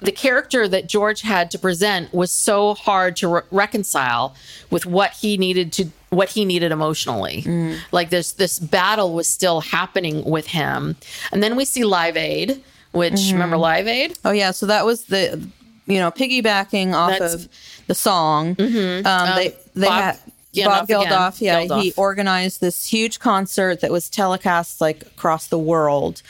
the 0.00 0.12
character 0.12 0.66
that 0.66 0.88
George 0.88 1.20
had 1.20 1.50
to 1.52 1.58
present 1.58 2.12
was 2.12 2.32
so 2.32 2.74
hard 2.74 3.14
to 3.16 3.28
re- 3.28 3.42
reconcile 3.50 4.34
with 4.70 4.84
what 4.84 5.12
he 5.12 5.36
needed 5.36 5.72
to 5.74 5.86
what 6.10 6.30
he 6.30 6.44
needed 6.44 6.72
emotionally. 6.72 7.42
Mm. 7.42 7.78
Like 7.92 8.10
this 8.10 8.32
this 8.32 8.58
battle 8.58 9.14
was 9.14 9.28
still 9.28 9.60
happening 9.60 10.24
with 10.24 10.48
him. 10.48 10.96
And 11.30 11.42
then 11.42 11.54
we 11.54 11.64
see 11.64 11.84
Live 11.84 12.16
Aid, 12.16 12.62
which 12.90 13.12
mm-hmm. 13.12 13.34
remember 13.34 13.56
Live 13.56 13.86
Aid? 13.86 14.18
Oh 14.24 14.32
yeah, 14.32 14.50
so 14.50 14.66
that 14.66 14.84
was 14.84 15.04
the 15.04 15.46
you 15.86 15.98
know 15.98 16.10
piggybacking 16.10 16.92
off 16.94 17.10
That's- 17.12 17.34
of 17.34 17.48
the 17.86 17.94
song. 17.94 18.48
Um, 18.50 18.56
they 18.56 19.54
they 19.74 19.86
Bob 19.86 20.02
had 20.02 20.18
Geldof 20.54 20.86
Bob. 20.86 20.88
Geldof. 20.88 21.40
Yeah, 21.40 21.80
he 21.80 21.92
organized 21.96 22.60
this 22.60 22.86
huge 22.86 23.18
concert 23.20 23.80
that 23.80 23.90
was 23.90 24.08
telecast 24.10 24.80
like 24.80 25.02
across 25.02 25.46
the 25.48 25.58
world 25.58 26.20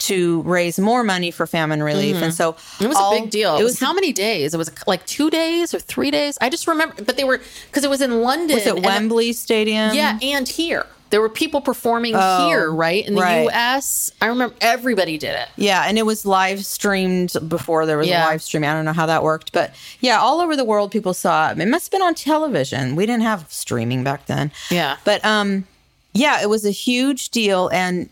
to 0.00 0.42
raise 0.42 0.78
more 0.78 1.02
money 1.02 1.30
for 1.30 1.46
famine 1.46 1.82
relief. 1.82 2.16
And 2.16 2.32
so 2.32 2.52
Mm-hmm. 2.52 2.84
It 2.84 2.88
was 2.88 2.96
all- 2.96 3.16
a 3.16 3.20
big 3.20 3.30
deal. 3.30 3.56
It 3.56 3.64
was 3.64 3.78
how 3.80 3.92
many 3.92 4.12
days? 4.12 4.54
It 4.54 4.56
was 4.58 4.70
like 4.86 5.04
two 5.06 5.30
days 5.30 5.72
or 5.74 5.78
three 5.78 6.10
days. 6.10 6.36
I 6.40 6.48
just 6.50 6.66
remember, 6.68 7.02
but 7.02 7.16
they 7.16 7.24
were 7.24 7.40
because 7.68 7.84
it 7.84 7.90
was 7.90 8.00
in 8.02 8.20
London. 8.22 8.54
was 8.56 8.66
it 8.66 8.82
Wembley 8.82 9.32
Stadium? 9.32 9.94
Yeah, 9.94 10.18
and 10.22 10.46
here. 10.48 10.86
There 11.10 11.20
were 11.20 11.28
people 11.28 11.60
performing 11.60 12.14
here, 12.16 12.70
right? 12.70 13.06
In 13.06 13.14
the 13.14 13.20
Oh, 13.20 13.24
right. 13.24 13.48
US. 13.48 14.10
I 14.20 14.26
remember 14.26 14.54
everybody 14.60 15.18
did 15.18 15.34
it. 15.34 15.48
Yeah, 15.56 15.84
and 15.86 15.98
it 15.98 16.06
was 16.06 16.24
live 16.24 16.64
streamed 16.64 17.32
before 17.48 17.84
there 17.86 17.98
was 17.98 18.08
Yeah. 18.08 18.24
a 18.24 18.30
live 18.30 18.42
stream. 18.42 18.64
I 18.64 18.72
don't 18.72 18.84
know 18.84 18.92
how 18.92 19.06
that 19.06 19.22
worked, 19.22 19.52
but 19.52 19.74
yeah, 20.00 20.18
all 20.20 20.40
over 20.40 20.56
the 20.56 20.64
world 20.64 20.90
people 20.92 21.12
saw 21.12 21.50
it. 21.50 21.58
It 21.58 21.68
must 21.68 21.86
have 21.86 21.90
been 21.98 22.06
on 22.06 22.14
television. 22.14 22.96
We 22.96 23.06
didn't 23.06 23.22
have 23.22 23.46
streaming 23.48 24.04
back 24.04 24.26
then. 24.26 24.52
Yeah. 24.70 24.96
But 25.04 25.24
um 25.24 25.66
yeah, 26.12 26.42
it 26.42 26.48
was 26.48 26.64
a 26.64 26.70
huge 26.70 27.30
deal 27.30 27.68
and 27.72 28.08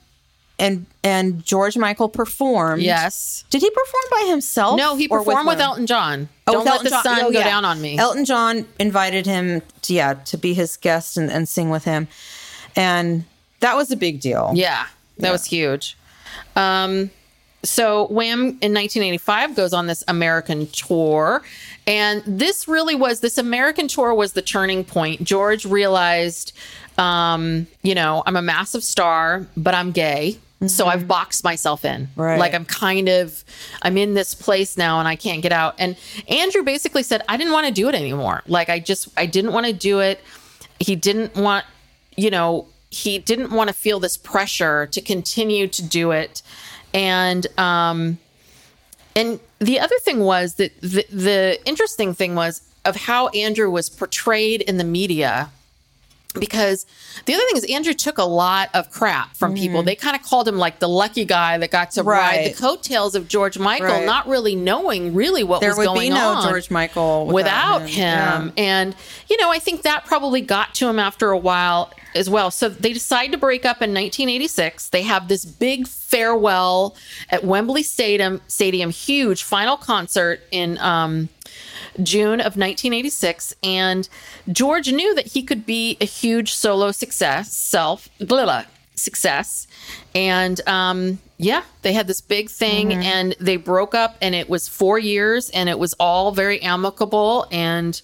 and 0.60 0.86
and 1.04 1.44
George 1.44 1.76
Michael 1.78 2.08
performed. 2.08 2.82
Yes. 2.82 3.44
Did 3.48 3.62
he 3.62 3.70
perform 3.70 4.04
by 4.10 4.26
himself? 4.28 4.76
No, 4.76 4.96
he 4.96 5.06
performed 5.06 5.46
with, 5.46 5.58
whom? 5.58 5.62
Elton 5.64 5.86
John. 5.86 6.28
Oh, 6.48 6.52
Don't 6.52 6.60
with 6.60 6.66
let 6.66 6.72
Elton 6.74 6.84
the 6.84 6.90
John. 6.90 7.02
sun 7.04 7.18
Oh, 7.20 7.30
go 7.32 7.38
yeah. 7.38 7.44
down 7.44 7.64
on 7.64 7.80
me. 7.80 7.96
Elton 7.96 8.24
John 8.24 8.66
invited 8.80 9.24
him 9.24 9.62
to, 9.82 9.94
yeah, 9.94 10.14
to 10.14 10.36
be 10.36 10.54
his 10.54 10.76
guest 10.76 11.16
and, 11.16 11.30
and 11.30 11.48
sing 11.48 11.70
with 11.70 11.84
him. 11.84 12.08
And 12.78 13.24
that 13.60 13.76
was 13.76 13.90
a 13.90 13.96
big 13.96 14.20
deal. 14.20 14.52
Yeah, 14.54 14.86
that 15.18 15.32
was 15.32 15.44
huge. 15.44 15.96
Um, 16.56 17.10
so 17.64 18.06
Wham 18.06 18.40
in 18.40 18.72
1985 18.72 19.56
goes 19.56 19.72
on 19.72 19.86
this 19.86 20.04
American 20.06 20.68
tour, 20.68 21.42
and 21.86 22.22
this 22.24 22.68
really 22.68 22.94
was 22.94 23.20
this 23.20 23.36
American 23.36 23.88
tour 23.88 24.14
was 24.14 24.32
the 24.32 24.42
turning 24.42 24.84
point. 24.84 25.24
George 25.24 25.64
realized, 25.64 26.52
um, 26.98 27.66
you 27.82 27.94
know, 27.94 28.22
I'm 28.26 28.36
a 28.36 28.42
massive 28.42 28.84
star, 28.84 29.46
but 29.56 29.74
I'm 29.74 29.90
gay. 29.90 30.38
So 30.66 30.86
I've 30.86 31.06
boxed 31.06 31.44
myself 31.44 31.84
in. 31.84 32.08
Right. 32.16 32.38
Like 32.38 32.52
I'm 32.52 32.64
kind 32.64 33.08
of 33.08 33.44
I'm 33.82 33.96
in 33.96 34.14
this 34.14 34.34
place 34.34 34.76
now 34.76 34.98
and 34.98 35.06
I 35.06 35.14
can't 35.14 35.40
get 35.40 35.52
out. 35.52 35.76
And 35.78 35.96
Andrew 36.26 36.64
basically 36.64 37.04
said 37.04 37.22
I 37.28 37.36
didn't 37.36 37.52
want 37.52 37.68
to 37.68 37.72
do 37.72 37.88
it 37.88 37.94
anymore. 37.94 38.42
Like 38.48 38.68
I 38.68 38.80
just 38.80 39.08
I 39.16 39.26
didn't 39.26 39.52
want 39.52 39.66
to 39.66 39.72
do 39.72 40.00
it. 40.00 40.20
He 40.80 40.96
didn't 40.96 41.36
want 41.36 41.64
you 42.18 42.30
know, 42.30 42.66
he 42.90 43.18
didn't 43.18 43.52
want 43.52 43.68
to 43.68 43.74
feel 43.74 44.00
this 44.00 44.16
pressure 44.16 44.86
to 44.88 45.00
continue 45.00 45.68
to 45.68 45.82
do 45.82 46.10
it. 46.10 46.42
And 46.92 47.46
um 47.58 48.18
and 49.14 49.40
the 49.58 49.80
other 49.80 49.98
thing 50.00 50.20
was 50.20 50.54
that 50.56 50.80
the, 50.80 51.04
the 51.10 51.58
interesting 51.64 52.14
thing 52.14 52.34
was 52.34 52.62
of 52.84 52.96
how 52.96 53.28
Andrew 53.28 53.70
was 53.70 53.88
portrayed 53.88 54.62
in 54.62 54.78
the 54.78 54.84
media 54.84 55.50
because 56.38 56.84
the 57.24 57.32
other 57.34 57.42
thing 57.48 57.56
is 57.56 57.64
Andrew 57.64 57.94
took 57.94 58.18
a 58.18 58.24
lot 58.24 58.68
of 58.74 58.90
crap 58.90 59.34
from 59.34 59.54
people. 59.54 59.82
They 59.82 59.96
kind 59.96 60.14
of 60.14 60.22
called 60.22 60.46
him 60.46 60.58
like 60.58 60.78
the 60.78 60.88
lucky 60.88 61.24
guy 61.24 61.56
that 61.58 61.70
got 61.70 61.92
to 61.92 62.02
ride 62.02 62.38
Mm-hmm. 62.38 62.54
The 62.54 62.60
coattails 62.60 63.14
of 63.14 63.28
George 63.28 63.58
Michael, 63.58 63.86
Right. 63.88 64.04
not 64.06 64.28
really 64.28 64.54
knowing 64.54 65.14
really 65.14 65.42
what 65.42 65.60
There 65.60 65.74
was 65.74 65.86
going 65.86 66.10
no 66.12 66.28
on 66.34 66.48
George 66.48 66.70
Michael 66.70 67.26
without, 67.26 67.82
without 67.82 67.88
him. 67.90 68.42
him. 68.48 68.52
And 68.58 68.96
you 69.28 69.36
know, 69.38 69.50
I 69.50 69.58
think 69.58 69.82
that 69.82 70.04
probably 70.04 70.40
got 70.42 70.74
to 70.76 70.88
him 70.88 70.98
after 70.98 71.30
a 71.30 71.38
while 71.38 71.90
as 72.14 72.28
well. 72.30 72.50
So 72.50 72.68
they 72.68 72.92
decide 72.92 73.32
to 73.32 73.38
break 73.38 73.64
up 73.64 73.76
in 73.82 73.90
1986. 73.94 74.90
They 74.90 75.02
have 75.02 75.28
this 75.28 75.44
big 75.44 75.86
farewell 75.88 76.94
at 77.30 77.44
Wembley 77.44 77.82
Stadium, 77.82 78.40
Stadium, 78.48 78.90
huge 78.90 79.42
final 79.42 79.76
concert 79.76 80.40
in 80.50 80.78
um, 80.78 81.28
June 82.02 82.40
of 82.40 82.56
1986, 82.56 83.54
and 83.62 84.08
George 84.50 84.92
knew 84.92 85.14
that 85.14 85.28
he 85.28 85.42
could 85.42 85.64
be 85.66 85.96
a 86.00 86.04
huge 86.04 86.52
solo 86.54 86.90
success, 86.92 87.52
self 87.52 88.08
blah, 88.18 88.44
blah, 88.44 88.64
success, 88.94 89.66
and 90.14 90.60
um, 90.68 91.18
yeah, 91.38 91.62
they 91.82 91.92
had 91.92 92.06
this 92.06 92.20
big 92.20 92.50
thing, 92.50 92.92
and 92.92 93.34
they 93.40 93.56
broke 93.56 93.94
up, 93.94 94.16
and 94.20 94.34
it 94.34 94.48
was 94.50 94.68
four 94.68 94.98
years, 94.98 95.50
and 95.50 95.68
it 95.68 95.78
was 95.78 95.94
all 96.00 96.32
very 96.32 96.60
amicable, 96.62 97.46
and 97.50 98.00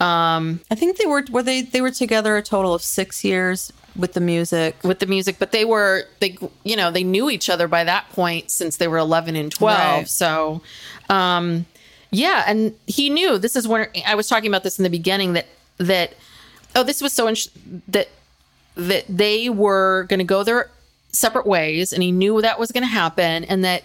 um, 0.00 0.60
I 0.70 0.74
think 0.74 0.98
they 0.98 1.06
were 1.06 1.24
were 1.30 1.42
they 1.42 1.62
they 1.62 1.80
were 1.80 1.90
together 1.90 2.36
a 2.36 2.42
total 2.42 2.74
of 2.74 2.82
six 2.82 3.24
years 3.24 3.72
with 3.96 4.12
the 4.12 4.20
music. 4.20 4.76
with 4.84 4.98
the 4.98 5.06
music, 5.06 5.36
but 5.38 5.52
they 5.52 5.64
were 5.64 6.04
they 6.20 6.36
you 6.64 6.76
know 6.76 6.90
they 6.90 7.02
knew 7.02 7.30
each 7.30 7.48
other 7.48 7.66
by 7.66 7.82
that 7.84 8.08
point 8.10 8.50
since 8.50 8.76
they 8.76 8.86
were 8.88 8.98
11 8.98 9.36
and 9.36 9.50
12, 9.50 9.78
Right. 9.78 10.06
so 10.08 10.60
um, 11.08 11.64
yeah, 12.10 12.44
and 12.46 12.74
he 12.86 13.10
knew 13.10 13.38
this 13.38 13.56
is 13.56 13.66
when 13.66 13.88
I 14.06 14.14
was 14.14 14.28
talking 14.28 14.48
about 14.48 14.62
this 14.62 14.78
in 14.78 14.82
the 14.82 14.90
beginning 14.90 15.32
that 15.34 15.46
that 15.78 16.14
oh 16.74 16.82
this 16.82 17.02
was 17.02 17.12
so 17.12 17.32
that 17.88 18.08
that 18.76 19.04
they 19.08 19.48
were 19.48 20.04
going 20.08 20.18
to 20.18 20.24
go 20.24 20.42
their 20.42 20.70
separate 21.12 21.46
ways, 21.46 21.92
and 21.92 22.02
he 22.02 22.12
knew 22.12 22.40
that 22.42 22.58
was 22.58 22.72
going 22.72 22.82
to 22.82 22.88
happen, 22.88 23.44
and 23.44 23.64
that 23.64 23.82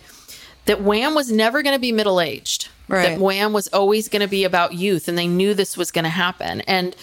that 0.65 0.81
Wham 0.81 1.15
was 1.15 1.31
never 1.31 1.63
going 1.63 1.75
to 1.75 1.79
be 1.79 1.91
middle 1.91 2.21
aged. 2.21 2.69
Right. 2.87 3.09
That 3.09 3.19
Wham 3.19 3.53
was 3.53 3.67
always 3.69 4.09
going 4.09 4.21
to 4.21 4.27
be 4.27 4.43
about 4.43 4.73
youth, 4.73 5.07
and 5.07 5.17
they 5.17 5.27
knew 5.27 5.53
this 5.53 5.77
was 5.77 5.91
going 5.91 6.03
to 6.03 6.09
happen. 6.09 6.61
And 6.61 6.95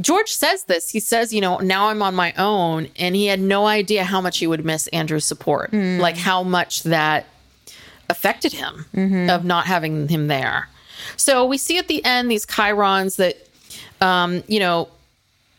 George 0.00 0.32
says 0.32 0.64
this. 0.64 0.90
He 0.90 1.00
says, 1.00 1.32
you 1.32 1.40
know, 1.40 1.58
now 1.58 1.88
I'm 1.88 2.02
on 2.02 2.14
my 2.14 2.32
own, 2.34 2.88
and 2.98 3.14
he 3.14 3.26
had 3.26 3.40
no 3.40 3.66
idea 3.66 4.04
how 4.04 4.20
much 4.20 4.38
he 4.38 4.46
would 4.46 4.64
miss 4.64 4.86
Andrew's 4.88 5.24
support, 5.24 5.70
hmm. 5.70 5.98
like 6.00 6.16
how 6.16 6.42
much 6.42 6.82
that 6.84 7.26
affected 8.08 8.52
him 8.52 8.86
of 9.30 9.44
not 9.44 9.66
having 9.66 10.08
him 10.08 10.28
there. 10.28 10.68
So 11.16 11.44
we 11.44 11.58
see 11.58 11.78
at 11.78 11.88
the 11.88 12.04
end 12.04 12.30
these 12.30 12.46
chyrons 12.46 13.16
that, 13.16 13.36
um, 14.00 14.42
you 14.48 14.60
know, 14.60 14.88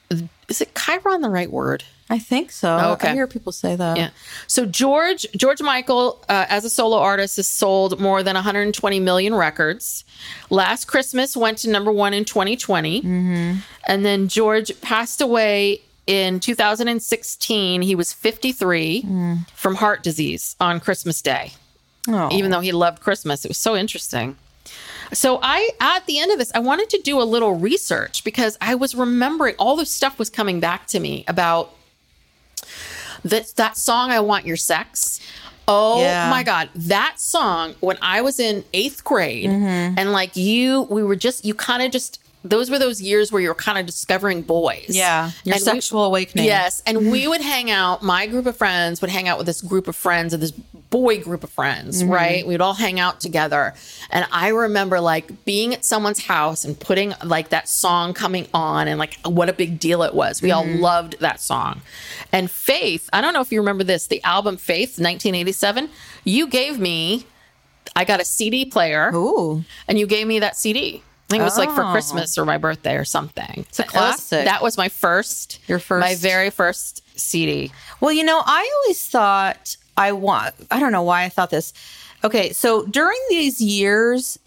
is 0.10 0.62
it 0.62 0.74
chyron 0.74 1.22
the 1.22 1.30
right 1.30 1.52
word? 1.52 1.84
I 2.10 2.20
think 2.20 2.52
so. 2.52 2.78
Oh, 2.82 2.92
okay. 2.94 3.10
I 3.10 3.14
hear 3.14 3.28
people 3.28 3.52
say 3.52 3.76
that. 3.76 3.98
Yeah. 3.98 4.12
So 4.48 4.66
George 4.66 5.26
George 5.36 5.62
Michael, 5.62 6.24
uh, 6.30 6.46
as 6.48 6.64
a 6.64 6.70
solo 6.70 6.98
artist, 6.98 7.36
has 7.36 7.48
sold 7.50 8.00
more 8.00 8.24
than 8.24 8.36
120 8.36 9.00
million 9.02 9.36
records. 9.36 10.06
Last 10.50 10.86
Christmas 10.86 11.36
went 11.36 11.58
to 11.60 11.70
number 11.70 11.92
one 11.92 12.14
in 12.14 12.24
2020, 12.24 13.02
and 13.88 14.06
then 14.06 14.30
George 14.30 14.80
passed 14.80 15.20
away 15.20 15.82
in 16.08 16.40
2016. 16.40 17.82
He 17.82 17.94
was 17.96 18.14
53 18.14 19.06
from 19.54 19.76
heart 19.76 20.02
disease 20.02 20.56
on 20.62 20.80
Christmas 20.80 21.22
Day. 21.22 21.52
Oh. 22.08 22.30
Even 22.32 22.52
though 22.52 22.60
he 22.62 22.72
loved 22.72 23.02
Christmas, 23.02 23.44
it 23.46 23.50
was 23.50 23.58
so 23.58 23.76
interesting. 23.76 24.38
So 25.14 25.40
I 25.42 25.70
at 25.80 26.06
the 26.06 26.20
end 26.20 26.32
of 26.32 26.38
this, 26.38 26.52
I 26.54 26.60
wanted 26.60 26.90
to 26.92 27.02
do 27.02 27.22
a 27.22 27.24
little 27.24 27.56
research 27.56 28.24
because 28.24 28.58
I 28.60 28.76
was 28.76 28.94
remembering 28.96 29.56
all 29.58 29.76
this 29.76 29.90
stuff 29.92 30.20
was 30.20 30.30
coming 30.30 30.60
back 30.60 30.88
to 30.88 31.00
me 31.00 31.24
about 31.28 31.74
that 33.24 33.48
that 33.56 33.78
song 33.78 34.12
I 34.12 34.20
want 34.20 34.46
your 34.46 34.58
sex. 34.58 35.20
Oh 35.68 36.02
Yeah. 36.02 36.30
my 36.30 36.44
god, 36.44 36.70
that 36.76 37.16
song 37.20 37.76
when 37.82 37.98
I 38.02 38.22
was 38.22 38.40
in 38.40 38.64
8th 38.74 39.04
grade 39.04 39.50
Mm-hmm. 39.50 39.98
and 40.00 40.12
like 40.12 40.36
you 40.36 40.84
we 40.90 41.04
were 41.04 41.16
just 41.16 41.44
you 41.46 41.54
kind 41.54 41.84
of 41.84 41.92
just 41.92 42.20
those 42.44 42.70
were 42.70 42.80
those 42.80 43.02
years 43.02 43.30
where 43.32 43.42
you 43.42 43.50
were 43.50 43.56
kind 43.56 43.78
of 43.78 43.86
discovering 43.86 44.42
boys. 44.42 44.86
Yeah, 44.90 45.32
your 45.44 45.56
And 45.56 45.62
we- 45.62 45.66
sexual 45.66 46.06
awakening. 46.06 46.46
Yes, 46.46 46.82
and 46.86 47.12
we 47.12 47.28
would 47.28 47.42
hang 47.42 47.70
out. 47.70 48.04
My 48.04 48.26
group 48.28 48.46
of 48.46 48.56
friends 48.56 49.02
would 49.02 49.10
hang 49.10 49.28
out 49.28 49.38
with 49.38 49.48
this 49.48 49.62
group 49.62 49.88
of 49.90 49.96
friends 49.98 50.34
of 50.34 50.40
this 50.40 50.54
boy 50.90 51.20
group 51.22 51.44
of 51.44 51.50
friends, 51.50 52.02
Mm-hmm. 52.02 52.12
right? 52.12 52.48
We'd 52.48 52.62
all 52.62 52.74
hang 52.76 53.00
out 53.00 53.20
together. 53.20 53.74
And 54.10 54.26
I 54.32 54.50
remember 54.50 55.00
like 55.02 55.44
being 55.46 55.74
at 55.74 55.84
someone's 55.84 56.26
house 56.26 56.64
and 56.64 56.80
putting 56.80 57.14
like 57.24 57.50
that 57.50 57.68
song 57.68 58.14
coming 58.14 58.48
on 58.54 58.88
and 58.88 58.98
like 58.98 59.18
what 59.26 59.50
a 59.50 59.54
big 59.54 59.80
deal 59.80 60.02
it 60.04 60.14
was. 60.14 60.42
We 60.42 60.50
Mm-hmm. 60.50 60.76
all 60.76 60.80
loved 60.82 61.20
that 61.20 61.42
song. 61.42 61.82
And 62.32 62.50
Faith, 62.50 63.10
I 63.12 63.22
don't 63.22 63.34
know 63.34 63.42
if 63.42 63.52
you 63.52 63.60
remember 63.60 63.84
this, 63.84 64.08
the 64.08 64.24
album 64.24 64.58
Faith, 64.58 65.00
1987, 65.00 65.90
you 66.24 66.48
gave 66.48 66.80
me, 66.80 67.26
I 67.96 68.04
got 68.06 68.20
a 68.22 68.26
CD 68.26 68.66
player 68.66 69.12
Ooh. 69.14 69.64
and 69.88 69.98
you 70.00 70.08
gave 70.08 70.28
me 70.28 70.40
that 70.40 70.56
CD. 70.56 71.02
I 71.30 71.30
think 71.30 71.42
it 71.42 71.44
was 71.44 71.58
like 71.58 71.72
for 71.72 71.84
Oh. 71.84 71.92
Christmas 71.92 72.38
or 72.38 72.46
my 72.46 72.58
birthday 72.58 72.96
or 72.96 73.04
something. 73.04 73.66
It's 73.68 73.80
a 73.80 73.84
classic. 73.84 74.46
That 74.46 74.62
was 74.64 74.78
my 74.78 74.88
first, 74.88 75.60
Your 75.68 75.80
first- 75.80 76.00
my 76.00 76.16
very 76.16 76.50
first 76.50 77.02
CD. 77.20 77.72
Well, 78.00 78.14
you 78.14 78.24
know, 78.24 78.42
I 78.46 78.72
always 78.84 79.04
thought 79.06 79.76
I 79.98 80.12
want, 80.14 80.56
I 80.72 80.80
don't 80.80 80.92
know 80.92 81.02
why 81.04 81.24
I 81.24 81.30
thought 81.30 81.50
this. 81.50 81.74
Okay, 82.24 82.52
so 82.54 82.86
during 82.86 83.20
these 83.30 83.60
years, 83.62 84.40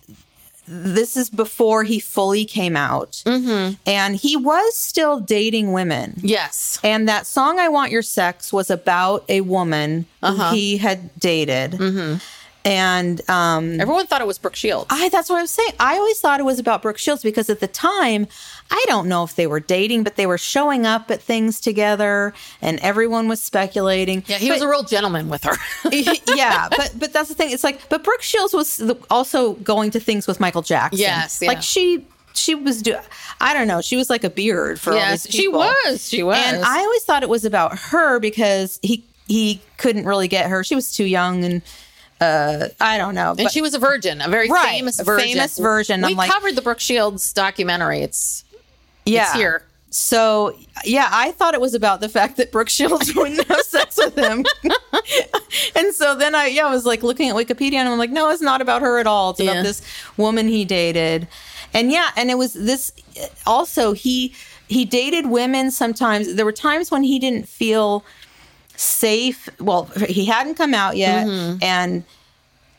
this 0.66 1.16
is 1.16 1.28
before 1.30 1.82
he 1.82 1.98
fully 1.98 2.44
came 2.44 2.76
out. 2.76 3.22
Mm-hmm. 3.26 3.74
And 3.86 4.14
he 4.16 4.36
was 4.36 4.76
still 4.76 5.18
dating 5.18 5.72
women. 5.72 6.14
Yes. 6.22 6.78
And 6.84 7.09
that 7.09 7.26
song, 7.26 7.59
I 7.59 7.68
Want 7.68 7.90
Your 7.90 8.03
Sex, 8.03 8.53
was 8.53 8.70
about 8.70 9.24
a 9.28 9.40
woman 9.40 10.07
Uh-huh. 10.22 10.53
he 10.55 10.76
had 10.78 11.11
dated. 11.18 11.72
Mm-hmm. 11.72 12.18
And 12.64 13.28
um, 13.30 13.80
Everyone 13.80 14.06
thought 14.06 14.20
it 14.20 14.26
was 14.26 14.38
Brooke 14.38 14.54
Shields. 14.56 14.86
I 14.90 15.08
that's 15.08 15.30
what 15.30 15.38
I 15.38 15.42
was 15.42 15.50
saying. 15.50 15.72
I 15.80 15.96
always 15.96 16.20
thought 16.20 16.40
it 16.40 16.42
was 16.44 16.58
about 16.58 16.82
Brooke 16.82 16.98
Shields 16.98 17.22
because 17.22 17.48
at 17.48 17.61
the 17.61 17.66
time, 17.66 18.26
I 18.70 18.84
don't 18.86 19.08
know 19.08 19.24
if 19.24 19.34
they 19.34 19.46
were 19.46 19.61
dating, 19.61 20.02
but 20.04 20.16
they 20.16 20.26
were 20.26 20.36
showing 20.38 20.84
up 20.84 21.11
at 21.11 21.22
things 21.22 21.58
together 21.61 22.34
and 22.61 22.78
everyone 22.80 23.28
was 23.28 23.40
speculating. 23.40 24.24
yeah, 24.26 24.36
he 24.36 24.48
But- 24.48 24.54
was 24.56 24.62
a 24.62 24.68
real 24.68 24.82
gentleman 24.82 25.28
with 25.30 25.44
her. 25.44 25.56
yeah, 26.36 26.68
but 26.68 26.92
but 26.98 27.12
that's 27.14 27.30
the 27.30 27.34
thing. 27.34 27.50
It's 27.50 27.64
like, 27.64 27.88
but 27.88 28.04
Brooke 28.04 28.22
Shields 28.22 28.52
was 28.52 28.82
also 29.11 29.54
going 29.54 29.90
to 29.92 30.00
things 30.00 30.26
with 30.26 30.38
Michael 30.38 30.62
Jackson. 30.62 30.98
Yes, 31.00 31.40
yeah. 31.40 31.48
like 31.48 31.62
she 31.62 32.04
she 32.34 32.54
was 32.54 32.82
do. 32.82 32.94
I 33.40 33.54
don't 33.54 33.68
know. 33.68 33.80
She 33.80 33.96
was 33.96 34.11
like 34.11 34.22
a 34.22 34.30
beard 34.30 34.78
for 34.78 34.92
yes, 34.92 35.26
she 35.30 35.48
was. 35.48 36.08
She 36.08 36.22
was. 36.22 36.36
And 36.38 36.62
I 36.62 36.78
always 36.80 37.02
thought 37.04 37.22
it 37.22 37.28
was 37.28 37.44
about 37.46 37.78
her 37.78 38.18
because 38.20 38.78
he 38.82 39.02
he 39.26 39.61
couldn't 39.78 40.04
really 40.04 40.28
get 40.28 40.50
her. 40.50 40.62
She 40.62 40.74
was 40.74 40.92
too 40.92 41.04
young 41.04 41.42
and 41.44 41.62
uh 42.21 42.68
I 42.81 42.99
don't 42.99 43.14
know. 43.14 43.31
and 43.31 43.39
But- 43.45 43.53
she 43.53 43.62
was 43.62 43.75
a 43.75 43.79
virgin, 43.79 44.21
a 44.21 44.29
very 44.29 44.49
Right, 44.51 44.68
famous 44.71 45.01
virgin. 45.01 45.27
famous 45.29 45.59
virgin. 45.59 46.03
We 46.03 46.14
like- 46.14 46.31
covered 46.31 46.55
the 46.57 46.62
Brooke 46.62 46.81
Shields 46.81 47.33
documentary. 47.33 48.01
It's 48.03 48.45
yeah. 49.07 49.23
it's 49.23 49.33
here. 49.35 49.62
so 49.91 50.55
yeah, 50.85 51.09
I 51.11 51.33
thought 51.33 51.55
it 51.55 51.61
was 51.61 51.75
about 51.75 52.01
the 52.01 52.09
fact 52.09 52.37
that 52.37 52.53
Brooke 52.53 52.68
Shields 52.68 53.14
wouldn't 53.16 53.47
have 53.49 53.62
sex 53.62 53.97
with 53.97 54.16
him. 54.16 54.45
and 55.75 55.95
so 55.95 56.14
then 56.14 56.35
I 56.35 56.47
yeah, 56.47 56.66
I 56.66 56.71
was 56.71 56.85
like 56.87 57.03
looking 57.03 57.29
at 57.31 57.35
Wikipedia 57.37 57.75
and 57.75 57.89
I'm 57.89 57.99
like, 57.99 58.11
no, 58.11 58.31
it's 58.31 58.43
not 58.43 58.61
about 58.61 58.83
her 58.83 58.99
at 58.99 59.07
all. 59.07 59.31
It's 59.31 59.41
Yeah. 59.41 59.53
about 59.53 59.64
this 59.64 59.83
woman 60.16 60.49
he 60.49 60.64
dated. 60.64 61.27
And 61.73 61.91
yeah, 61.93 62.11
and 62.16 62.31
it 62.31 62.39
was 62.39 62.53
this 62.55 62.93
also 63.47 63.93
he 63.93 64.35
he 64.68 64.85
dated 64.85 65.27
women 65.27 65.71
sometimes. 65.71 66.35
There 66.35 66.45
were 66.45 66.53
times 66.53 66.91
when 66.91 67.03
he 67.03 67.18
didn't 67.18 67.49
feel 67.49 68.05
safe. 68.81 69.49
Well, 69.61 69.85
he 70.09 70.24
hadn't 70.24 70.55
come 70.55 70.74
out 70.74 70.97
yet 70.97 71.26
mm-hmm. 71.26 71.62
and 71.62 72.05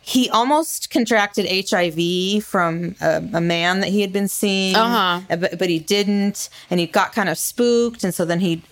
he 0.03 0.29
almost 0.31 0.89
contracted 0.89 1.45
HIV 1.69 2.43
from 2.43 2.95
a, 3.01 3.17
a 3.33 3.41
man 3.41 3.81
that 3.81 3.89
he 3.89 4.01
had 4.01 4.11
been 4.11 4.27
seeing, 4.27 4.75
Uh-huh. 4.75 5.21
Uh, 5.29 5.35
but, 5.35 5.59
but 5.59 5.69
he 5.69 5.77
didn't, 5.77 6.49
and 6.71 6.79
he 6.79 6.87
got 6.87 7.13
kind 7.13 7.29
of 7.29 7.37
spooked, 7.37 8.03
and 8.03 8.11
so 8.13 8.25
then 8.25 8.39
he, 8.39 8.63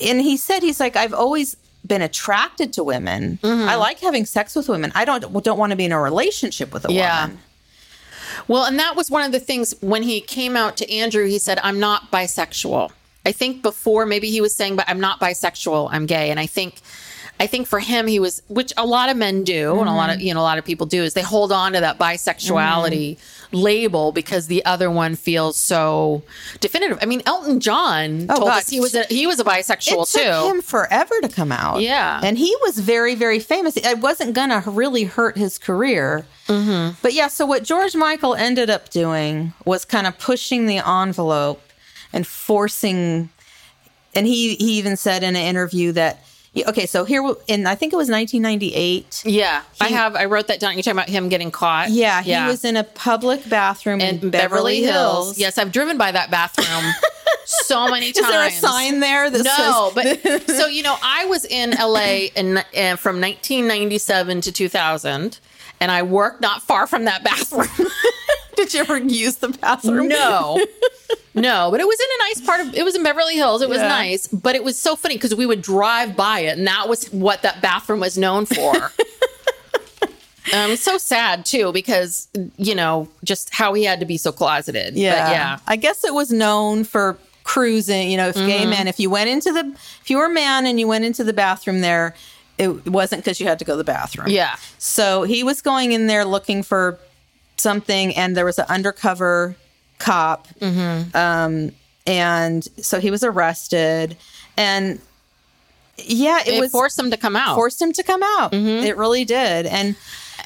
and 0.00 0.20
he 0.20 0.36
said 0.36 0.62
he's 0.64 0.80
like 0.80 0.96
I've 0.96 1.14
always 1.14 1.56
been 1.86 2.02
attracted 2.02 2.72
to 2.74 2.84
women. 2.84 3.38
Mm-hmm. 3.42 3.68
I 3.68 3.76
like 3.76 4.00
having 4.00 4.26
sex 4.26 4.56
with 4.56 4.68
women. 4.68 4.90
I 4.94 5.04
don't 5.04 5.22
don't 5.44 5.58
want 5.58 5.70
to 5.70 5.76
be 5.76 5.84
in 5.84 5.92
a 5.92 6.00
relationship 6.00 6.72
with 6.72 6.84
a 6.84 6.92
Yeah. 6.92 7.22
woman. 7.26 7.38
Well, 8.48 8.64
and 8.64 8.78
that 8.78 8.96
was 8.96 9.10
one 9.10 9.22
of 9.22 9.32
the 9.32 9.40
things 9.40 9.74
when 9.80 10.02
he 10.02 10.20
came 10.20 10.56
out 10.56 10.76
to 10.78 10.92
Andrew, 10.92 11.26
he 11.26 11.38
said, 11.38 11.58
I'm 11.62 11.78
not 11.78 12.10
bisexual. 12.10 12.90
I 13.26 13.32
think 13.32 13.62
before 13.62 14.06
maybe 14.06 14.30
he 14.30 14.40
was 14.40 14.54
saying, 14.54 14.76
but 14.76 14.88
I'm 14.88 15.00
not 15.00 15.20
bisexual, 15.20 15.88
I'm 15.92 16.06
gay. 16.06 16.30
And 16.30 16.40
I 16.40 16.46
think 16.46 16.74
I 17.38 17.46
think 17.46 17.66
for 17.66 17.80
him 17.80 18.06
he 18.06 18.18
was 18.20 18.42
which 18.48 18.70
a 18.76 18.84
lot 18.84 19.08
of 19.08 19.16
men 19.16 19.44
do 19.44 19.78
and 19.80 19.88
a 19.88 19.92
lot 19.92 20.10
Mm-hmm. 20.10 20.20
of 20.20 20.22
you 20.22 20.34
know 20.34 20.40
a 20.40 20.42
lot 20.42 20.58
of 20.58 20.64
people 20.64 20.86
do 20.86 21.02
is 21.02 21.14
they 21.14 21.22
hold 21.22 21.52
on 21.52 21.72
to 21.72 21.80
that 21.80 21.98
bisexuality 21.98 23.18
label 23.52 24.12
because 24.12 24.46
the 24.46 24.64
other 24.64 24.90
one 24.90 25.16
feels 25.16 25.56
so 25.58 26.22
definitive. 26.60 26.98
I 27.02 27.06
mean, 27.06 27.22
Elton 27.26 27.60
John 27.60 28.26
Oh, 28.28 28.36
told 28.36 28.48
God. 28.48 28.58
us 28.58 28.68
he 28.68 28.78
was 28.78 28.94
a, 28.94 29.04
he 29.04 29.26
was 29.26 29.40
a 29.40 29.44
bisexual 29.44 30.10
too. 30.12 30.18
It 30.18 30.24
took 30.24 30.42
too. 30.44 30.50
him 30.50 30.62
forever 30.62 31.14
to 31.22 31.28
come 31.28 31.50
out. 31.50 31.80
Yeah. 31.80 32.20
and 32.22 32.38
he 32.38 32.54
was 32.62 32.78
very, 32.78 33.14
very 33.14 33.38
famous. 33.40 33.76
It 33.76 33.98
wasn't 33.98 34.34
gonna 34.34 34.62
really 34.66 35.04
hurt 35.04 35.36
his 35.36 35.58
career. 35.58 36.26
Mm-hmm. 36.46 36.98
But 37.02 37.12
yeah, 37.14 37.28
so 37.28 37.44
what 37.46 37.64
George 37.64 37.94
Michael 37.96 38.34
ended 38.34 38.70
up 38.70 38.90
doing 38.90 39.52
was 39.64 39.84
kind 39.84 40.06
of 40.06 40.18
pushing 40.18 40.66
the 40.66 40.78
envelope 40.78 41.60
and 42.12 42.26
forcing. 42.26 43.30
And 44.14 44.26
he 44.26 44.56
he 44.56 44.72
even 44.78 44.96
said 44.96 45.22
in 45.22 45.36
an 45.36 45.42
interview 45.42 45.92
that 45.92 46.24
okay, 46.66 46.86
so 46.86 47.04
here 47.04 47.22
in 47.46 47.66
I 47.66 47.74
think 47.76 47.92
it 47.92 47.96
was 47.96 48.10
1998. 48.10 49.22
yeah, 49.24 49.62
I 49.80 49.88
have. 49.88 50.16
I 50.16 50.24
wrote 50.24 50.48
that 50.48 50.58
down. 50.58 50.72
You're 50.74 50.82
talking 50.82 50.98
about 50.98 51.08
him 51.08 51.28
getting 51.28 51.50
caught. 51.50 51.90
Yeah, 51.90 52.22
he 52.22 52.32
was 52.48 52.64
in 52.64 52.76
a 52.76 52.84
public 52.84 53.48
bathroom 53.48 54.00
in, 54.00 54.18
in 54.18 54.30
Beverly, 54.30 54.82
Hills. 54.82 55.38
Yes, 55.38 55.58
I've 55.58 55.70
driven 55.72 55.96
by 55.96 56.10
that 56.12 56.30
bathroom 56.30 56.92
so 57.44 57.88
many 57.88 58.12
times. 58.12 58.26
Is 58.26 58.32
there 58.32 58.46
a 58.46 58.50
sign 58.50 59.00
there 59.00 59.30
that 59.30 59.44
No, 59.44 59.92
says 59.94 60.26
but 60.26 60.50
so 60.56 60.66
you 60.66 60.82
know, 60.82 60.96
I 61.02 61.26
was 61.26 61.44
in 61.44 61.70
LA 61.70 62.30
in, 62.34 62.58
uh, 62.58 62.96
from 62.96 63.20
1997 63.20 64.40
to 64.42 64.52
2000, 64.52 65.38
and 65.80 65.90
I 65.90 66.02
worked 66.02 66.40
not 66.40 66.62
far 66.62 66.86
from 66.88 67.04
that 67.04 67.22
bathroom. 67.22 67.68
Did 68.56 68.74
you 68.74 68.80
ever 68.80 68.98
use 68.98 69.36
the 69.36 69.48
bathroom? 69.48 70.08
no, 70.08 70.64
no, 71.34 71.68
but 71.70 71.80
it 71.80 71.86
was 71.86 71.98
in 72.00 72.06
a 72.06 72.28
nice 72.28 72.46
part 72.46 72.60
of. 72.60 72.74
It 72.74 72.84
was 72.84 72.94
in 72.96 73.02
Beverly 73.02 73.34
Hills. 73.36 73.62
It 73.62 73.68
was 73.68 73.78
Yeah. 73.78 73.88
nice, 73.88 74.26
but 74.28 74.54
it 74.54 74.64
was 74.64 74.78
so 74.78 74.96
funny 74.96 75.16
because 75.16 75.34
we 75.34 75.46
would 75.46 75.62
drive 75.62 76.16
by 76.16 76.40
it, 76.40 76.58
and 76.58 76.66
that 76.66 76.88
was 76.88 77.06
what 77.12 77.42
that 77.42 77.60
bathroom 77.62 78.00
was 78.00 78.16
known 78.18 78.46
for. 78.46 78.92
Um, 80.54 80.74
so 80.74 80.98
sad 80.98 81.44
too 81.44 81.70
because 81.70 82.26
you 82.56 82.74
know 82.74 83.08
just 83.22 83.50
how 83.54 83.72
he 83.74 83.84
had 83.84 84.00
to 84.00 84.06
be 84.06 84.16
so 84.16 84.32
closeted. 84.32 84.94
Yeah. 84.96 85.24
but 85.26 85.32
yeah. 85.32 85.58
I 85.68 85.76
guess 85.76 86.02
it 86.02 86.12
was 86.12 86.32
known 86.32 86.82
for 86.82 87.18
cruising, 87.44 88.10
you 88.10 88.16
know, 88.16 88.28
if 88.28 88.34
gay 88.34 88.60
Mm-hmm. 88.62 88.70
men, 88.70 88.88
if 88.88 88.98
you 88.98 89.10
went 89.10 89.28
into 89.30 89.52
the, 89.52 89.60
if 90.00 90.10
you 90.10 90.16
were 90.16 90.24
a 90.24 90.30
man 90.32 90.66
and 90.66 90.80
you 90.80 90.88
went 90.88 91.04
into 91.04 91.22
the 91.22 91.32
bathroom 91.32 91.82
there, 91.82 92.14
it 92.58 92.88
wasn't 92.88 93.22
because 93.22 93.38
you 93.38 93.46
had 93.46 93.60
to 93.60 93.64
go 93.64 93.74
to 93.74 93.76
the 93.76 93.84
bathroom. 93.84 94.26
Yeah. 94.28 94.56
So 94.78 95.22
he 95.22 95.44
was 95.44 95.62
going 95.62 95.92
in 95.92 96.08
there 96.08 96.24
looking 96.24 96.64
for 96.64 96.98
something 97.60 98.14
and 98.16 98.36
there 98.36 98.44
was 98.44 98.58
an 98.58 98.66
undercover 98.68 99.56
cop. 99.98 100.48
Mm-hmm. 100.60 101.16
Um, 101.16 101.72
and 102.06 102.64
so 102.78 103.00
he 103.00 103.10
was 103.10 103.22
arrested 103.22 104.16
and 104.56 105.00
yeah, 105.98 106.40
it, 106.40 106.54
It, 106.54 106.60
was 106.60 106.72
forced 106.72 106.98
him 106.98 107.10
to 107.10 107.16
come 107.16 107.36
out. 107.36 107.54
forced 107.54 107.80
him 107.80 107.92
to 107.92 108.02
come 108.02 108.22
out. 108.22 108.52
Mm-hmm. 108.52 108.84
It 108.86 108.96
really 108.96 109.24
did. 109.24 109.66
And 109.66 109.96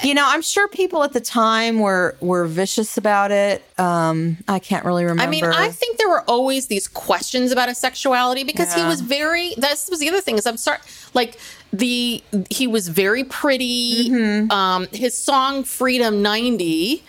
you 0.03 0.15
know, 0.15 0.25
I'm 0.27 0.43
sure 0.43 0.67
people 0.69 1.05
at 1.05 1.12
the 1.12 1.21
time 1.21 1.79
were 1.79 2.17
were 2.21 2.47
vicious 2.47 2.97
about 2.97 3.31
it. 3.31 3.62
Um, 3.79 4.39
I 4.49 4.59
can't 4.59 4.85
really 4.85 5.05
remember. 5.05 5.23
I 5.23 5.27
mean, 5.27 5.45
I 5.45 5.69
think 5.69 5.99
there 5.99 6.09
were 6.09 6.23
always 6.23 6.67
these 6.67 6.89
questions 6.89 7.53
about 7.53 7.69
his 7.69 7.79
sexuality 7.79 8.45
because 8.45 8.75
he 8.75 8.83
was 8.85 9.01
very. 9.01 9.55
This 9.57 9.89
was 9.89 10.01
the 10.01 10.09
other 10.09 10.21
thing 10.21 10.37
is 10.37 10.47
I'm 10.47 10.57
sorry, 10.57 10.79
like 11.12 11.39
the 11.79 12.22
he 12.51 12.66
was 12.66 12.89
very 12.89 13.25
pretty. 13.25 14.09
Mm-hmm. 14.11 14.51
Um, 14.51 14.87
his 14.93 15.16
song 15.18 15.64
"Freedom 15.64 16.22
90," 16.22 17.03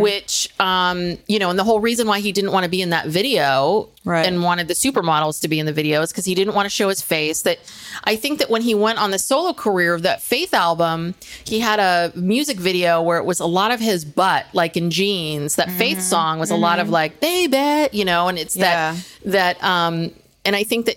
which 0.00 0.48
um, 0.58 1.18
you 1.26 1.38
know, 1.38 1.50
and 1.50 1.58
the 1.58 1.64
whole 1.64 1.80
reason 1.80 2.06
why 2.08 2.20
he 2.20 2.32
didn't 2.32 2.50
want 2.52 2.64
to 2.64 2.70
be 2.70 2.82
in 2.82 2.90
that 2.90 3.06
video 3.06 3.88
Right. 4.04 4.24
and 4.26 4.42
wanted 4.42 4.68
the 4.68 4.74
supermodels 4.74 5.42
to 5.42 5.48
be 5.48 5.58
in 5.60 5.66
the 5.66 5.72
video 5.72 6.00
is 6.00 6.10
because 6.10 6.24
he 6.24 6.34
didn't 6.34 6.54
want 6.54 6.64
to 6.64 6.70
show 6.70 6.88
his 6.88 7.02
face. 7.02 7.42
That 7.42 7.58
I 8.04 8.16
think 8.16 8.38
that 8.38 8.48
when 8.48 8.62
he 8.62 8.74
went 8.74 8.98
on 8.98 9.10
the 9.10 9.18
solo 9.18 9.52
career 9.52 9.92
of 9.94 10.02
that 10.02 10.22
Faith 10.22 10.54
album, 10.54 11.14
he 11.44 11.60
had 11.60 11.78
a 11.78 12.10
music 12.18 12.56
video 12.56 13.02
where 13.02 13.18
it 13.18 13.24
was 13.26 13.38
a 13.38 13.46
lot 13.46 13.70
of 13.70 13.80
his 13.80 14.04
butt, 14.06 14.46
like 14.54 14.76
in 14.78 14.90
jeans. 14.90 15.56
That 15.56 15.70
Faith 15.70 16.00
song 16.00 16.38
was 16.38 16.50
a 16.50 16.56
lot 16.56 16.78
of 16.78 16.88
like 16.88 17.20
"baby," 17.20 17.88
you 17.96 18.04
know, 18.04 18.28
and 18.28 18.38
it's 18.38 18.56
Yeah. 18.56 18.94
that 19.24 19.56
that 19.58 19.64
um, 19.64 20.10
and 20.44 20.56
I 20.56 20.64
think 20.64 20.86
that 20.86 20.96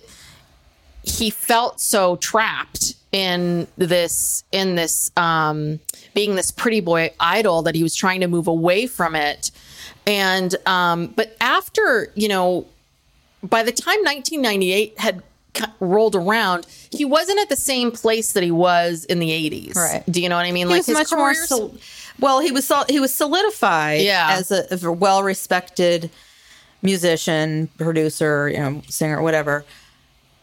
he 1.03 1.29
felt 1.31 1.81
so 1.81 2.15
trapped 2.17 2.93
in 3.11 3.67
this 3.77 4.43
in 4.51 4.75
this 4.75 5.11
um 5.17 5.79
being 6.13 6.35
this 6.35 6.51
pretty 6.51 6.79
boy 6.79 7.11
idol 7.19 7.61
that 7.63 7.75
he 7.75 7.83
was 7.83 7.93
trying 7.95 8.21
to 8.21 8.27
move 8.27 8.47
away 8.47 8.87
from 8.87 9.15
it 9.15 9.51
and 10.07 10.55
um 10.65 11.07
but 11.07 11.35
after 11.41 12.11
you 12.15 12.27
know 12.29 12.65
by 13.43 13.63
the 13.63 13.71
time 13.71 13.97
1998 14.03 14.97
had 14.99 15.21
rolled 15.81 16.15
around 16.15 16.65
he 16.89 17.03
wasn't 17.03 17.37
at 17.39 17.49
the 17.49 17.55
same 17.57 17.91
place 17.91 18.31
that 18.31 18.43
he 18.43 18.51
was 18.51 19.03
in 19.05 19.19
the 19.19 19.29
80s 19.29 19.75
Right. 19.75 20.03
do 20.09 20.21
you 20.21 20.29
know 20.29 20.37
what 20.37 20.45
i 20.45 20.51
mean 20.53 20.69
Like 20.69 20.85
he 20.85 20.93
was 20.93 20.99
much 20.99 21.11
more. 21.11 21.33
career's- 21.33 21.49
Sol- 21.49 21.75
well, 22.19 22.39
he 22.39 22.51
was 22.51 22.67
sol- 22.67 22.85
he 22.87 22.99
was 22.99 23.11
solidified 23.13 24.01
Yeah. 24.01 24.27
as 24.37 24.51
a, 24.51 24.67
a 24.85 24.91
well 24.91 25.23
respected 25.23 26.11
musician, 26.83 27.67
producer, 27.77 28.47
you 28.49 28.57
know, 28.57 28.81
singer, 28.89 29.21
whatever. 29.21 29.65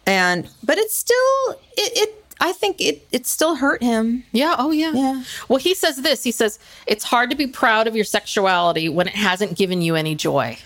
And 0.07 0.49
but 0.65 0.79
it's 0.79 0.95
still 0.97 1.51
it. 1.77 1.93
it 1.99 2.25
I 2.41 2.53
think 2.53 2.81
it 2.81 3.07
it 3.13 3.27
still 3.27 3.57
hurt 3.57 3.83
him. 3.83 4.25
Yeah. 4.33 4.55
Oh, 4.59 4.71
yeah. 4.71 4.93
Yeah. 4.93 5.23
Well, 5.49 5.59
he 5.59 5.75
says 5.75 5.97
this. 6.03 6.23
He 6.23 6.31
says 6.31 6.59
it's 6.87 7.05
hard 7.05 7.31
to 7.31 7.37
be 7.37 7.47
proud 7.47 7.87
of 7.87 7.97
your 7.97 8.05
sexuality 8.05 8.89
when 8.89 9.09
it 9.09 9.15
hasn't 9.15 9.57
given 9.57 9.83
you 9.83 9.97
any 9.97 10.15
joy. 10.15 10.59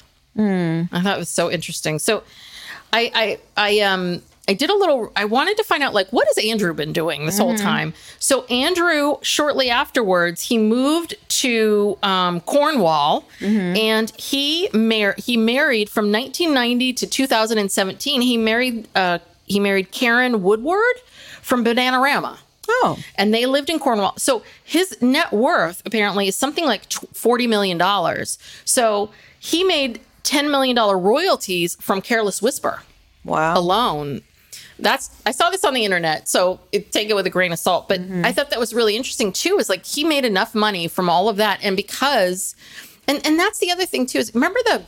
I 0.92 1.00
thought 1.02 1.16
it 1.16 1.18
was 1.18 1.28
so 1.28 1.50
interesting. 1.50 1.98
So, 1.98 2.22
I, 2.92 3.10
I, 3.14 3.38
I, 3.56 3.80
um, 3.80 4.22
I 4.48 4.54
did 4.54 4.70
a 4.70 4.74
little. 4.74 5.12
I 5.14 5.24
wanted 5.24 5.56
to 5.58 5.64
find 5.64 5.82
out 5.82 5.94
like 5.94 6.08
what 6.10 6.26
has 6.26 6.44
Andrew 6.44 6.74
been 6.74 6.92
doing 6.92 7.26
this 7.26 7.38
whole 7.38 7.56
time. 7.56 7.94
So 8.18 8.44
Andrew, 8.46 9.16
shortly 9.22 9.70
afterwards, 9.70 10.42
he 10.42 10.58
moved 10.58 11.14
to 11.42 11.96
um, 12.02 12.40
Cornwall, 12.40 13.24
and 13.76 14.10
he 14.18 14.68
mar- 14.74 15.14
he 15.16 15.36
married 15.36 15.88
from 15.88 16.10
1990 16.10 16.92
to 16.94 17.06
2017. 17.06 18.20
He 18.20 18.36
married 18.36 18.88
uh, 18.96 19.20
he 19.44 19.60
married 19.60 19.90
Keren 19.90 20.42
Woodward 20.42 20.96
from 21.40 21.64
Bananarama 21.64 22.38
Oh, 22.68 22.98
and 23.16 23.34
they 23.34 23.46
lived 23.46 23.70
in 23.70 23.78
Cornwall. 23.78 24.14
So 24.18 24.42
his 24.64 25.00
net 25.02 25.32
worth 25.32 25.82
apparently 25.84 26.28
is 26.28 26.36
something 26.36 26.64
like 26.64 26.90
forty 26.92 27.46
million 27.46 27.78
dollars. 27.78 28.38
So 28.64 29.10
he 29.38 29.64
made 29.64 30.00
ten 30.22 30.50
million 30.50 30.76
dollar 30.76 30.98
royalties 30.98 31.76
from 31.80 32.00
Careless 32.00 32.40
Whisper 32.40 32.82
wow. 33.24 33.56
alone. 33.56 34.22
That's 34.78 35.10
I 35.26 35.32
saw 35.32 35.50
this 35.50 35.64
on 35.64 35.74
the 35.74 35.84
internet, 35.84 36.28
so 36.28 36.60
it, 36.72 36.92
take 36.92 37.10
it 37.10 37.14
with 37.14 37.26
a 37.26 37.30
grain 37.30 37.52
of 37.52 37.58
salt. 37.58 37.88
But 37.88 38.00
mm-hmm. 38.00 38.24
I 38.24 38.32
thought 38.32 38.50
that 38.50 38.60
was 38.60 38.72
really 38.72 38.96
interesting 38.96 39.32
too. 39.32 39.58
Is 39.58 39.68
like 39.68 39.84
he 39.84 40.04
made 40.04 40.24
enough 40.24 40.54
money 40.54 40.88
from 40.88 41.08
all 41.08 41.28
of 41.28 41.36
that, 41.36 41.58
and 41.62 41.76
because, 41.76 42.54
and 43.08 43.24
and 43.26 43.38
that's 43.38 43.58
the 43.58 43.70
other 43.70 43.86
thing 43.86 44.06
too. 44.06 44.18
Is 44.18 44.34
remember 44.34 44.60
the. 44.64 44.82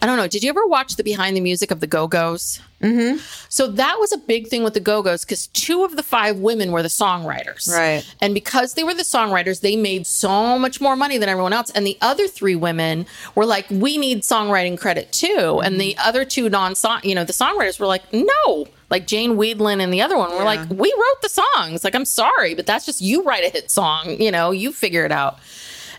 I 0.00 0.06
don't 0.06 0.16
know. 0.16 0.26
Did 0.28 0.42
you 0.42 0.48
ever 0.48 0.66
watch 0.66 0.96
the 0.96 1.04
behind 1.04 1.36
the 1.36 1.42
music 1.42 1.70
of 1.70 1.80
the 1.80 1.86
Go 1.86 2.08
Go's? 2.08 2.58
Mm-hmm. 2.84 3.16
So 3.48 3.66
that 3.66 3.96
was 3.98 4.12
a 4.12 4.18
big 4.18 4.48
thing 4.48 4.62
with 4.62 4.74
the 4.74 4.80
Go 4.80 5.02
Go's 5.02 5.24
because 5.24 5.46
two 5.48 5.84
of 5.84 5.96
the 5.96 6.02
five 6.02 6.38
women 6.38 6.70
were 6.70 6.82
the 6.82 6.88
songwriters. 6.88 7.68
Right. 7.68 8.04
And 8.20 8.34
because 8.34 8.74
they 8.74 8.84
were 8.84 8.92
the 8.92 9.02
songwriters, 9.02 9.62
they 9.62 9.74
made 9.74 10.06
so 10.06 10.58
much 10.58 10.80
more 10.80 10.94
money 10.94 11.16
than 11.16 11.30
everyone 11.30 11.54
else. 11.54 11.70
And 11.70 11.86
the 11.86 11.96
other 12.02 12.28
three 12.28 12.56
women 12.56 13.06
were 13.34 13.46
like, 13.46 13.66
we 13.70 13.96
need 13.96 14.22
songwriting 14.22 14.78
credit 14.78 15.12
too. 15.12 15.62
And 15.64 15.80
the 15.80 15.96
other 15.98 16.26
two 16.26 16.50
non 16.50 16.74
song, 16.74 17.00
you 17.02 17.14
know, 17.14 17.24
the 17.24 17.32
songwriters 17.32 17.80
were 17.80 17.86
like, 17.86 18.02
no. 18.12 18.66
Like 18.90 19.06
Jane 19.06 19.36
Wiedlin 19.36 19.80
and 19.80 19.92
the 19.92 20.02
other 20.02 20.16
one 20.16 20.30
were 20.30 20.44
like, 20.44 20.68
we 20.70 20.92
wrote 20.92 21.22
the 21.22 21.28
songs. 21.28 21.84
Like, 21.84 21.94
I'm 21.94 22.04
sorry, 22.04 22.54
but 22.54 22.66
that's 22.66 22.84
just 22.86 23.00
you 23.00 23.22
write 23.22 23.44
a 23.44 23.48
hit 23.48 23.70
song. 23.70 24.20
You 24.20 24.30
know, 24.30 24.50
you 24.50 24.72
figure 24.72 25.04
it 25.04 25.10
out. 25.10 25.38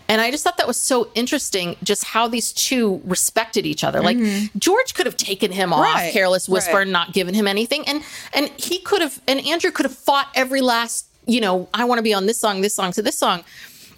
And 0.08 0.20
I 0.20 0.30
just 0.30 0.44
thought 0.44 0.56
that 0.58 0.66
was 0.68 0.76
so 0.76 1.08
interesting, 1.14 1.76
just 1.82 2.04
how 2.04 2.28
these 2.28 2.52
two 2.52 3.00
respected 3.04 3.66
each 3.66 3.82
other. 3.82 4.00
Like 4.00 4.18
George 4.56 4.94
could 4.94 5.06
have 5.06 5.16
taken 5.16 5.50
him 5.50 5.72
off, 5.72 5.82
Right, 5.82 6.12
careless 6.12 6.48
whisper, 6.48 6.74
right. 6.74 6.82
and 6.82 6.92
not 6.92 7.12
given 7.12 7.34
him 7.34 7.48
anything, 7.48 7.86
and 7.88 8.02
and 8.32 8.48
he 8.56 8.78
could 8.78 9.02
have, 9.02 9.20
and 9.26 9.40
Andrew 9.40 9.70
could 9.72 9.84
have 9.84 9.96
fought 9.96 10.28
every 10.34 10.60
last, 10.60 11.06
you 11.26 11.40
know, 11.40 11.68
I 11.74 11.84
want 11.84 11.98
to 11.98 12.02
be 12.02 12.14
on 12.14 12.26
this 12.26 12.38
song, 12.38 12.60
this 12.60 12.74
song, 12.74 12.92
to 12.92 13.02
this 13.02 13.18
song. 13.18 13.42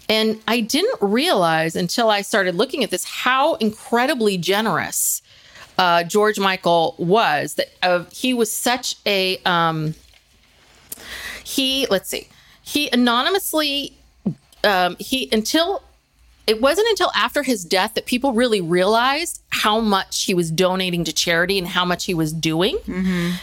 And 0.09 0.41
I 0.49 0.61
didn't 0.61 0.99
realize 1.03 1.77
until 1.77 2.09
I 2.09 2.23
started 2.23 2.55
looking 2.55 2.83
at 2.83 2.91
this 2.91 3.05
how 3.05 3.57
incredibly 3.57 4.39
generous 4.39 5.21
uh, 5.77 6.05
George 6.05 6.39
Michael 6.39 6.95
was. 6.97 7.55
That 7.55 7.69
uh, 7.83 8.05
he 8.11 8.33
was 8.33 8.51
such 8.51 8.97
a 9.05 9.37
um, 9.45 9.95
he. 11.45 11.87
Let's 11.91 12.09
see, 12.09 12.29
he 12.63 12.89
anonymously 12.91 13.93
um, 14.65 14.97
he 14.99 15.29
until 15.31 15.83
it 16.49 16.61
wasn't 16.63 16.89
until 16.89 17.11
after 17.15 17.43
his 17.43 17.65
death 17.65 17.93
that 17.95 18.07
people 18.07 18.33
really 18.33 18.61
realized 18.63 19.43
how 19.51 19.81
much 19.81 20.25
he 20.25 20.33
was 20.33 20.51
donating 20.51 21.05
to 21.05 21.13
charity 21.13 21.59
and 21.59 21.69
how 21.69 21.85
much 21.85 22.07
he 22.07 22.15
was 22.15 22.33
doing. 22.33 22.79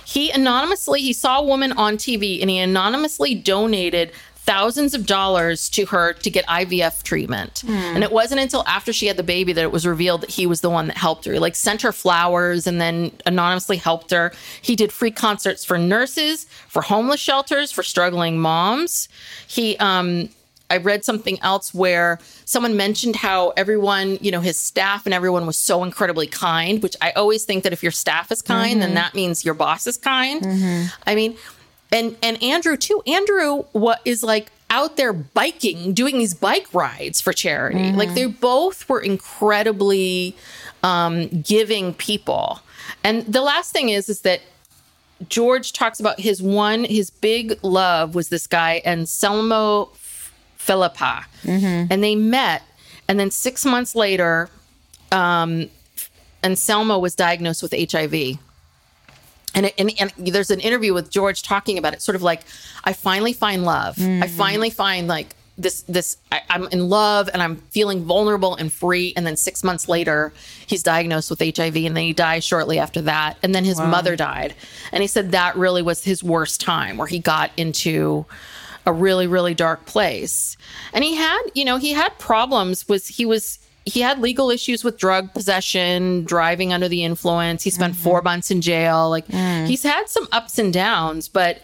He 0.06 0.32
anonymously 0.32 1.02
he 1.02 1.14
saw 1.14 1.40
a 1.40 1.44
woman 1.46 1.72
on 1.74 1.98
TV 1.98 2.42
and 2.42 2.50
he 2.50 2.58
anonymously 2.58 3.36
donated 3.36 4.12
thousands 4.38 4.94
of 4.94 5.06
dollars 5.08 5.70
to 5.70 5.86
her 5.88 6.14
to 6.14 6.30
get 6.30 6.46
IVF 6.48 7.02
treatment. 7.04 7.64
And 7.68 8.04
it 8.04 8.12
wasn't 8.12 8.42
until 8.42 8.64
after 8.68 8.94
she 8.94 9.08
had 9.08 9.18
the 9.18 9.24
baby 9.24 9.54
that 9.54 9.62
it 9.64 9.72
was 9.72 9.88
revealed 9.88 10.22
that 10.22 10.30
he 10.32 10.46
was 10.46 10.62
the 10.62 10.70
one 10.70 10.88
that 10.88 10.98
helped 10.98 11.26
her. 11.26 11.34
He 11.34 11.40
like 11.40 11.56
sent 11.56 11.82
her 11.84 11.92
flowers 11.92 12.68
and 12.68 12.80
then 12.80 13.12
anonymously 13.26 13.78
helped 13.78 14.12
her. 14.12 14.34
He 14.62 14.76
did 14.76 14.92
free 14.92 15.12
concerts 15.12 15.64
for 15.66 15.78
nurses, 15.78 16.46
for 16.68 16.82
homeless 16.84 17.20
shelters, 17.20 17.72
for 17.72 17.82
struggling 17.84 18.40
moms. 18.40 19.10
He 19.48 19.78
um 19.78 20.30
I 20.70 20.78
read 20.78 21.06
something 21.06 21.40
else 21.42 21.74
where 21.74 22.20
someone 22.46 22.76
mentioned 22.76 23.18
how 23.18 23.50
everyone, 23.52 24.18
you 24.22 24.32
know, 24.32 24.42
his 24.42 24.58
staff 24.58 25.06
and 25.06 25.14
everyone 25.14 25.46
was 25.46 25.58
so 25.58 25.84
incredibly 25.84 26.28
kind, 26.28 26.82
which 26.82 26.96
I 27.02 27.12
always 27.12 27.46
think 27.46 27.64
that 27.64 27.74
if 27.74 27.84
your 27.84 27.92
staff 27.92 28.32
is 28.32 28.42
kind, 28.42 28.82
then 28.82 28.90
mm-hmm. 28.90 28.96
that 28.96 29.14
means 29.14 29.46
your 29.46 29.54
boss 29.54 29.86
is 29.86 29.98
kind. 29.98 30.42
Mm-hmm. 30.42 30.88
I 31.06 31.16
mean, 31.16 31.38
and 31.92 32.18
and 32.24 32.42
Andrew 32.42 32.78
too. 32.78 33.02
Andrew 33.06 33.64
what 33.74 34.02
is 34.06 34.24
like 34.24 34.52
out 34.70 34.98
there 34.98 35.14
biking, 35.14 35.94
doing 35.94 36.18
these 36.18 36.34
bike 36.34 36.68
rides 36.74 37.22
for 37.22 37.32
charity. 37.32 37.80
Mm-hmm. 37.80 37.98
Like 37.98 38.14
they 38.16 38.26
both 38.26 38.90
were 38.90 39.00
incredibly 39.00 40.36
um, 40.84 41.28
giving 41.42 41.94
people. 41.94 42.60
And 43.04 43.26
the 43.26 43.42
last 43.42 43.72
thing 43.72 43.90
is 43.90 44.10
is 44.10 44.22
that 44.22 44.42
George 45.30 45.74
talks 45.74 46.00
about 46.00 46.20
his 46.20 46.42
one, 46.42 46.84
his 46.84 47.10
big 47.10 47.58
love 47.64 48.16
was 48.16 48.30
this 48.30 48.48
guy, 48.48 48.82
Anselmo 48.86 49.92
Feleppa. 50.66 51.26
And 51.92 52.04
they 52.04 52.16
met. 52.16 52.64
And 53.08 53.20
then 53.20 53.30
six 53.32 53.66
months 53.66 53.96
later, 53.96 54.50
um, 55.12 55.70
Anselmo 56.44 57.00
was 57.00 57.16
diagnosed 57.16 57.62
with 57.62 57.74
HIV. 57.74 58.40
And, 59.54 59.68
it, 59.68 59.74
and, 59.78 59.94
and 60.00 60.12
there's 60.18 60.52
an 60.52 60.60
interview 60.60 60.94
with 60.94 61.10
George 61.10 61.44
talking 61.44 61.78
about 61.78 61.94
it, 61.94 62.02
sort 62.02 62.16
of 62.16 62.22
like, 62.22 62.42
I 62.84 62.94
finally 62.94 63.32
find 63.34 63.64
love. 63.64 63.98
I 64.24 64.28
finally 64.28 64.70
find 64.70 65.08
like 65.08 65.34
this, 65.58 65.84
this, 65.84 66.18
I, 66.32 66.42
I'm 66.50 66.68
in 66.68 66.90
love 66.90 67.30
and 67.32 67.42
I'm 67.42 67.58
feeling 67.72 68.04
vulnerable 68.04 68.56
and 68.56 68.72
free. 68.72 69.14
And 69.16 69.26
then 69.26 69.38
six 69.38 69.64
months 69.64 69.88
later, 69.88 70.34
he's 70.68 70.84
diagnosed 70.84 71.30
with 71.30 71.40
HIV 71.40 71.78
and 71.78 71.96
then 71.96 72.04
he 72.04 72.12
dies 72.14 72.44
shortly 72.44 72.78
after 72.80 73.02
that. 73.04 73.38
And 73.42 73.56
then 73.56 73.64
his 73.64 73.80
mother 73.80 74.16
died. 74.18 74.56
And 74.92 75.02
he 75.02 75.08
said 75.08 75.32
that 75.32 75.56
really 75.56 75.82
was 75.82 76.04
his 76.04 76.22
worst 76.22 76.60
time 76.60 76.98
where 76.98 77.08
he 77.08 77.20
got 77.20 77.52
into 77.56 78.26
a 78.86 78.94
really, 78.94 79.28
really 79.28 79.54
dark 79.54 79.86
place. 79.86 80.58
And 80.94 81.04
he 81.04 81.16
had, 81.16 81.42
you 81.54 81.66
know, 81.66 81.78
he 81.78 81.94
had 81.94 82.18
problems 82.20 82.88
was 82.88 83.08
he 83.08 83.26
was, 83.26 83.60
he 83.86 84.02
had 84.02 84.20
legal 84.20 84.50
issues 84.50 84.84
with 84.84 84.98
drug 84.98 85.34
possession, 85.34 86.24
driving 86.24 86.74
under 86.74 86.88
the 86.88 87.04
influence. 87.04 87.64
He 87.64 87.70
spent 87.70 87.96
four 87.96 88.20
mm-hmm. 88.20 88.26
months 88.26 88.52
in 88.52 88.62
jail. 88.62 89.10
Like 89.10 89.28
mm. 89.28 89.68
he's 89.68 89.84
had 89.84 90.10
some 90.10 90.28
ups 90.32 90.58
and 90.58 90.74
downs, 90.74 91.28
but 91.28 91.62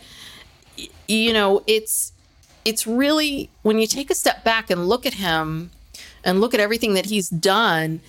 you 1.08 1.34
know, 1.34 1.64
it's 1.68 2.14
it's 2.66 2.86
really 2.86 3.50
when 3.64 3.80
you 3.80 3.88
take 3.88 4.10
a 4.10 4.16
step 4.16 4.44
back 4.44 4.70
and 4.70 4.88
look 4.88 5.06
at 5.06 5.16
him 5.16 5.72
and 6.24 6.42
look 6.42 6.54
at 6.54 6.60
everything 6.60 6.94
that 6.94 7.08
he's 7.08 7.30
done, 7.30 8.02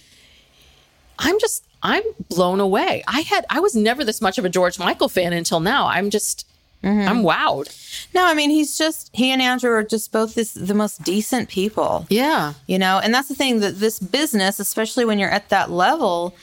I'm 1.19 1.39
just 1.39 1.65
I'm 1.83 2.03
blown 2.29 2.61
away. 2.61 3.03
I 3.07 3.23
had 3.23 3.45
I 3.51 3.61
was 3.61 3.75
never 3.75 4.05
this 4.05 4.21
much 4.21 4.39
of 4.39 4.45
a 4.45 4.49
George 4.49 4.79
Michael 4.79 5.09
fan 5.09 5.33
until 5.33 5.61
now. 5.61 5.87
I'm 5.87 6.11
just 6.11 6.47
I'm 6.85 7.23
wowed. 7.23 7.69
No, 8.15 8.25
I 8.27 8.35
mean 8.35 8.51
he's 8.51 8.77
just 8.77 9.11
he 9.13 9.31
and 9.31 9.41
Andrew 9.41 9.71
are 9.71 9.85
just 9.85 10.11
both 10.13 10.35
this 10.35 10.53
the 10.53 10.75
most 10.75 11.03
decent 11.05 11.49
people. 11.49 12.07
Yeah. 12.11 12.55
You 12.67 12.79
know, 12.79 13.01
and 13.03 13.15
that's 13.15 13.29
the 13.29 13.35
thing 13.37 13.61
that 13.61 13.79
this 13.79 13.99
business, 14.01 14.59
especially 14.59 15.05
when 15.05 15.19
you're 15.19 15.31
at 15.31 15.49
that 15.51 15.71
level, 15.71 16.35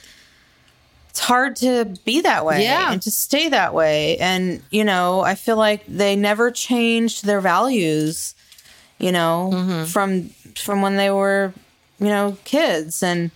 it's 1.09 1.19
hard 1.19 1.55
to 1.57 1.85
be 2.05 2.21
that 2.21 2.45
way 2.45 2.63
Yeah. 2.63 2.91
and 2.93 3.01
to 3.01 3.11
stay 3.11 3.49
that 3.49 3.73
way. 3.73 4.17
And, 4.19 4.61
you 4.69 4.83
know, 4.83 5.21
I 5.21 5.35
feel 5.35 5.57
like 5.57 5.85
they 5.87 6.15
never 6.15 6.51
changed 6.51 7.25
their 7.25 7.41
values, 7.41 8.35
you 8.97 9.11
know, 9.11 9.49
Mm-hmm. 9.53 9.85
from 9.85 10.29
from 10.55 10.81
when 10.81 10.95
they 10.97 11.09
were, 11.11 11.53
you 11.99 12.07
know, 12.07 12.37
kids 12.45 13.03
and 13.03 13.31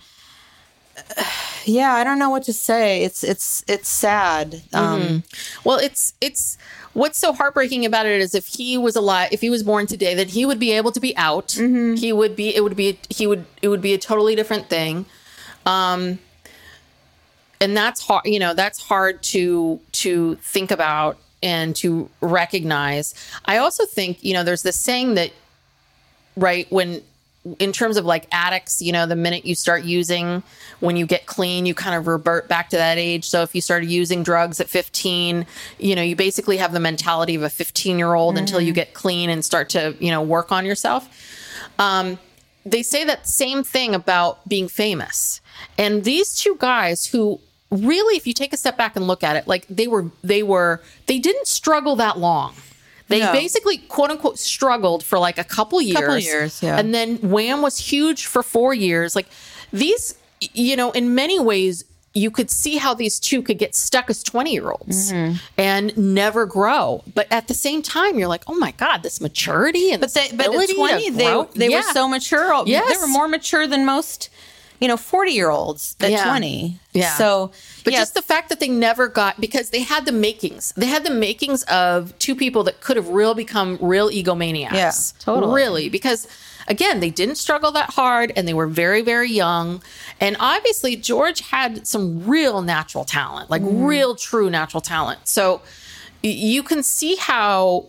uh, 1.18 1.24
yeah, 1.64 1.92
I 1.94 2.04
don't 2.04 2.18
know 2.18 2.30
what 2.30 2.44
to 2.44 2.52
say. 2.52 3.02
It's 3.02 3.22
it's 3.24 3.64
it's 3.66 3.88
sad. 3.88 4.62
Um 4.72 5.22
Well, 5.64 5.78
it's 5.78 6.14
it's 6.20 6.56
what's 6.94 7.18
so 7.18 7.32
heartbreaking 7.32 7.84
about 7.84 8.06
it 8.06 8.20
is 8.20 8.34
if 8.34 8.46
he 8.46 8.78
was 8.78 8.96
alive, 8.96 9.28
if 9.32 9.40
he 9.40 9.50
was 9.50 9.62
born 9.62 9.86
today, 9.86 10.14
that 10.14 10.28
he 10.30 10.46
would 10.46 10.58
be 10.58 10.72
able 10.72 10.92
to 10.92 11.00
be 11.00 11.16
out. 11.16 11.52
He 11.96 12.12
would 12.12 12.34
be. 12.34 12.54
It 12.54 12.62
would 12.62 12.76
be. 12.76 12.98
He 13.10 13.26
would. 13.26 13.44
It 13.60 13.68
would 13.68 13.82
be 13.82 13.92
a 13.92 13.98
totally 13.98 14.34
different 14.34 14.68
thing. 14.68 15.04
Um, 15.66 16.18
and 17.60 17.76
that's 17.76 18.06
hard. 18.06 18.24
You 18.24 18.38
know, 18.38 18.54
that's 18.54 18.80
hard 18.80 19.22
to 19.24 19.80
to 19.92 20.36
think 20.36 20.70
about 20.70 21.18
and 21.42 21.76
to 21.76 22.08
recognize. 22.20 23.14
I 23.44 23.58
also 23.58 23.84
think 23.84 24.24
you 24.24 24.32
know 24.32 24.44
there's 24.44 24.62
this 24.62 24.76
saying 24.76 25.14
that 25.14 25.30
right 26.36 26.70
when 26.70 27.02
in 27.58 27.72
terms 27.72 27.96
of 27.96 28.04
like 28.04 28.26
addicts 28.32 28.80
you 28.80 28.92
know 28.92 29.06
the 29.06 29.16
minute 29.16 29.44
you 29.44 29.54
start 29.54 29.84
using 29.84 30.42
when 30.80 30.96
you 30.96 31.06
get 31.06 31.26
clean 31.26 31.66
you 31.66 31.74
kind 31.74 31.94
of 31.94 32.06
revert 32.06 32.48
back 32.48 32.70
to 32.70 32.76
that 32.76 32.98
age. 32.98 33.24
So 33.24 33.42
if 33.42 33.54
you 33.54 33.60
started 33.60 33.90
using 33.90 34.22
drugs 34.22 34.60
at 34.60 34.68
15 34.68 35.46
you 35.78 35.94
know 35.94 36.02
you 36.02 36.16
basically 36.16 36.56
have 36.56 36.72
the 36.72 36.80
mentality 36.80 37.34
of 37.34 37.42
a 37.42 37.50
15 37.50 37.98
year 37.98 38.14
old 38.14 38.38
until 38.38 38.60
you 38.60 38.72
get 38.72 38.94
clean 38.94 39.30
and 39.30 39.44
start 39.44 39.68
to 39.70 39.94
you 40.00 40.10
know 40.10 40.22
work 40.22 40.52
on 40.52 40.64
yourself. 40.64 41.08
Um, 41.78 42.18
they 42.66 42.82
say 42.82 43.04
that 43.04 43.28
same 43.28 43.62
thing 43.62 43.94
about 43.94 44.48
being 44.48 44.68
famous. 44.68 45.40
And 45.76 46.04
these 46.04 46.34
two 46.34 46.56
guys 46.58 47.06
who 47.06 47.40
really 47.70 48.16
if 48.16 48.26
you 48.26 48.32
take 48.32 48.52
a 48.52 48.56
step 48.56 48.76
back 48.76 48.94
and 48.96 49.06
look 49.06 49.24
at 49.24 49.34
it 49.36 49.48
like 49.48 49.66
they 49.68 49.88
were 49.88 50.10
they 50.22 50.42
were 50.42 50.80
they 51.06 51.18
didn't 51.18 51.46
struggle 51.46 51.96
that 51.96 52.18
long 52.18 52.54
they 53.08 53.20
No. 53.20 53.32
basically 53.32 53.78
quote 53.78 54.10
unquote 54.10 54.38
struggled 54.38 55.02
for 55.04 55.18
like 55.18 55.38
a 55.38 55.44
couple 55.44 55.80
years 55.82 56.00
Couple 56.00 56.18
years, 56.18 56.62
yeah. 56.62 56.78
and 56.78 56.94
then 56.94 57.16
wham 57.18 57.62
was 57.62 57.78
huge 57.78 58.26
for 58.26 58.42
four 58.42 58.72
years 58.74 59.14
like 59.14 59.26
these 59.72 60.14
you 60.52 60.76
know 60.76 60.90
in 60.92 61.14
many 61.14 61.38
ways 61.40 61.84
you 62.16 62.30
could 62.30 62.48
see 62.48 62.76
how 62.76 62.94
these 62.94 63.18
two 63.18 63.42
could 63.42 63.58
get 63.58 63.74
stuck 63.74 64.08
as 64.08 64.22
20 64.22 64.52
year 64.52 64.70
olds 64.70 65.12
Mm-hmm. 65.12 65.36
and 65.58 65.96
never 65.98 66.46
grow 66.46 67.02
but 67.14 67.26
at 67.30 67.48
the 67.48 67.54
same 67.54 67.82
time 67.82 68.18
you're 68.18 68.28
like 68.28 68.44
oh 68.46 68.54
my 68.54 68.70
god 68.72 69.02
this 69.02 69.20
maturity 69.20 69.90
and 69.92 70.00
But 70.00 70.14
they, 70.14 70.28
but 70.32 70.46
ability 70.46 70.62
at 70.64 70.68
to 70.68 70.74
20, 70.74 71.10
they, 71.10 71.44
they 71.56 71.68
Yeah. 71.70 71.78
were 71.78 71.92
so 71.92 72.08
mature. 72.08 72.64
They 72.64 72.80
were 73.00 73.06
more 73.08 73.26
mature 73.28 73.66
than 73.66 73.84
most, 73.84 74.28
you 74.80 74.88
know, 74.88 74.96
40 74.96 75.30
year 75.32 75.50
olds 75.50 75.96
at 76.00 76.10
Yeah. 76.10 76.24
20. 76.24 76.78
Yeah. 76.92 77.14
So, 77.16 77.52
But 77.84 77.92
yes, 77.92 78.02
just 78.02 78.14
the 78.14 78.22
fact 78.22 78.48
that 78.50 78.60
they 78.60 78.68
never 78.68 79.08
got 79.08 79.40
because 79.40 79.70
they 79.70 79.80
had 79.82 80.04
the 80.04 80.12
makings. 80.12 80.72
They 80.76 80.86
had 80.86 81.04
the 81.04 81.10
makings 81.14 81.62
of 81.64 82.16
two 82.18 82.34
people 82.34 82.64
that 82.64 82.80
could 82.80 82.96
have 82.96 83.08
real 83.08 83.34
become 83.34 83.78
real 83.80 84.10
egomaniacs. 84.10 84.72
Yeah, 84.72 84.92
totally. 85.20 85.54
Really. 85.54 85.88
Because 85.88 86.26
again, 86.66 87.00
they 87.00 87.10
didn't 87.10 87.36
struggle 87.36 87.70
that 87.72 87.90
hard 87.90 88.32
and 88.36 88.46
they 88.48 88.54
were 88.54 88.66
very, 88.66 89.00
very 89.02 89.30
young. 89.30 89.82
And 90.20 90.36
obviously 90.40 90.96
George 90.96 91.40
had 91.40 91.86
some 91.86 92.24
real 92.26 92.60
natural 92.62 93.04
talent, 93.04 93.50
like 93.50 93.62
Mm-hmm. 93.62 93.84
real 93.84 94.14
true 94.16 94.50
natural 94.50 94.80
talent. 94.80 95.20
So 95.24 95.60
y- 96.22 96.30
you 96.30 96.62
can 96.62 96.82
see 96.82 97.16
how 97.16 97.86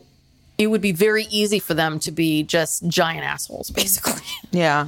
it 0.57 0.67
would 0.67 0.81
be 0.81 0.91
very 0.93 1.25
easy 1.29 1.59
for 1.59 1.73
them 1.73 1.99
to 1.99 2.11
be 2.11 2.43
just 2.43 2.87
giant 2.87 3.25
assholes, 3.25 3.69
basically. 3.71 4.21
yeah. 4.51 4.87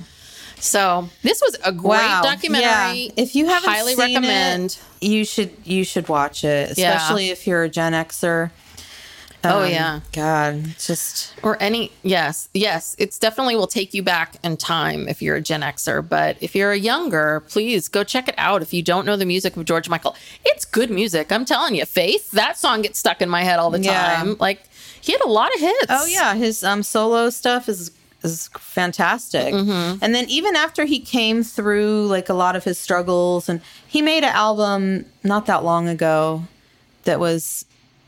So 0.59 1.09
this 1.23 1.41
was 1.41 1.57
a 1.63 1.71
great 1.71 1.89
Wow. 1.99 2.21
documentary. 2.23 2.67
Yeah. 3.05 3.11
If 3.17 3.35
you 3.35 3.47
haven't 3.47 3.69
highly 3.69 3.93
seen 3.95 4.15
recommend. 4.15 4.77
it, 5.01 5.07
you 5.07 5.23
should 5.25 5.51
you 5.63 5.83
should 5.83 6.09
watch 6.09 6.43
it, 6.43 6.77
Yeah. 6.77 6.95
especially 6.95 7.29
if 7.29 7.45
you're 7.47 7.63
a 7.63 7.69
Gen 7.69 7.93
Xer. 7.93 8.51
Oh, 9.43 9.63
Um, 9.63 9.69
yeah. 9.71 9.99
God, 10.13 10.65
just 10.79 11.31
or 11.43 11.57
any 11.61 11.91
yes 12.01 12.49
yes 12.55 12.95
it's 12.97 13.19
definitely 13.19 13.55
will 13.55 13.67
take 13.67 13.93
you 13.93 14.01
back 14.01 14.35
in 14.43 14.57
time 14.57 15.07
if 15.07 15.21
you're 15.21 15.35
a 15.35 15.41
gen 15.41 15.61
xer 15.61 16.05
but 16.05 16.35
if 16.41 16.55
you're 16.55 16.71
a 16.71 16.77
younger 16.77 17.41
please 17.47 17.87
go 17.87 18.03
check 18.03 18.27
it 18.27 18.33
out 18.39 18.63
if 18.63 18.73
you 18.73 18.81
don't 18.81 19.05
know 19.05 19.15
the 19.15 19.25
music 19.25 19.55
of 19.55 19.63
george 19.63 19.87
michael 19.87 20.15
it's 20.43 20.65
good 20.65 20.89
music 20.89 21.31
i'm 21.31 21.45
telling 21.45 21.75
you 21.75 21.85
faith 21.85 22.31
that 22.31 22.57
song 22.57 22.81
gets 22.81 22.97
stuck 22.97 23.21
in 23.21 23.29
my 23.29 23.43
head 23.43 23.59
all 23.59 23.69
the 23.69 23.79
Yeah. 23.79 23.93
time 24.17 24.35
like 24.39 24.63
he 25.01 25.11
had 25.11 25.21
a 25.21 25.27
lot 25.29 25.53
of 25.53 25.61
hits 25.61 25.85
Oh 25.89 26.05
yeah, 26.07 26.33
his 26.33 26.63
um 26.63 26.81
solo 26.81 27.29
stuff 27.29 27.69
is 27.69 27.91
is 28.31 28.49
fantastic. 28.59 29.53
Mm-hmm. 29.53 30.03
And 30.03 30.13
then 30.15 30.25
even 30.29 30.55
after 30.55 30.85
he 30.85 30.99
came 30.99 31.43
through 31.43 32.07
like 32.07 32.29
a 32.29 32.33
lot 32.33 32.55
of 32.55 32.63
his 32.63 32.77
struggles, 32.77 33.49
and 33.49 33.61
he 33.87 34.01
made 34.01 34.23
an 34.23 34.33
album 34.33 35.05
not 35.23 35.45
that 35.47 35.63
long 35.63 35.87
ago 35.87 36.43
that 37.03 37.19
was 37.19 37.65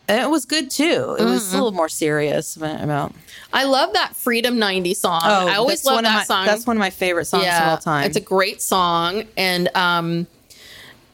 it 0.08 0.30
was 0.30 0.46
good 0.46 0.72
too. 0.72 1.16
It 1.20 1.24
was 1.24 1.44
a 1.44 1.48
Mm-hmm. 1.50 1.54
little 1.56 1.72
more 1.72 1.90
serious 1.90 2.56
about. 2.56 3.14
I 3.54 3.64
love 3.66 3.94
that 3.94 4.16
Freedom 4.16 4.58
90 4.58 4.94
song. 4.96 5.22
Oh, 5.24 5.48
I 5.48 5.56
always 5.56 5.80
that's 5.82 5.86
love 5.86 5.96
one 5.96 6.04
that 6.06 6.10
of 6.10 6.16
my, 6.20 6.24
song. 6.24 6.46
That's 6.48 6.66
one 6.66 6.78
of 6.78 6.80
my 6.80 6.90
favorite 6.90 7.26
songs 7.26 7.46
of 7.46 7.68
all 7.68 7.78
time. 7.78 8.06
It's 8.06 8.18
a 8.18 8.22
great 8.22 8.62
song. 8.62 9.26
And 9.38 9.70
um 9.76 10.26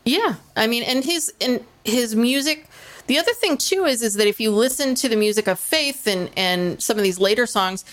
yeah, 0.05 0.35
I 0.55 0.67
mean 0.67 0.83
and 0.83 1.03
his 1.03 1.33
and 1.41 1.63
his 1.83 2.15
music 2.15 2.67
the 3.07 3.17
other 3.19 3.33
thing 3.33 3.57
too 3.57 3.85
is 3.85 4.01
is 4.01 4.15
that 4.15 4.27
if 4.27 4.39
you 4.39 4.49
listen 4.51 4.95
to 4.95 5.09
the 5.09 5.15
music 5.15 5.47
of 5.47 5.59
Faith 5.59 6.07
and 6.07 6.29
and 6.37 6.81
some 6.81 6.97
of 6.97 7.03
these 7.03 7.19
later 7.19 7.45
songs, 7.45 7.83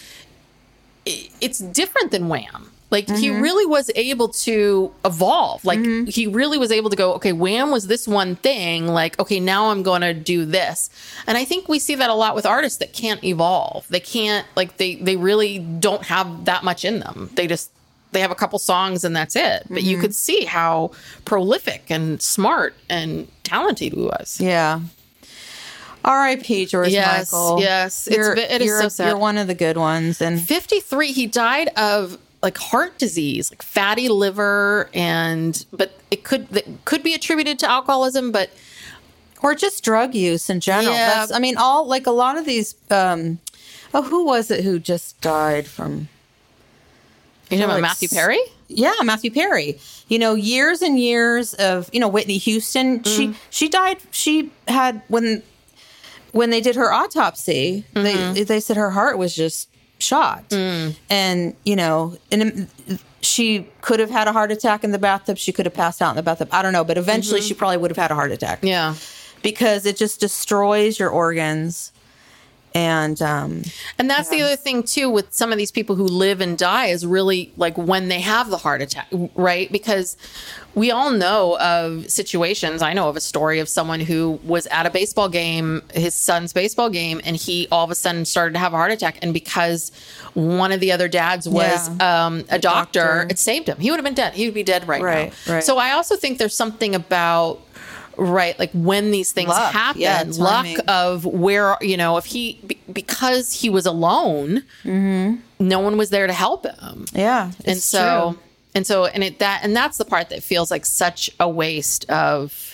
it's 1.06 1.58
different 1.58 2.10
than 2.10 2.28
Wham. 2.28 2.70
Like 2.90 3.08
he 3.08 3.28
Mm-hmm. 3.28 3.40
really 3.42 3.64
was 3.66 3.90
able 3.94 4.28
to 4.28 4.92
evolve. 5.02 5.64
Like 5.64 5.80
he 6.08 6.26
really 6.26 6.58
was 6.58 6.70
able 6.70 6.90
to 6.90 6.96
go, 6.96 7.14
okay, 7.14 7.32
Wham 7.32 7.70
was 7.70 7.86
this 7.86 8.06
one 8.06 8.36
thing. 8.36 8.86
Like, 8.86 9.18
okay, 9.18 9.40
now 9.40 9.70
I'm 9.70 9.82
going 9.82 10.02
to 10.02 10.12
do 10.12 10.44
this. 10.44 10.90
And 11.26 11.38
I 11.38 11.46
think 11.46 11.68
we 11.70 11.78
see 11.78 11.94
that 11.94 12.10
a 12.10 12.14
lot 12.14 12.34
with 12.34 12.44
artists 12.44 12.78
that 12.80 12.92
can't 12.92 13.24
evolve. 13.24 13.88
They 13.88 14.00
can't 14.00 14.46
like 14.56 14.76
they 14.76 14.96
they 14.96 15.16
really 15.16 15.58
don't 15.58 16.04
have 16.04 16.44
that 16.44 16.64
much 16.64 16.84
in 16.84 16.98
them. 17.00 17.30
They 17.34 17.46
just 17.46 17.70
they 18.12 18.20
have 18.20 18.30
a 18.30 18.34
couple 18.34 18.58
songs 18.58 19.04
and 19.04 19.16
that's 19.16 19.36
it. 19.36 19.62
But 19.70 19.78
Mm-hmm. 19.78 19.86
you 19.88 19.98
could 19.98 20.14
see 20.14 20.44
how 20.44 20.90
prolific 21.24 21.84
and 21.88 22.20
smart 22.20 22.74
and 22.90 23.26
talented 23.42 23.94
he 23.94 23.98
was. 24.02 24.38
yeah. 24.38 24.80
R.I.P. 26.04 26.66
George 26.66 26.88
Yes, 26.88 27.32
Michael. 27.32 27.60
yes. 27.60 28.06
It's 28.06 28.16
you're, 28.16 28.34
it 28.34 28.60
is 28.60 28.66
you're, 28.66 28.82
so 28.82 28.88
sad. 28.88 29.08
You're 29.08 29.18
one 29.18 29.38
of 29.38 29.46
the 29.46 29.54
good 29.54 29.76
ones, 29.76 30.20
and 30.20 30.40
53 30.40 31.12
he 31.12 31.26
died 31.26 31.68
of 31.76 32.18
like 32.42 32.58
heart 32.58 32.98
disease 32.98 33.52
like 33.52 33.62
fatty 33.62 34.08
liver 34.08 34.90
and 34.92 35.64
but 35.72 35.96
it 36.10 36.24
could 36.24 36.48
that 36.48 36.66
could 36.84 37.04
be 37.04 37.14
attributed 37.14 37.56
to 37.56 37.70
alcoholism 37.70 38.32
but 38.32 38.50
or 39.42 39.54
just 39.54 39.84
drug 39.84 40.14
use 40.14 40.48
in 40.48 40.60
general. 40.60 40.94
Yeah. 40.94 41.14
That's, 41.14 41.32
I 41.32 41.38
mean, 41.38 41.56
all 41.56 41.86
like 41.86 42.06
a 42.06 42.12
lot 42.12 42.38
of 42.38 42.44
these. 42.46 42.74
Um, 42.90 43.40
oh, 43.92 44.02
who 44.02 44.24
was 44.24 44.50
it 44.50 44.64
who 44.64 44.78
just 44.78 45.20
died 45.20 45.66
from? 45.66 46.08
you 47.50 47.58
know 47.58 47.66
Like 47.66 47.82
matthew 47.82 48.08
perry 48.08 48.40
Yeah, 48.68 48.94
Matthew 49.04 49.30
Perry. 49.30 49.78
You 50.08 50.18
know, 50.18 50.34
years 50.34 50.80
and 50.80 50.98
years 50.98 51.52
of 51.54 51.90
you 51.92 52.00
know 52.00 52.08
Whitney 52.08 52.38
Houston. 52.38 53.00
Mm. 53.00 53.06
She 53.06 53.34
she 53.50 53.68
died. 53.68 53.98
She 54.10 54.50
had 54.66 55.02
when 55.08 55.42
when 56.32 56.50
they 56.50 56.60
did 56.60 56.76
her 56.76 56.92
autopsy, 56.92 57.84
Mm-hmm. 57.94 58.34
they 58.34 58.44
they 58.44 58.60
said 58.60 58.76
her 58.76 58.90
heart 58.90 59.16
was 59.18 59.34
just 59.34 59.68
shot, 59.98 60.48
Mm. 60.50 60.96
and 61.08 61.54
you 61.64 61.76
know, 61.76 62.16
and 62.32 62.68
she 63.20 63.68
could 63.82 64.00
have 64.00 64.10
had 64.10 64.26
a 64.26 64.32
heart 64.32 64.50
attack 64.50 64.82
in 64.82 64.90
the 64.90 64.98
bathtub. 64.98 65.38
She 65.38 65.52
could 65.52 65.64
have 65.66 65.74
passed 65.74 66.02
out 66.02 66.10
in 66.10 66.16
the 66.16 66.22
bathtub. 66.24 66.48
I 66.50 66.60
don't 66.62 66.72
know, 66.72 66.82
but 66.84 66.98
eventually 66.98 67.40
she 67.40 67.54
probably 67.54 67.76
would 67.76 67.90
have 67.90 67.96
had 67.98 68.10
a 68.10 68.14
heart 68.14 68.32
attack. 68.32 68.58
Mm-hmm. 68.58 68.66
yeah 68.68 68.94
because 69.42 69.86
it 69.86 69.96
just 69.96 70.20
destroys 70.20 71.00
your 71.00 71.10
organs. 71.10 71.90
And 72.74 73.20
um, 73.20 73.62
and 73.98 74.08
that's 74.08 74.28
the 74.30 74.40
other 74.42 74.56
thing 74.56 74.82
too 74.82 75.10
with 75.10 75.32
some 75.32 75.52
of 75.52 75.58
these 75.58 75.70
people 75.70 75.94
who 75.96 76.04
live 76.06 76.40
and 76.40 76.56
die 76.56 76.86
is 76.86 77.04
really 77.04 77.52
like 77.56 77.76
when 77.76 78.08
they 78.08 78.20
have 78.20 78.48
the 78.50 78.56
heart 78.56 78.80
attack 78.80 79.08
right 79.34 79.70
because 79.70 80.16
we 80.74 80.90
all 80.90 81.10
know 81.10 81.58
of 81.60 82.10
situations 82.10 82.80
i 82.80 82.94
know 82.94 83.08
of 83.10 83.16
a 83.16 83.20
story 83.20 83.58
of 83.60 83.68
someone 83.68 84.00
who 84.00 84.40
was 84.44 84.66
at 84.68 84.86
a 84.86 84.90
baseball 84.90 85.28
game 85.28 85.82
his 85.92 86.14
son's 86.14 86.52
baseball 86.54 86.88
game 86.88 87.20
and 87.24 87.36
he 87.36 87.68
all 87.70 87.84
of 87.84 87.90
a 87.90 87.94
sudden 87.94 88.24
started 88.24 88.54
to 88.54 88.58
have 88.58 88.72
a 88.72 88.76
heart 88.76 88.90
attack 88.90 89.18
and 89.20 89.34
because 89.34 89.92
one 90.32 90.72
of 90.72 90.80
the 90.80 90.90
other 90.92 91.08
dads 91.08 91.46
was 91.48 91.90
Yeah. 91.98 92.24
um, 92.26 92.38
a, 92.48 92.58
doctor, 92.58 93.00
doctor. 93.00 93.26
it 93.30 93.38
saved 93.38 93.68
him 93.68 93.78
he 93.78 93.90
would 93.90 93.98
have 93.98 94.04
been 94.04 94.14
dead 94.14 94.32
he 94.32 94.46
would 94.46 94.54
be 94.54 94.62
dead 94.62 94.88
right, 94.88 95.02
Right, 95.02 95.32
now 95.46 95.54
right. 95.54 95.64
so 95.64 95.76
i 95.76 95.90
also 95.92 96.16
think 96.16 96.38
there's 96.38 96.54
something 96.56 96.94
about 96.94 97.60
right 98.16 98.58
like 98.58 98.70
when 98.72 99.10
these 99.10 99.32
things 99.32 99.48
Luck, 99.48 99.72
happen 99.72 100.00
yeah, 100.00 100.24
luck 100.36 100.66
of 100.88 101.24
where 101.24 101.76
you 101.80 101.96
know 101.96 102.16
if 102.16 102.26
he 102.26 102.60
be- 102.66 102.78
because 102.92 103.52
he 103.52 103.70
was 103.70 103.86
alone 103.86 104.62
mm-hmm. 104.84 105.36
no 105.58 105.80
one 105.80 105.96
was 105.96 106.10
there 106.10 106.26
to 106.26 106.32
help 106.32 106.64
him 106.64 107.04
yeah, 107.12 107.52
and 107.64 107.78
so 107.78 108.32
true. 108.32 108.42
and 108.74 108.86
so 108.86 109.06
and 109.06 109.24
it 109.24 109.38
that 109.38 109.60
and 109.62 109.74
that's 109.74 109.98
the 109.98 110.04
part 110.04 110.30
that 110.30 110.42
feels 110.42 110.70
like 110.70 110.84
such 110.84 111.30
a 111.40 111.48
waste 111.48 112.08
of 112.10 112.72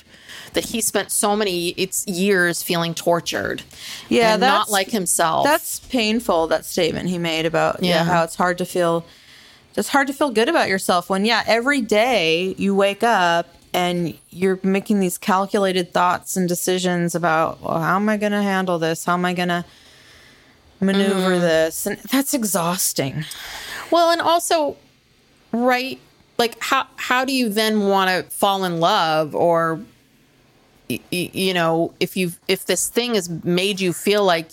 that 0.54 0.64
he 0.64 0.80
spent 0.80 1.10
so 1.10 1.36
many 1.36 1.68
it's 1.70 2.06
years 2.06 2.62
feeling 2.62 2.94
tortured 2.94 3.62
Yeah, 4.08 4.32
and 4.32 4.40
not 4.40 4.70
like 4.70 4.90
himself 4.90 5.44
That's 5.44 5.80
painful. 5.80 6.48
That 6.48 6.64
statement 6.64 7.08
he 7.08 7.18
made 7.18 7.46
about 7.46 7.82
yeah. 7.82 7.96
Yeah. 7.96 8.04
how 8.04 8.24
it's 8.24 8.36
hard 8.36 8.58
to 8.58 8.64
feel. 8.64 9.04
It's 9.76 9.88
hard 9.88 10.08
to 10.08 10.12
feel 10.12 10.30
good 10.30 10.48
about 10.48 10.68
yourself 10.68 11.08
when 11.08 11.24
yeah 11.24 11.44
every 11.46 11.80
day 11.80 12.54
you 12.58 12.74
wake 12.74 13.02
up 13.02 13.54
and 13.74 14.16
you're 14.30 14.58
making 14.62 15.00
these 15.00 15.18
calculated 15.18 15.92
thoughts 15.92 16.36
and 16.36 16.48
decisions 16.48 17.14
about 17.14 17.60
well 17.60 17.80
how 17.80 17.96
am 17.96 18.08
I 18.08 18.16
going 18.16 18.32
to 18.32 18.42
handle 18.42 18.78
this? 18.78 19.04
How 19.04 19.14
am 19.14 19.24
I 19.24 19.34
going 19.34 19.48
to 19.48 19.64
maneuver 20.80 21.32
Mm-hmm. 21.32 21.40
this? 21.40 21.86
And 21.86 21.98
that's 22.10 22.34
exhausting. 22.34 23.24
Well, 23.90 24.10
and 24.10 24.20
also, 24.20 24.76
right? 25.52 25.98
Like, 26.38 26.56
how 26.60 26.86
how 26.96 27.24
do 27.24 27.32
you 27.32 27.48
then 27.48 27.88
want 27.88 28.10
to 28.10 28.30
fall 28.30 28.64
in 28.64 28.78
love, 28.80 29.34
or 29.34 29.80
y- 30.88 31.00
y- 31.12 31.30
you 31.32 31.52
know, 31.54 31.92
if 31.98 32.16
you 32.16 32.32
if 32.46 32.64
this 32.66 32.88
thing 32.88 33.14
has 33.14 33.28
made 33.28 33.80
you 33.80 33.92
feel 33.92 34.24
like 34.24 34.50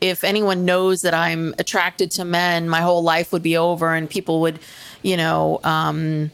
if 0.00 0.22
anyone 0.22 0.64
knows 0.64 1.02
that 1.02 1.14
I'm 1.14 1.54
attracted 1.58 2.10
to 2.12 2.24
men, 2.24 2.68
my 2.68 2.80
whole 2.80 3.02
life 3.02 3.32
would 3.32 3.42
be 3.42 3.56
over, 3.56 3.92
and 3.94 4.08
people 4.08 4.40
would, 4.42 4.60
you 5.02 5.16
know, 5.16 5.58
um, 5.64 6.30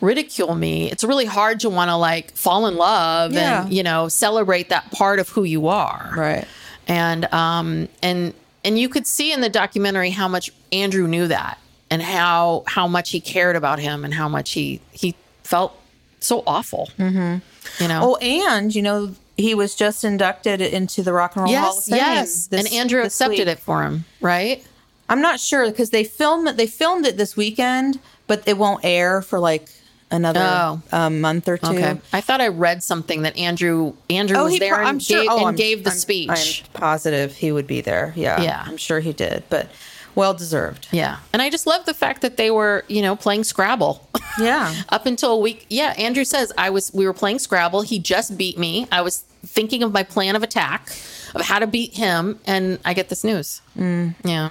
ridicule 0.00 0.54
me. 0.54 0.90
It's 0.90 1.04
really 1.04 1.24
hard 1.26 1.60
to 1.60 1.70
want 1.70 1.90
to 1.90 1.96
like 1.96 2.32
fall 2.32 2.66
in 2.66 2.76
love 2.76 3.32
Yeah. 3.32 3.62
and 3.64 3.72
you 3.72 3.82
know 3.82 4.08
celebrate 4.08 4.68
that 4.70 4.90
part 4.92 5.18
of 5.20 5.28
who 5.28 5.44
you 5.44 5.68
are, 5.68 6.12
Right. 6.16 6.46
and 6.86 7.32
um 7.32 7.88
and 8.02 8.34
and 8.64 8.78
you 8.78 8.88
could 8.88 9.06
see 9.06 9.32
in 9.32 9.40
the 9.40 9.48
documentary 9.48 10.10
how 10.10 10.28
much 10.28 10.50
Andrew 10.72 11.06
knew 11.08 11.26
that 11.28 11.58
and 11.90 12.02
how 12.02 12.64
how 12.66 12.86
much 12.86 13.10
he 13.10 13.20
cared 13.20 13.56
about 13.56 13.78
him 13.78 14.04
and 14.04 14.12
how 14.14 14.28
much 14.28 14.52
he 14.52 14.80
he 14.92 15.14
felt 15.44 15.78
so 16.20 16.42
awful. 16.46 16.90
Mm-hmm. 16.98 17.38
You 17.82 17.88
know. 17.88 18.00
Oh, 18.02 18.16
and 18.16 18.74
you 18.74 18.82
know 18.82 19.14
he 19.36 19.54
was 19.54 19.74
just 19.76 20.02
inducted 20.04 20.60
into 20.60 21.00
the 21.02 21.12
Rock 21.12 21.36
and 21.36 21.44
Roll 21.44 21.54
Hall 21.54 21.78
of 21.78 21.84
Fame. 21.84 21.96
yes. 21.96 22.48
this- 22.48 22.64
and 22.66 22.74
Andrew 22.74 23.02
accepted 23.02 23.38
week. 23.38 23.46
it 23.48 23.58
for 23.60 23.82
him, 23.84 24.04
right? 24.20 24.64
I'm 25.08 25.22
not 25.22 25.38
sure 25.40 25.64
because 25.70 25.90
they 25.90 26.04
film 26.04 26.44
they 26.56 26.66
filmed 26.66 27.06
it 27.06 27.16
this 27.16 27.36
weekend, 27.36 28.00
but 28.26 28.42
it 28.46 28.58
won't 28.58 28.84
air 28.84 29.22
for 29.22 29.38
like 29.38 29.68
another 30.10 30.40
Oh. 30.42 30.82
um, 30.92 31.20
month 31.20 31.48
or 31.48 31.58
two. 31.58 31.66
Okay. 31.72 32.00
I 32.12 32.20
thought 32.20 32.40
I 32.40 32.48
read 32.48 32.82
something 32.82 33.22
that 33.22 33.36
Andrew 33.36 33.92
Andrew 34.08 34.42
was 34.44 34.52
he 34.54 34.58
there 34.58 34.70
pro- 34.74 34.78
and, 34.80 34.88
I'm 34.88 34.98
sure. 34.98 35.20
gave, 35.22 35.30
oh, 35.30 35.36
and 35.38 35.46
I'm- 35.46 35.54
gave 35.56 35.84
the 35.84 35.90
I'm- 35.90 35.98
speech. 35.98 36.64
I'm 36.74 36.80
positive 36.80 37.36
he 37.36 37.52
would 37.52 37.66
be 37.66 37.80
there. 37.80 38.12
Yeah, 38.16 38.40
Yeah. 38.40 38.64
I'm 38.66 38.76
sure 38.76 39.00
he 39.00 39.12
did, 39.12 39.44
but 39.50 39.68
well 40.14 40.34
deserved. 40.34 40.88
yeah. 40.90 41.18
And 41.32 41.40
I 41.42 41.48
just 41.50 41.66
love 41.66 41.84
the 41.84 41.94
fact 41.94 42.22
that 42.22 42.36
they 42.36 42.50
were, 42.50 42.84
you 42.88 43.02
know, 43.02 43.14
playing 43.16 43.44
Scrabble. 43.44 44.08
Yeah, 44.40 44.72
up 44.88 45.04
until 45.06 45.32
a 45.32 45.38
week 45.38 45.66
yeah 45.68 45.94
andrew 45.98 46.22
says 46.22 46.52
i 46.56 46.70
was 46.70 46.92
we 46.94 47.06
were 47.06 47.12
playing 47.12 47.40
scrabble 47.40 47.82
he 47.82 47.98
just 47.98 48.38
beat 48.38 48.56
me 48.56 48.86
i 48.92 49.00
was 49.02 49.24
thinking 49.44 49.82
of 49.82 49.90
my 49.92 50.04
plan 50.04 50.36
of 50.36 50.44
attack 50.44 50.90
of 51.34 51.40
how 51.40 51.58
to 51.58 51.66
beat 51.66 51.94
him 51.94 52.38
and 52.46 52.78
i 52.84 52.94
get 52.94 53.08
this 53.08 53.24
news 53.24 53.62
yeah 53.76 54.50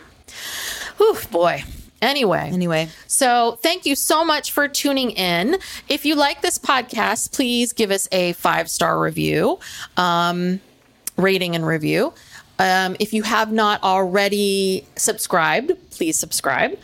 Whew, 0.98 1.18
boy 1.32 1.64
anyway. 2.02 2.50
Anyway. 2.52 2.90
so 3.08 3.58
thank 3.62 3.86
you 3.86 3.96
so 3.96 4.24
much 4.24 4.52
for 4.52 4.68
tuning 4.68 5.12
in. 5.12 5.58
If 5.88 6.06
you 6.06 6.16
like 6.16 6.42
this 6.42 6.58
podcast 6.58 7.34
please 7.34 7.74
give 7.74 7.92
us 7.92 8.08
a 8.12 8.34
five 8.34 8.70
star 8.70 9.00
review 9.00 9.60
um, 9.98 10.60
rating 11.18 11.56
and 11.56 11.66
review. 11.66 12.14
Um, 12.60 12.96
if 13.00 13.14
you 13.14 13.22
have 13.24 13.52
not 13.52 13.84
already 13.84 14.86
subscribed 14.96 15.72
please 15.92 16.18
subscribe 16.18 16.78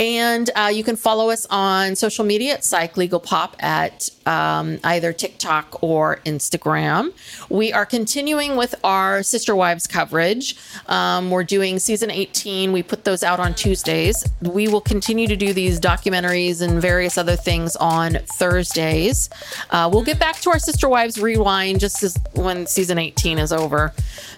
and 0.00 0.50
uh, 0.54 0.70
you 0.72 0.84
can 0.84 0.96
follow 0.96 1.30
us 1.30 1.46
on 1.50 1.96
social 1.96 2.24
media 2.24 2.54
at 2.54 2.64
Psych 2.64 2.96
Legal 2.96 3.20
Pop 3.20 3.56
at 3.58 4.08
um, 4.26 4.78
either 4.84 5.12
TikTok 5.12 5.82
or 5.82 6.20
Instagram. 6.24 7.12
We 7.48 7.72
are 7.72 7.86
continuing 7.86 8.56
with 8.56 8.74
our 8.84 9.22
Sister 9.22 9.56
Wives 9.56 9.86
coverage. 9.86 10.56
Um, 10.86 11.30
we're 11.30 11.44
doing 11.44 11.78
season 11.78 12.10
18. 12.10 12.72
We 12.72 12.82
put 12.82 13.04
those 13.04 13.22
out 13.22 13.40
on 13.40 13.54
Tuesdays. 13.54 14.24
We 14.40 14.68
will 14.68 14.80
continue 14.80 15.26
to 15.26 15.36
do 15.36 15.52
these 15.52 15.80
documentaries 15.80 16.62
and 16.62 16.80
various 16.80 17.18
other 17.18 17.36
things 17.36 17.74
on 17.76 18.18
Thursdays. 18.36 19.30
Uh, 19.70 19.88
we'll 19.92 20.04
get 20.04 20.18
back 20.18 20.36
to 20.40 20.50
our 20.50 20.58
Sister 20.58 20.88
Wives 20.88 21.18
rewind 21.18 21.80
just 21.80 22.02
as 22.02 22.16
when 22.34 22.66
season 22.66 22.98
18 22.98 23.38
is 23.38 23.52
over. 23.52 23.92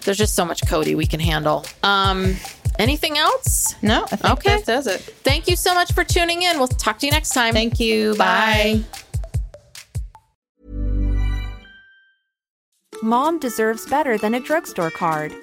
There's 0.05 0.17
just 0.17 0.33
so 0.33 0.45
much 0.45 0.61
Kody 0.61 0.95
we 0.95 1.05
can 1.05 1.19
handle. 1.19 1.65
Um, 1.83 2.35
anything 2.79 3.17
else? 3.17 3.75
no, 3.81 4.03
I 4.11 4.15
think 4.15 4.25
Okay. 4.39 4.55
that 4.57 4.65
does 4.65 4.87
it. 4.87 5.01
Thank 5.01 5.47
you 5.47 5.55
so 5.55 5.73
much 5.73 5.91
for 5.93 6.03
tuning 6.03 6.41
in. 6.43 6.57
We'll 6.57 6.67
talk 6.67 6.99
to 6.99 7.05
you 7.05 7.11
next 7.11 7.29
time. 7.29 7.53
Thank 7.53 7.79
you. 7.79 8.15
Bye. 8.15 8.83
Mom 13.03 13.39
deserves 13.39 13.87
better 13.87 14.17
than 14.17 14.35
a 14.35 14.39
drugstore 14.39 14.91
card. 14.91 15.33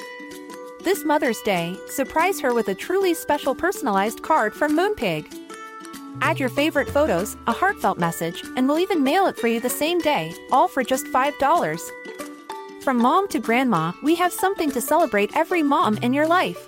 This 0.85 1.05
Mother's 1.05 1.41
Day, 1.43 1.77
surprise 1.89 2.41
her 2.41 2.55
with 2.55 2.69
a 2.69 2.75
truly 2.75 3.15
special 3.15 3.55
personalized 3.55 4.23
card 4.23 4.55
from 4.55 4.77
Moonpig. 4.77 5.27
Add 6.21 6.39
your 6.39 6.49
favorite 6.49 6.89
photos, 6.89 7.37
a 7.47 7.53
heartfelt 7.53 7.99
message, 7.99 8.43
and 8.57 8.69
we'll 8.69 8.79
even 8.79 9.03
mail 9.03 9.27
it 9.27 9.37
for 9.37 9.49
you 9.49 9.61
the 9.61 9.69
same 9.71 9.99
day, 10.01 10.33
all 10.53 10.69
for 10.69 10.85
just 10.85 11.07
$5. 11.07 11.91
From 12.83 12.97
mom 12.99 13.27
to 13.29 13.39
grandma, 13.41 13.93
we 14.03 14.15
have 14.15 14.33
something 14.33 14.71
to 14.71 14.81
celebrate 14.81 15.37
every 15.37 15.63
mom 15.63 15.97
in 15.99 16.13
your 16.15 16.27
life. 16.27 16.68